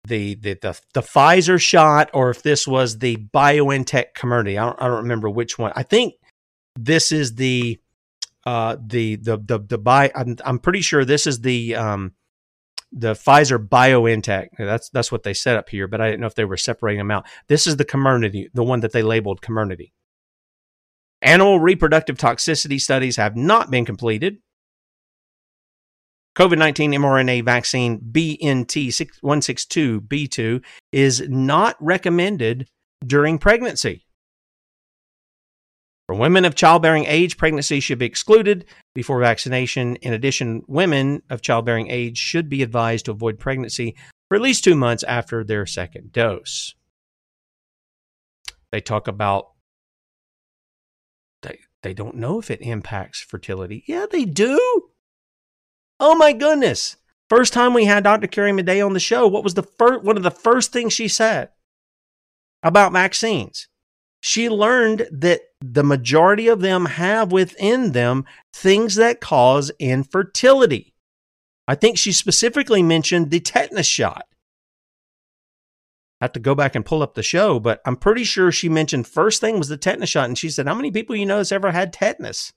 the, 0.07 0.35
the 0.35 0.53
the 0.53 0.79
the 0.93 1.01
Pfizer 1.01 1.59
shot 1.59 2.09
or 2.13 2.29
if 2.29 2.43
this 2.43 2.67
was 2.67 2.99
the 2.99 3.17
BioNTech 3.17 4.13
community. 4.13 4.57
I 4.57 4.65
don't, 4.65 4.81
I 4.81 4.87
don't 4.87 5.03
remember 5.03 5.29
which 5.29 5.57
one. 5.57 5.71
I 5.75 5.83
think 5.83 6.15
this 6.75 7.11
is 7.11 7.35
the 7.35 7.79
uh, 8.45 8.77
the 8.83 9.15
the 9.17 9.37
the 9.37 9.59
the. 9.59 10.11
I'm, 10.15 10.37
I'm 10.45 10.59
pretty 10.59 10.81
sure 10.81 11.05
this 11.05 11.27
is 11.27 11.41
the 11.41 11.75
um, 11.75 12.13
the 12.91 13.13
Pfizer 13.13 13.57
BioNTech. 13.67 14.49
That's 14.57 14.89
that's 14.89 15.11
what 15.11 15.23
they 15.23 15.33
set 15.33 15.57
up 15.57 15.69
here, 15.69 15.87
but 15.87 16.01
I 16.01 16.07
didn't 16.07 16.21
know 16.21 16.27
if 16.27 16.35
they 16.35 16.45
were 16.45 16.57
separating 16.57 16.99
them 16.99 17.11
out. 17.11 17.27
This 17.47 17.67
is 17.67 17.77
the 17.77 17.85
community, 17.85 18.49
the 18.53 18.63
one 18.63 18.79
that 18.79 18.93
they 18.93 19.03
labeled 19.03 19.41
Comirnaty. 19.41 19.91
Animal 21.25 21.59
reproductive 21.59 22.17
toxicity 22.19 22.79
studies 22.79 23.15
have 23.15 23.35
not 23.35 23.71
been 23.71 23.83
completed. 23.83 24.37
COVID 26.37 26.59
19 26.59 26.91
mRNA 26.91 27.43
vaccine 27.43 27.99
BNT 27.99 28.89
162b2 29.23 30.63
is 30.91 31.27
not 31.27 31.77
recommended 31.79 32.69
during 33.03 33.39
pregnancy. 33.39 34.05
For 36.07 36.15
women 36.15 36.45
of 36.45 36.53
childbearing 36.53 37.05
age, 37.05 37.37
pregnancy 37.37 37.79
should 37.79 37.97
be 37.97 38.05
excluded 38.05 38.65
before 38.93 39.19
vaccination. 39.19 39.95
In 39.97 40.13
addition, 40.13 40.61
women 40.67 41.23
of 41.31 41.41
childbearing 41.41 41.89
age 41.89 42.19
should 42.19 42.49
be 42.49 42.61
advised 42.61 43.05
to 43.05 43.11
avoid 43.11 43.39
pregnancy 43.39 43.95
for 44.27 44.35
at 44.35 44.43
least 44.43 44.63
two 44.63 44.75
months 44.75 45.03
after 45.03 45.43
their 45.43 45.65
second 45.65 46.11
dose. 46.11 46.75
They 48.71 48.81
talk 48.81 49.07
about 49.07 49.54
they 51.85 51.93
don't 51.93 52.15
know 52.15 52.39
if 52.39 52.49
it 52.49 52.63
impacts 52.63 53.21
fertility. 53.21 53.83
Yeah, 53.87 54.07
they 54.11 54.25
do. 54.25 54.89
Oh 55.99 56.15
my 56.15 56.33
goodness. 56.33 56.97
First 57.29 57.53
time 57.53 57.75
we 57.75 57.85
had 57.85 58.03
Dr. 58.03 58.25
Carrie 58.25 58.51
Madej 58.51 58.83
on 58.83 58.93
the 58.93 58.99
show, 58.99 59.27
what 59.27 59.43
was 59.43 59.53
the 59.53 59.61
first 59.61 60.03
one 60.03 60.17
of 60.17 60.23
the 60.23 60.31
first 60.31 60.73
things 60.73 60.93
she 60.93 61.07
said 61.07 61.49
about 62.63 62.91
vaccines? 62.91 63.67
She 64.19 64.49
learned 64.49 65.07
that 65.11 65.41
the 65.61 65.83
majority 65.83 66.47
of 66.47 66.61
them 66.61 66.85
have 66.87 67.31
within 67.31 67.91
them 67.91 68.25
things 68.51 68.95
that 68.95 69.21
cause 69.21 69.71
infertility. 69.77 70.95
I 71.67 71.75
think 71.75 71.99
she 71.99 72.11
specifically 72.11 72.81
mentioned 72.81 73.29
the 73.29 73.39
tetanus 73.39 73.85
shot 73.85 74.25
have 76.21 76.33
to 76.33 76.39
go 76.39 76.55
back 76.55 76.75
and 76.75 76.85
pull 76.85 77.03
up 77.03 77.13
the 77.13 77.23
show, 77.23 77.59
but 77.59 77.81
I'm 77.85 77.95
pretty 77.95 78.23
sure 78.23 78.51
she 78.51 78.69
mentioned 78.69 79.07
first 79.07 79.41
thing 79.41 79.57
was 79.57 79.67
the 79.67 79.77
tetanus 79.77 80.09
shot, 80.09 80.25
and 80.25 80.37
she 80.37 80.49
said, 80.49 80.67
"How 80.67 80.75
many 80.75 80.91
people 80.91 81.15
you 81.15 81.25
know 81.25 81.37
has 81.39 81.51
ever 81.51 81.71
had 81.71 81.91
tetanus?" 81.91 82.53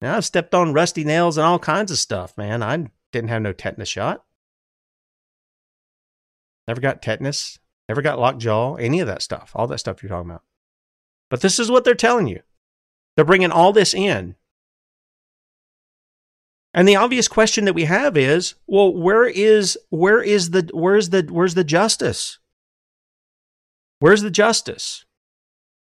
Now 0.00 0.16
I've 0.16 0.24
stepped 0.24 0.54
on 0.54 0.72
rusty 0.72 1.04
nails 1.04 1.38
and 1.38 1.46
all 1.46 1.58
kinds 1.58 1.90
of 1.90 1.98
stuff, 1.98 2.36
man. 2.36 2.62
I 2.62 2.90
didn't 3.12 3.30
have 3.30 3.42
no 3.42 3.52
tetanus 3.52 3.88
shot. 3.88 4.24
Never 6.66 6.80
got 6.80 7.02
tetanus. 7.02 7.58
Never 7.88 8.02
got 8.02 8.18
lockjaw. 8.18 8.74
Any 8.74 9.00
of 9.00 9.06
that 9.06 9.22
stuff. 9.22 9.52
All 9.54 9.66
that 9.68 9.78
stuff 9.78 10.02
you're 10.02 10.10
talking 10.10 10.30
about. 10.30 10.42
But 11.30 11.40
this 11.40 11.58
is 11.58 11.70
what 11.70 11.84
they're 11.84 11.94
telling 11.94 12.26
you. 12.26 12.42
They're 13.16 13.24
bringing 13.24 13.50
all 13.50 13.72
this 13.72 13.94
in 13.94 14.36
and 16.74 16.86
the 16.86 16.96
obvious 16.96 17.28
question 17.28 17.64
that 17.64 17.74
we 17.74 17.84
have 17.84 18.16
is, 18.16 18.54
well, 18.66 18.94
where 18.94 19.26
is 19.26 19.78
where 19.90 20.22
is 20.22 20.50
the 20.50 20.68
where's 20.72 21.10
the 21.10 21.22
where's 21.30 21.54
the 21.54 21.64
justice? 21.64 22.38
Where's 24.00 24.22
the 24.22 24.30
justice? 24.30 25.04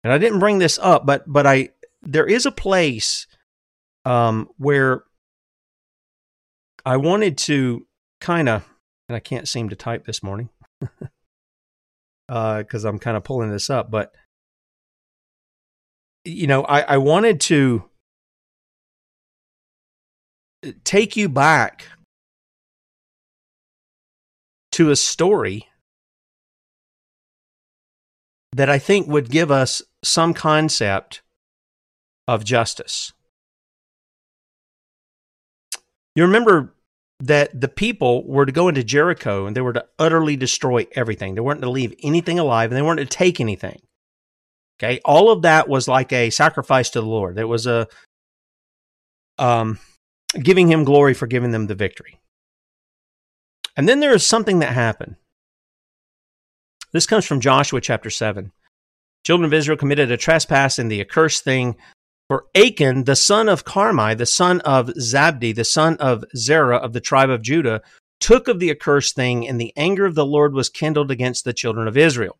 And 0.03 0.11
I 0.11 0.17
didn't 0.17 0.39
bring 0.39 0.59
this 0.59 0.77
up, 0.81 1.05
but 1.05 1.23
but 1.25 1.47
I 1.47 1.69
there 2.01 2.27
is 2.27 2.45
a 2.45 2.51
place 2.51 3.27
um, 4.05 4.49
where 4.57 5.03
I 6.85 6.97
wanted 6.97 7.37
to 7.39 7.87
kind 8.19 8.49
of, 8.49 8.67
and 9.07 9.15
I 9.15 9.19
can't 9.19 9.47
seem 9.47 9.69
to 9.69 9.75
type 9.75 10.05
this 10.05 10.21
morning 10.21 10.49
because 12.29 12.85
uh, 12.85 12.89
I'm 12.89 12.99
kind 12.99 13.15
of 13.15 13.23
pulling 13.23 13.51
this 13.51 13.69
up, 13.69 13.89
but 13.89 14.13
you 16.25 16.47
know, 16.47 16.63
I, 16.63 16.81
I 16.81 16.97
wanted 16.97 17.39
to 17.41 17.83
take 20.83 21.15
you 21.15 21.29
back 21.29 21.87
to 24.73 24.89
a 24.89 24.95
story 24.95 25.67
that 28.53 28.69
I 28.69 28.79
think 28.79 29.07
would 29.07 29.29
give 29.29 29.51
us 29.51 29.81
some 30.03 30.33
concept 30.33 31.21
of 32.27 32.43
justice. 32.43 33.11
You 36.15 36.23
remember 36.23 36.73
that 37.19 37.59
the 37.59 37.67
people 37.67 38.27
were 38.27 38.45
to 38.45 38.51
go 38.51 38.67
into 38.67 38.83
Jericho 38.83 39.45
and 39.45 39.55
they 39.55 39.61
were 39.61 39.73
to 39.73 39.85
utterly 39.97 40.35
destroy 40.35 40.85
everything. 40.93 41.35
They 41.35 41.41
weren't 41.41 41.61
to 41.61 41.69
leave 41.69 41.95
anything 42.03 42.37
alive 42.37 42.69
and 42.69 42.77
they 42.77 42.81
weren't 42.81 42.99
to 42.99 43.05
take 43.05 43.39
anything. 43.39 43.81
Okay. 44.77 44.99
All 45.05 45.31
of 45.31 45.43
that 45.43 45.69
was 45.69 45.87
like 45.87 46.11
a 46.11 46.29
sacrifice 46.29 46.89
to 46.91 47.01
the 47.01 47.07
Lord. 47.07 47.39
It 47.39 47.45
was 47.47 47.65
a, 47.65 47.87
um, 49.39 49.79
giving 50.41 50.71
him 50.71 50.83
glory 50.83 51.13
for 51.13 51.27
giving 51.27 51.51
them 51.51 51.67
the 51.67 51.75
victory. 51.75 52.19
And 53.75 53.87
then 53.87 53.99
there 53.99 54.13
is 54.13 54.25
something 54.25 54.59
that 54.59 54.73
happened. 54.73 55.15
This 56.91 57.07
comes 57.07 57.25
from 57.25 57.39
Joshua 57.41 57.81
chapter 57.81 58.09
7. 58.09 58.51
Children 59.25 59.45
of 59.45 59.53
Israel 59.53 59.77
committed 59.77 60.11
a 60.11 60.17
trespass 60.17 60.77
in 60.77 60.89
the 60.89 61.01
accursed 61.01 61.43
thing. 61.43 61.75
For 62.27 62.45
Achan, 62.55 63.05
the 63.05 63.15
son 63.15 63.49
of 63.49 63.65
Carmi, 63.65 64.17
the 64.17 64.25
son 64.25 64.61
of 64.61 64.87
Zabdi, 64.89 65.53
the 65.55 65.65
son 65.65 65.97
of 65.97 66.23
Zerah 66.35 66.77
of 66.77 66.93
the 66.93 67.01
tribe 67.01 67.29
of 67.29 67.41
Judah, 67.41 67.81
took 68.19 68.47
of 68.47 68.59
the 68.59 68.71
accursed 68.71 69.15
thing, 69.15 69.47
and 69.47 69.59
the 69.59 69.73
anger 69.75 70.05
of 70.05 70.15
the 70.15 70.25
Lord 70.25 70.53
was 70.53 70.69
kindled 70.69 71.11
against 71.11 71.43
the 71.43 71.53
children 71.53 71.87
of 71.87 71.97
Israel. 71.97 72.37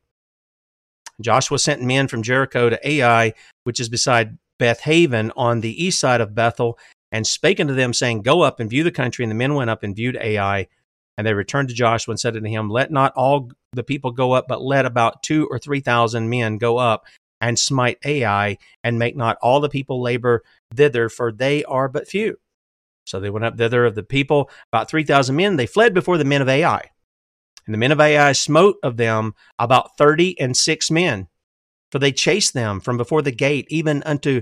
Joshua 1.21 1.59
sent 1.59 1.81
men 1.81 2.07
from 2.07 2.23
Jericho 2.23 2.69
to 2.69 2.87
Ai, 2.87 3.33
which 3.63 3.79
is 3.79 3.89
beside 3.89 4.37
Bethaven 4.59 5.31
on 5.35 5.61
the 5.61 5.83
east 5.83 5.99
side 5.99 6.21
of 6.21 6.35
Bethel, 6.35 6.77
and 7.13 7.27
spake 7.27 7.59
unto 7.59 7.75
them, 7.75 7.93
saying, 7.93 8.23
Go 8.23 8.41
up 8.41 8.59
and 8.59 8.69
view 8.69 8.83
the 8.83 8.91
country. 8.91 9.23
And 9.23 9.31
the 9.31 9.35
men 9.35 9.53
went 9.53 9.69
up 9.69 9.83
and 9.83 9.95
viewed 9.95 10.17
Ai. 10.17 10.67
And 11.15 11.25
they 11.25 11.35
returned 11.35 11.69
to 11.69 11.75
Joshua 11.75 12.13
and 12.13 12.19
said 12.19 12.35
unto 12.35 12.49
him, 12.49 12.69
Let 12.69 12.91
not 12.91 13.13
all 13.13 13.51
the 13.71 13.83
people 13.83 14.11
go 14.11 14.31
up, 14.31 14.47
but 14.47 14.63
let 14.63 14.87
about 14.87 15.21
two 15.21 15.47
or 15.49 15.59
three 15.59 15.79
thousand 15.79 16.29
men 16.29 16.57
go 16.57 16.77
up 16.77 17.05
and 17.39 17.57
smite 17.59 17.99
Ai, 18.03 18.57
and 18.83 18.97
make 18.97 19.15
not 19.15 19.37
all 19.41 19.59
the 19.59 19.69
people 19.69 20.01
labor 20.01 20.43
thither, 20.73 21.07
for 21.07 21.31
they 21.31 21.63
are 21.65 21.87
but 21.87 22.07
few. 22.07 22.39
So 23.05 23.19
they 23.19 23.29
went 23.29 23.45
up 23.45 23.57
thither 23.57 23.85
of 23.85 23.95
the 23.95 24.03
people, 24.03 24.49
about 24.71 24.89
three 24.89 25.03
thousand 25.03 25.35
men. 25.35 25.55
They 25.55 25.67
fled 25.67 25.93
before 25.93 26.17
the 26.17 26.25
men 26.25 26.41
of 26.41 26.49
Ai. 26.49 26.81
And 27.67 27.73
the 27.73 27.77
men 27.77 27.91
of 27.91 28.01
Ai 28.01 28.31
smote 28.31 28.77
of 28.81 28.97
them 28.97 29.35
about 29.59 29.97
thirty 29.97 30.39
and 30.39 30.57
six 30.57 30.89
men, 30.89 31.27
for 31.91 31.99
they 31.99 32.11
chased 32.11 32.55
them 32.55 32.79
from 32.79 32.97
before 32.97 33.21
the 33.21 33.31
gate, 33.31 33.67
even 33.69 34.01
unto 34.03 34.41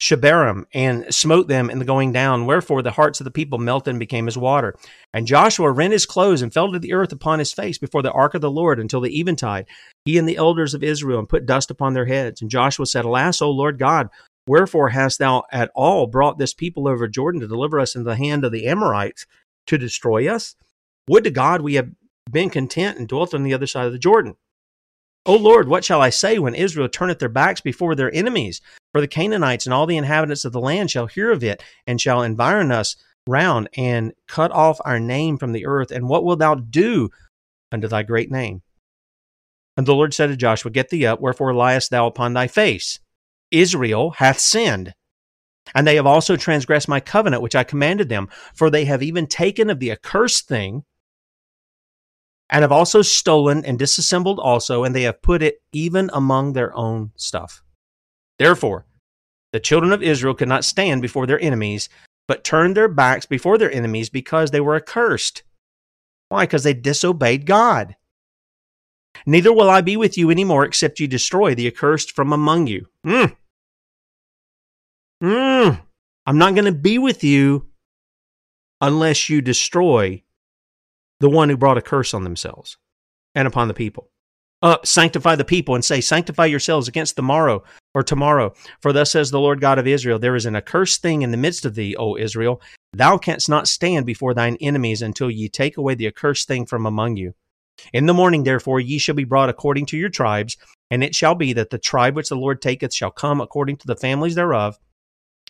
Shebarim 0.00 0.64
and 0.74 1.12
smote 1.14 1.48
them 1.48 1.70
in 1.70 1.78
the 1.78 1.84
going 1.84 2.12
down. 2.12 2.46
Wherefore 2.46 2.82
the 2.82 2.90
hearts 2.90 3.20
of 3.20 3.24
the 3.24 3.30
people 3.30 3.58
melted 3.58 3.92
and 3.92 3.98
became 3.98 4.28
as 4.28 4.36
water. 4.36 4.76
And 5.14 5.26
Joshua 5.26 5.70
rent 5.70 5.92
his 5.92 6.06
clothes 6.06 6.42
and 6.42 6.52
fell 6.52 6.70
to 6.72 6.78
the 6.78 6.92
earth 6.92 7.12
upon 7.12 7.38
his 7.38 7.52
face 7.52 7.78
before 7.78 8.02
the 8.02 8.12
ark 8.12 8.34
of 8.34 8.42
the 8.42 8.50
Lord 8.50 8.78
until 8.78 9.00
the 9.00 9.18
eventide, 9.18 9.66
he 10.04 10.18
and 10.18 10.28
the 10.28 10.36
elders 10.36 10.74
of 10.74 10.82
Israel, 10.82 11.18
and 11.18 11.28
put 11.28 11.46
dust 11.46 11.70
upon 11.70 11.94
their 11.94 12.06
heads. 12.06 12.42
And 12.42 12.50
Joshua 12.50 12.86
said, 12.86 13.04
Alas, 13.04 13.40
O 13.40 13.50
Lord 13.50 13.78
God, 13.78 14.10
wherefore 14.46 14.90
hast 14.90 15.18
thou 15.18 15.44
at 15.50 15.70
all 15.74 16.06
brought 16.06 16.38
this 16.38 16.52
people 16.52 16.86
over 16.86 17.08
Jordan 17.08 17.40
to 17.40 17.48
deliver 17.48 17.80
us 17.80 17.94
into 17.94 18.08
the 18.08 18.16
hand 18.16 18.44
of 18.44 18.52
the 18.52 18.66
Amorites 18.66 19.26
to 19.68 19.78
destroy 19.78 20.28
us? 20.28 20.56
Would 21.08 21.24
to 21.24 21.30
God 21.30 21.62
we 21.62 21.74
have 21.74 21.90
been 22.30 22.50
content 22.50 22.98
and 22.98 23.08
dwelt 23.08 23.34
on 23.34 23.44
the 23.44 23.54
other 23.54 23.66
side 23.66 23.86
of 23.86 23.92
the 23.92 23.98
Jordan. 23.98 24.36
O 25.26 25.34
Lord, 25.34 25.68
what 25.68 25.84
shall 25.84 26.00
I 26.00 26.10
say 26.10 26.38
when 26.38 26.54
Israel 26.54 26.88
turneth 26.88 27.18
their 27.18 27.28
backs 27.28 27.60
before 27.60 27.96
their 27.96 28.14
enemies? 28.14 28.60
For 28.92 29.00
the 29.00 29.08
Canaanites 29.08 29.66
and 29.66 29.74
all 29.74 29.84
the 29.84 29.96
inhabitants 29.96 30.44
of 30.44 30.52
the 30.52 30.60
land 30.60 30.88
shall 30.88 31.08
hear 31.08 31.32
of 31.32 31.42
it, 31.42 31.64
and 31.84 32.00
shall 32.00 32.22
environ 32.22 32.70
us 32.70 32.94
round, 33.26 33.68
and 33.76 34.12
cut 34.28 34.52
off 34.52 34.78
our 34.84 35.00
name 35.00 35.36
from 35.36 35.50
the 35.50 35.66
earth. 35.66 35.90
And 35.90 36.08
what 36.08 36.24
wilt 36.24 36.38
thou 36.38 36.54
do 36.54 37.10
unto 37.72 37.88
thy 37.88 38.04
great 38.04 38.30
name? 38.30 38.62
And 39.76 39.84
the 39.84 39.96
Lord 39.96 40.14
said 40.14 40.28
to 40.28 40.36
Joshua, 40.36 40.70
Get 40.70 40.90
thee 40.90 41.04
up, 41.04 41.20
wherefore 41.20 41.52
liest 41.52 41.90
thou 41.90 42.06
upon 42.06 42.32
thy 42.32 42.46
face? 42.46 43.00
Israel 43.50 44.12
hath 44.12 44.38
sinned. 44.38 44.94
And 45.74 45.88
they 45.88 45.96
have 45.96 46.06
also 46.06 46.36
transgressed 46.36 46.88
my 46.88 47.00
covenant 47.00 47.42
which 47.42 47.56
I 47.56 47.64
commanded 47.64 48.08
them, 48.08 48.28
for 48.54 48.70
they 48.70 48.84
have 48.84 49.02
even 49.02 49.26
taken 49.26 49.70
of 49.70 49.80
the 49.80 49.90
accursed 49.90 50.46
thing, 50.46 50.84
and 52.50 52.62
have 52.62 52.72
also 52.72 53.02
stolen 53.02 53.64
and 53.64 53.78
disassembled 53.78 54.38
also, 54.38 54.84
and 54.84 54.94
they 54.94 55.02
have 55.02 55.22
put 55.22 55.42
it 55.42 55.62
even 55.72 56.10
among 56.12 56.52
their 56.52 56.74
own 56.76 57.10
stuff. 57.16 57.62
Therefore, 58.38 58.86
the 59.52 59.60
children 59.60 59.92
of 59.92 60.02
Israel 60.02 60.34
could 60.34 60.48
not 60.48 60.64
stand 60.64 61.02
before 61.02 61.26
their 61.26 61.40
enemies, 61.40 61.88
but 62.28 62.44
turned 62.44 62.76
their 62.76 62.88
backs 62.88 63.26
before 63.26 63.58
their 63.58 63.72
enemies 63.72 64.10
because 64.10 64.50
they 64.50 64.60
were 64.60 64.76
accursed. 64.76 65.42
Why? 66.28 66.44
Because 66.44 66.64
they 66.64 66.74
disobeyed 66.74 67.46
God. 67.46 67.96
Neither 69.24 69.52
will 69.52 69.70
I 69.70 69.80
be 69.80 69.96
with 69.96 70.18
you 70.18 70.30
any 70.30 70.44
more, 70.44 70.64
except 70.64 71.00
you 71.00 71.08
destroy 71.08 71.54
the 71.54 71.66
accursed 71.66 72.12
from 72.12 72.32
among 72.32 72.66
you. 72.66 72.88
Mm. 73.04 73.36
Mm. 75.22 75.80
I'm 76.26 76.38
not 76.38 76.54
going 76.54 76.66
to 76.66 76.72
be 76.72 76.98
with 76.98 77.24
you 77.24 77.66
unless 78.80 79.30
you 79.30 79.40
destroy 79.40 80.22
the 81.20 81.30
one 81.30 81.48
who 81.48 81.56
brought 81.56 81.78
a 81.78 81.82
curse 81.82 82.14
on 82.14 82.24
themselves 82.24 82.76
and 83.34 83.46
upon 83.46 83.68
the 83.68 83.74
people. 83.74 84.10
Up, 84.62 84.86
sanctify 84.86 85.36
the 85.36 85.44
people 85.44 85.74
and 85.74 85.84
say, 85.84 86.00
Sanctify 86.00 86.46
yourselves 86.46 86.88
against 86.88 87.16
the 87.16 87.22
morrow 87.22 87.62
or 87.94 88.02
tomorrow. 88.02 88.54
For 88.80 88.92
thus 88.92 89.12
says 89.12 89.30
the 89.30 89.40
Lord 89.40 89.60
God 89.60 89.78
of 89.78 89.86
Israel, 89.86 90.18
There 90.18 90.34
is 90.34 90.46
an 90.46 90.56
accursed 90.56 91.02
thing 91.02 91.22
in 91.22 91.30
the 91.30 91.36
midst 91.36 91.66
of 91.66 91.74
thee, 91.74 91.94
O 91.96 92.16
Israel. 92.16 92.62
Thou 92.94 93.18
canst 93.18 93.48
not 93.50 93.68
stand 93.68 94.06
before 94.06 94.32
thine 94.32 94.56
enemies 94.60 95.02
until 95.02 95.30
ye 95.30 95.48
take 95.48 95.76
away 95.76 95.94
the 95.94 96.06
accursed 96.06 96.48
thing 96.48 96.64
from 96.64 96.86
among 96.86 97.16
you. 97.16 97.34
In 97.92 98.06
the 98.06 98.14
morning, 98.14 98.44
therefore, 98.44 98.80
ye 98.80 98.96
shall 98.96 99.14
be 99.14 99.24
brought 99.24 99.50
according 99.50 99.84
to 99.86 99.98
your 99.98 100.08
tribes, 100.08 100.56
and 100.90 101.04
it 101.04 101.14
shall 101.14 101.34
be 101.34 101.52
that 101.52 101.68
the 101.68 101.78
tribe 101.78 102.16
which 102.16 102.30
the 102.30 102.36
Lord 102.36 102.62
taketh 102.62 102.94
shall 102.94 103.10
come 103.10 103.42
according 103.42 103.76
to 103.76 103.86
the 103.86 103.96
families 103.96 104.34
thereof, 104.34 104.78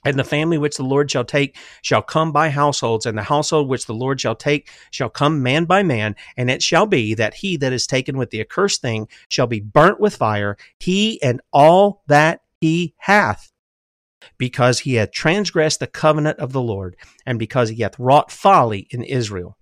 and 0.07 0.19
the 0.19 0.25
family 0.25 0.57
which 0.57 0.77
the 0.77 0.85
Lord 0.85 1.11
shall 1.11 1.25
take 1.25 1.57
shall 1.83 2.03
come 2.03 2.33
by 2.33 2.49
households, 2.49 3.07
and 3.07 3.19
the 3.19 3.23
household 3.23 3.69
which 3.69 3.87
the 3.87 3.95
Lord 3.95 4.21
shall 4.21 4.37
take 4.37 4.71
shall 4.91 5.11
come 5.11 5.43
man 5.43 5.65
by 5.65 5.83
man. 5.83 6.15
And 6.37 6.51
it 6.51 6.63
shall 6.63 6.87
be 6.87 7.15
that 7.15 7.35
he 7.35 7.57
that 7.59 7.73
is 7.73 7.87
taken 7.87 8.17
with 8.17 8.31
the 8.31 8.41
accursed 8.41 8.81
thing 8.81 9.09
shall 9.29 9.47
be 9.47 9.61
burnt 9.61 10.01
with 10.01 10.17
fire, 10.17 10.57
he 10.79 11.21
and 11.23 11.41
all 11.53 12.03
that 12.07 12.41
he 12.61 12.95
hath, 12.99 13.53
because 14.39 14.81
he 14.81 14.95
hath 14.95 15.11
transgressed 15.11 15.81
the 15.81 15.87
covenant 15.87 16.39
of 16.39 16.53
the 16.53 16.63
Lord, 16.63 16.97
and 17.27 17.39
because 17.39 17.71
he 17.71 17.83
hath 17.83 17.99
wrought 17.99 18.31
folly 18.31 18.87
in 18.91 19.03
Israel. 19.03 19.57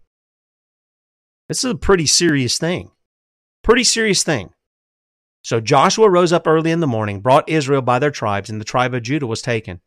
This 1.48 1.64
is 1.64 1.70
a 1.72 1.76
pretty 1.76 2.06
serious 2.06 2.58
thing. 2.58 2.90
Pretty 3.62 3.84
serious 3.84 4.22
thing. 4.22 4.50
So 5.42 5.60
Joshua 5.60 6.08
rose 6.08 6.32
up 6.32 6.46
early 6.46 6.70
in 6.70 6.80
the 6.80 6.86
morning, 6.86 7.20
brought 7.20 7.48
Israel 7.48 7.82
by 7.82 7.98
their 7.98 8.10
tribes, 8.10 8.48
and 8.48 8.60
the 8.60 8.64
tribe 8.64 8.94
of 8.94 9.02
Judah 9.02 9.26
was 9.26 9.42
taken. 9.42 9.80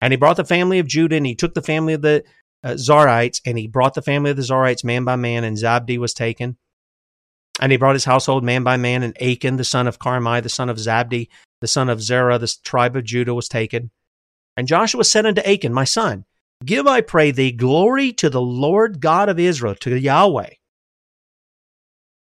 And 0.00 0.12
he 0.12 0.16
brought 0.16 0.36
the 0.36 0.44
family 0.44 0.78
of 0.78 0.86
Judah, 0.86 1.16
and 1.16 1.26
he 1.26 1.34
took 1.34 1.54
the 1.54 1.62
family 1.62 1.92
of 1.94 2.02
the 2.02 2.24
uh, 2.64 2.70
Zarhites, 2.70 3.40
and 3.44 3.58
he 3.58 3.66
brought 3.66 3.94
the 3.94 4.02
family 4.02 4.30
of 4.30 4.36
the 4.36 4.42
Zarhites 4.42 4.84
man 4.84 5.04
by 5.04 5.16
man, 5.16 5.44
and 5.44 5.56
Zabdi 5.56 5.98
was 5.98 6.14
taken. 6.14 6.56
And 7.60 7.72
he 7.72 7.78
brought 7.78 7.94
his 7.94 8.04
household 8.04 8.42
man 8.44 8.62
by 8.62 8.76
man, 8.76 9.02
and 9.02 9.20
Achan, 9.22 9.56
the 9.56 9.64
son 9.64 9.86
of 9.86 9.98
Carmi, 9.98 10.42
the 10.42 10.48
son 10.48 10.70
of 10.70 10.78
Zabdi, 10.78 11.28
the 11.60 11.68
son 11.68 11.90
of 11.90 12.02
Zerah, 12.02 12.38
the 12.38 12.54
tribe 12.64 12.96
of 12.96 13.04
Judah, 13.04 13.34
was 13.34 13.48
taken. 13.48 13.90
And 14.56 14.66
Joshua 14.66 15.04
said 15.04 15.26
unto 15.26 15.42
Achan, 15.42 15.72
My 15.72 15.84
son, 15.84 16.24
give, 16.64 16.86
I 16.86 17.02
pray 17.02 17.30
thee, 17.30 17.52
glory 17.52 18.12
to 18.14 18.30
the 18.30 18.40
Lord 18.40 19.00
God 19.00 19.28
of 19.28 19.38
Israel, 19.38 19.74
to 19.76 19.98
Yahweh, 19.98 20.50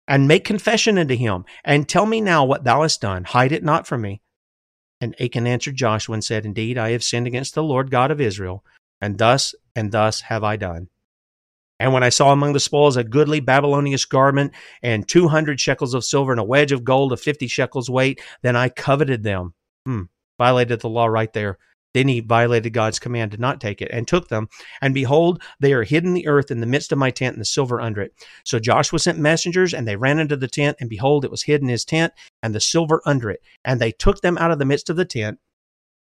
and 0.08 0.28
make 0.28 0.46
confession 0.46 0.98
unto 0.98 1.16
him, 1.16 1.46
and 1.64 1.88
tell 1.88 2.06
me 2.06 2.22
now 2.22 2.46
what 2.46 2.64
thou 2.64 2.82
hast 2.82 3.02
done. 3.02 3.24
Hide 3.24 3.52
it 3.52 3.64
not 3.64 3.86
from 3.86 4.02
me. 4.02 4.22
And 5.00 5.16
Achan 5.22 5.46
answered 5.46 5.76
Joshua 5.76 6.14
and 6.14 6.24
said, 6.24 6.46
Indeed, 6.46 6.78
I 6.78 6.92
have 6.92 7.04
sinned 7.04 7.28
against 7.28 7.54
the 7.54 7.64
Lord 7.64 7.92
God 7.92 8.10
of 8.10 8.20
Israel, 8.20 8.64
and 9.00 9.18
thus 9.18 9.54
and 9.76 9.92
thus 9.92 10.22
have 10.22 10.44
I 10.44 10.56
done. 10.56 10.90
And 11.80 11.94
when 11.94 12.04
I 12.04 12.10
saw 12.10 12.32
among 12.32 12.54
the 12.54 12.60
spoils 12.60 12.98
a 12.98 13.04
goodly 13.04 13.40
Babylonian 13.40 14.00
garment 14.10 14.54
and 14.82 15.08
two 15.08 15.28
hundred 15.28 15.60
shekels 15.60 15.94
of 15.94 16.04
silver 16.04 16.32
and 16.32 16.40
a 16.40 16.44
wedge 16.44 16.72
of 16.72 16.84
gold 16.84 17.14
of 17.14 17.22
fifty 17.22 17.48
shekels 17.48 17.90
weight, 17.90 18.22
then 18.42 18.56
I 18.56 18.70
coveted 18.70 19.22
them. 19.22 19.54
Hmm, 19.86 20.04
violated 20.40 20.82
the 20.82 20.90
law 20.90 21.06
right 21.06 21.32
there. 21.34 21.60
Then 21.94 22.08
he 22.08 22.20
violated 22.20 22.74
God's 22.74 23.00
command 23.00 23.32
to 23.32 23.38
not 23.38 23.62
take 23.62 23.82
it 23.82 23.90
and 23.92 24.08
took 24.08 24.28
them. 24.28 24.50
And 24.82 24.94
behold, 24.94 25.42
they 25.60 25.74
are 25.74 25.84
hid 25.84 26.04
in 26.04 26.14
the 26.14 26.28
earth 26.28 26.52
in 26.52 26.60
the 26.60 26.68
midst 26.68 26.92
of 26.92 26.98
my 26.98 27.12
tent 27.12 27.34
and 27.34 27.42
the 27.42 27.46
silver 27.46 27.82
under 27.82 28.02
it. 28.02 28.14
So 28.44 28.60
Joshua 28.60 29.00
sent 29.00 29.20
messengers 29.20 29.74
and 29.74 29.88
they 29.88 29.96
ran 29.96 30.20
into 30.20 30.38
the 30.38 30.48
tent 30.48 30.78
and 30.80 30.90
behold, 30.90 31.26
it 31.26 31.32
was 31.32 31.44
hid 31.44 31.62
in 31.62 31.70
his 31.70 31.86
tent 31.86 32.14
and 32.44 32.54
the 32.54 32.60
silver 32.60 33.02
under 33.06 33.30
it. 33.30 33.42
And 33.66 33.80
they 33.80 33.92
took 33.92 34.22
them 34.22 34.38
out 34.38 34.52
of 34.52 34.60
the 34.60 34.66
midst 34.66 34.90
of 34.90 34.96
the 34.96 35.06
tent 35.06 35.40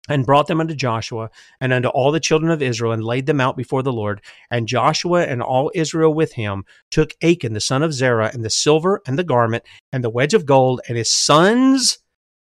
and 0.08 0.26
brought 0.26 0.46
them 0.46 0.60
unto 0.60 0.74
Joshua 0.74 1.30
and 1.60 1.72
unto 1.72 1.88
all 1.88 2.10
the 2.10 2.20
children 2.20 2.50
of 2.50 2.62
Israel 2.62 2.92
and 2.92 3.04
laid 3.04 3.26
them 3.26 3.40
out 3.40 3.56
before 3.56 3.82
the 3.82 3.92
Lord. 3.92 4.20
And 4.50 4.66
Joshua 4.66 5.24
and 5.24 5.42
all 5.42 5.70
Israel 5.74 6.12
with 6.12 6.32
him 6.32 6.64
took 6.90 7.14
Achan 7.22 7.52
the 7.52 7.60
son 7.60 7.82
of 7.82 7.92
Zerah 7.92 8.30
and 8.32 8.44
the 8.44 8.50
silver 8.50 9.00
and 9.06 9.18
the 9.18 9.24
garment 9.24 9.64
and 9.92 10.02
the 10.02 10.10
wedge 10.10 10.34
of 10.34 10.46
gold 10.46 10.80
and 10.88 10.96
his 10.96 11.10
sons 11.10 11.98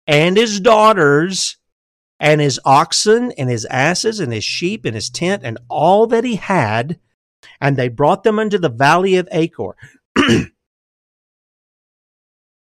and 0.06 0.36
his 0.36 0.60
daughters 0.60 1.58
and 2.20 2.40
his 2.40 2.60
oxen 2.64 3.32
and 3.32 3.48
his 3.48 3.64
asses 3.64 4.20
and 4.20 4.32
his 4.32 4.44
sheep 4.44 4.84
and 4.84 4.94
his 4.94 5.08
tent 5.08 5.42
and 5.42 5.58
all 5.68 6.06
that 6.06 6.22
he 6.22 6.36
had, 6.36 7.00
and 7.60 7.76
they 7.76 7.88
brought 7.88 8.22
them 8.22 8.38
unto 8.38 8.58
the 8.58 8.68
valley 8.68 9.16
of 9.16 9.28
Achor. 9.32 9.74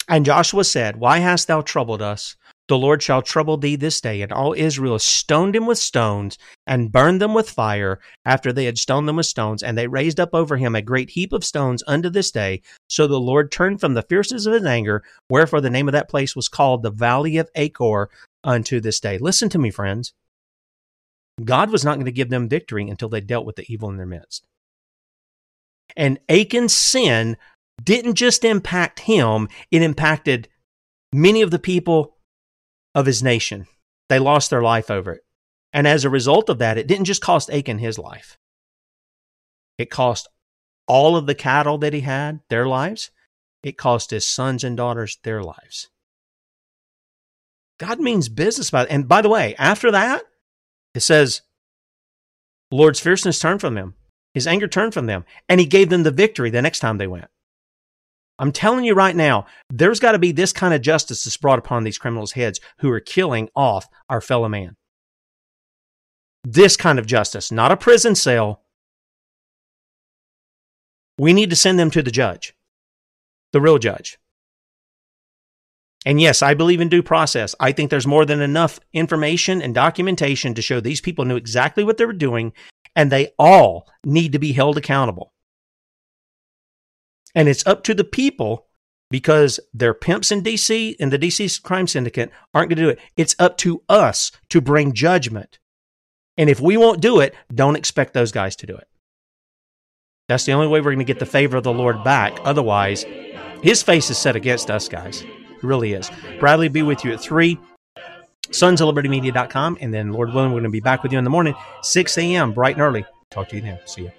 and 0.08 0.24
Joshua 0.24 0.64
said, 0.64 0.96
Why 0.96 1.18
hast 1.18 1.48
thou 1.48 1.60
troubled 1.60 2.00
us? 2.00 2.36
The 2.68 2.78
Lord 2.78 3.02
shall 3.02 3.22
trouble 3.22 3.56
thee 3.56 3.74
this 3.74 4.00
day. 4.00 4.22
And 4.22 4.32
all 4.32 4.54
Israel 4.56 5.00
stoned 5.00 5.56
him 5.56 5.66
with 5.66 5.78
stones 5.78 6.38
and 6.66 6.92
burned 6.92 7.20
them 7.20 7.34
with 7.34 7.50
fire 7.50 7.98
after 8.24 8.52
they 8.52 8.64
had 8.64 8.78
stoned 8.78 9.08
them 9.08 9.16
with 9.16 9.26
stones. 9.26 9.64
And 9.64 9.76
they 9.76 9.88
raised 9.88 10.20
up 10.20 10.30
over 10.32 10.56
him 10.56 10.76
a 10.76 10.80
great 10.80 11.10
heap 11.10 11.32
of 11.32 11.44
stones 11.44 11.82
unto 11.88 12.08
this 12.08 12.30
day. 12.30 12.62
So 12.88 13.06
the 13.06 13.20
Lord 13.20 13.50
turned 13.50 13.80
from 13.80 13.94
the 13.94 14.02
fierceness 14.02 14.46
of 14.46 14.54
his 14.54 14.64
anger, 14.64 15.02
wherefore 15.28 15.60
the 15.60 15.70
name 15.70 15.88
of 15.88 15.92
that 15.92 16.08
place 16.08 16.36
was 16.36 16.48
called 16.48 16.82
the 16.82 16.92
Valley 16.92 17.36
of 17.36 17.50
Achor 17.56 18.08
unto 18.44 18.80
this 18.80 19.00
day. 19.00 19.18
Listen 19.18 19.48
to 19.50 19.58
me, 19.58 19.70
friends. 19.70 20.12
God 21.42 21.70
was 21.70 21.84
not 21.84 21.94
going 21.94 22.06
to 22.06 22.12
give 22.12 22.30
them 22.30 22.48
victory 22.48 22.88
until 22.88 23.08
they 23.08 23.20
dealt 23.20 23.46
with 23.46 23.56
the 23.56 23.64
evil 23.68 23.88
in 23.88 23.96
their 23.96 24.06
midst. 24.06 24.46
And 25.96 26.18
Achan's 26.28 26.74
sin 26.74 27.36
didn't 27.82 28.14
just 28.14 28.44
impact 28.44 29.00
him, 29.00 29.48
it 29.70 29.82
impacted 29.82 30.48
many 31.12 31.42
of 31.42 31.50
the 31.50 31.58
people 31.58 32.16
of 32.94 33.06
his 33.06 33.22
nation. 33.22 33.66
They 34.08 34.18
lost 34.18 34.50
their 34.50 34.62
life 34.62 34.90
over 34.90 35.12
it. 35.12 35.22
And 35.72 35.86
as 35.86 36.04
a 36.04 36.10
result 36.10 36.48
of 36.48 36.58
that, 36.58 36.76
it 36.78 36.86
didn't 36.86 37.06
just 37.06 37.22
cost 37.22 37.50
Achan 37.50 37.78
his 37.78 37.98
life, 37.98 38.38
it 39.78 39.90
cost 39.90 40.28
all 40.86 41.16
of 41.16 41.26
the 41.26 41.34
cattle 41.34 41.78
that 41.78 41.94
he 41.94 42.00
had 42.00 42.40
their 42.50 42.66
lives, 42.66 43.10
it 43.62 43.78
cost 43.78 44.10
his 44.10 44.28
sons 44.28 44.64
and 44.64 44.76
daughters 44.76 45.18
their 45.22 45.42
lives. 45.42 45.88
God 47.82 47.98
means 47.98 48.28
business 48.28 48.70
by 48.70 48.86
And 48.86 49.08
by 49.08 49.22
the 49.22 49.28
way, 49.28 49.56
after 49.58 49.90
that, 49.90 50.22
it 50.94 51.00
says, 51.00 51.42
Lord's 52.70 53.00
fierceness 53.00 53.40
turned 53.40 53.60
from 53.60 53.74
them. 53.74 53.94
His 54.34 54.46
anger 54.46 54.68
turned 54.68 54.94
from 54.94 55.06
them, 55.06 55.24
and 55.48 55.58
he 55.58 55.66
gave 55.66 55.90
them 55.90 56.04
the 56.04 56.12
victory 56.12 56.48
the 56.48 56.62
next 56.62 56.78
time 56.78 56.98
they 56.98 57.08
went. 57.08 57.26
I'm 58.38 58.52
telling 58.52 58.84
you 58.84 58.94
right 58.94 59.16
now, 59.16 59.46
there's 59.68 59.98
got 59.98 60.12
to 60.12 60.20
be 60.20 60.30
this 60.30 60.52
kind 60.52 60.72
of 60.72 60.80
justice 60.80 61.24
that's 61.24 61.36
brought 61.36 61.58
upon 61.58 61.82
these 61.82 61.98
criminals' 61.98 62.32
heads 62.32 62.60
who 62.78 62.90
are 62.92 63.00
killing 63.00 63.48
off 63.56 63.88
our 64.08 64.20
fellow 64.20 64.48
man. 64.48 64.76
This 66.44 66.76
kind 66.76 67.00
of 67.00 67.06
justice, 67.06 67.50
not 67.50 67.72
a 67.72 67.76
prison 67.76 68.14
cell. 68.14 68.62
We 71.18 71.32
need 71.32 71.50
to 71.50 71.56
send 71.56 71.80
them 71.80 71.90
to 71.90 72.02
the 72.02 72.12
judge, 72.12 72.54
the 73.52 73.60
real 73.60 73.78
judge. 73.78 74.18
And 76.04 76.20
yes, 76.20 76.42
I 76.42 76.54
believe 76.54 76.80
in 76.80 76.88
due 76.88 77.02
process. 77.02 77.54
I 77.60 77.72
think 77.72 77.90
there's 77.90 78.06
more 78.06 78.24
than 78.24 78.40
enough 78.40 78.80
information 78.92 79.62
and 79.62 79.74
documentation 79.74 80.54
to 80.54 80.62
show 80.62 80.80
these 80.80 81.00
people 81.00 81.24
knew 81.24 81.36
exactly 81.36 81.84
what 81.84 81.96
they 81.96 82.06
were 82.06 82.12
doing, 82.12 82.52
and 82.96 83.10
they 83.10 83.28
all 83.38 83.88
need 84.04 84.32
to 84.32 84.38
be 84.38 84.52
held 84.52 84.76
accountable. 84.76 85.32
And 87.34 87.48
it's 87.48 87.66
up 87.66 87.84
to 87.84 87.94
the 87.94 88.04
people 88.04 88.66
because 89.10 89.60
their 89.72 89.94
pimps 89.94 90.32
in 90.32 90.42
DC 90.42 90.96
and 90.98 91.12
the 91.12 91.18
DC 91.18 91.62
crime 91.62 91.86
syndicate 91.86 92.30
aren't 92.52 92.70
going 92.70 92.78
to 92.78 92.82
do 92.82 92.88
it. 92.88 92.98
It's 93.16 93.36
up 93.38 93.56
to 93.58 93.82
us 93.88 94.32
to 94.48 94.60
bring 94.60 94.94
judgment. 94.94 95.58
And 96.36 96.48
if 96.48 96.60
we 96.60 96.76
won't 96.76 97.00
do 97.00 97.20
it, 97.20 97.34
don't 97.54 97.76
expect 97.76 98.14
those 98.14 98.32
guys 98.32 98.56
to 98.56 98.66
do 98.66 98.74
it. 98.74 98.88
That's 100.28 100.44
the 100.46 100.52
only 100.52 100.66
way 100.66 100.80
we're 100.80 100.94
going 100.94 100.98
to 100.98 101.04
get 101.04 101.18
the 101.18 101.26
favor 101.26 101.58
of 101.58 101.64
the 101.64 101.72
Lord 101.72 102.02
back. 102.04 102.38
Otherwise, 102.42 103.04
his 103.62 103.82
face 103.82 104.08
is 104.08 104.18
set 104.18 104.34
against 104.34 104.70
us, 104.70 104.88
guys. 104.88 105.24
It 105.62 105.66
really 105.66 105.92
is. 105.92 106.10
Bradley 106.40 106.68
be 106.68 106.82
with 106.82 107.04
you 107.04 107.12
at 107.12 107.20
3. 107.20 107.58
Sons 108.50 108.80
of 108.80 108.86
Liberty 108.86 109.08
And 109.80 109.94
then, 109.94 110.12
Lord 110.12 110.32
willing, 110.32 110.50
we're 110.50 110.60
going 110.60 110.64
to 110.64 110.70
be 110.70 110.80
back 110.80 111.02
with 111.02 111.12
you 111.12 111.18
in 111.18 111.24
the 111.24 111.30
morning, 111.30 111.54
6 111.82 112.18
a.m., 112.18 112.52
bright 112.52 112.74
and 112.74 112.82
early. 112.82 113.04
Talk 113.30 113.48
to 113.48 113.56
you 113.56 113.62
then. 113.62 113.78
See 113.86 114.02
you. 114.02 114.12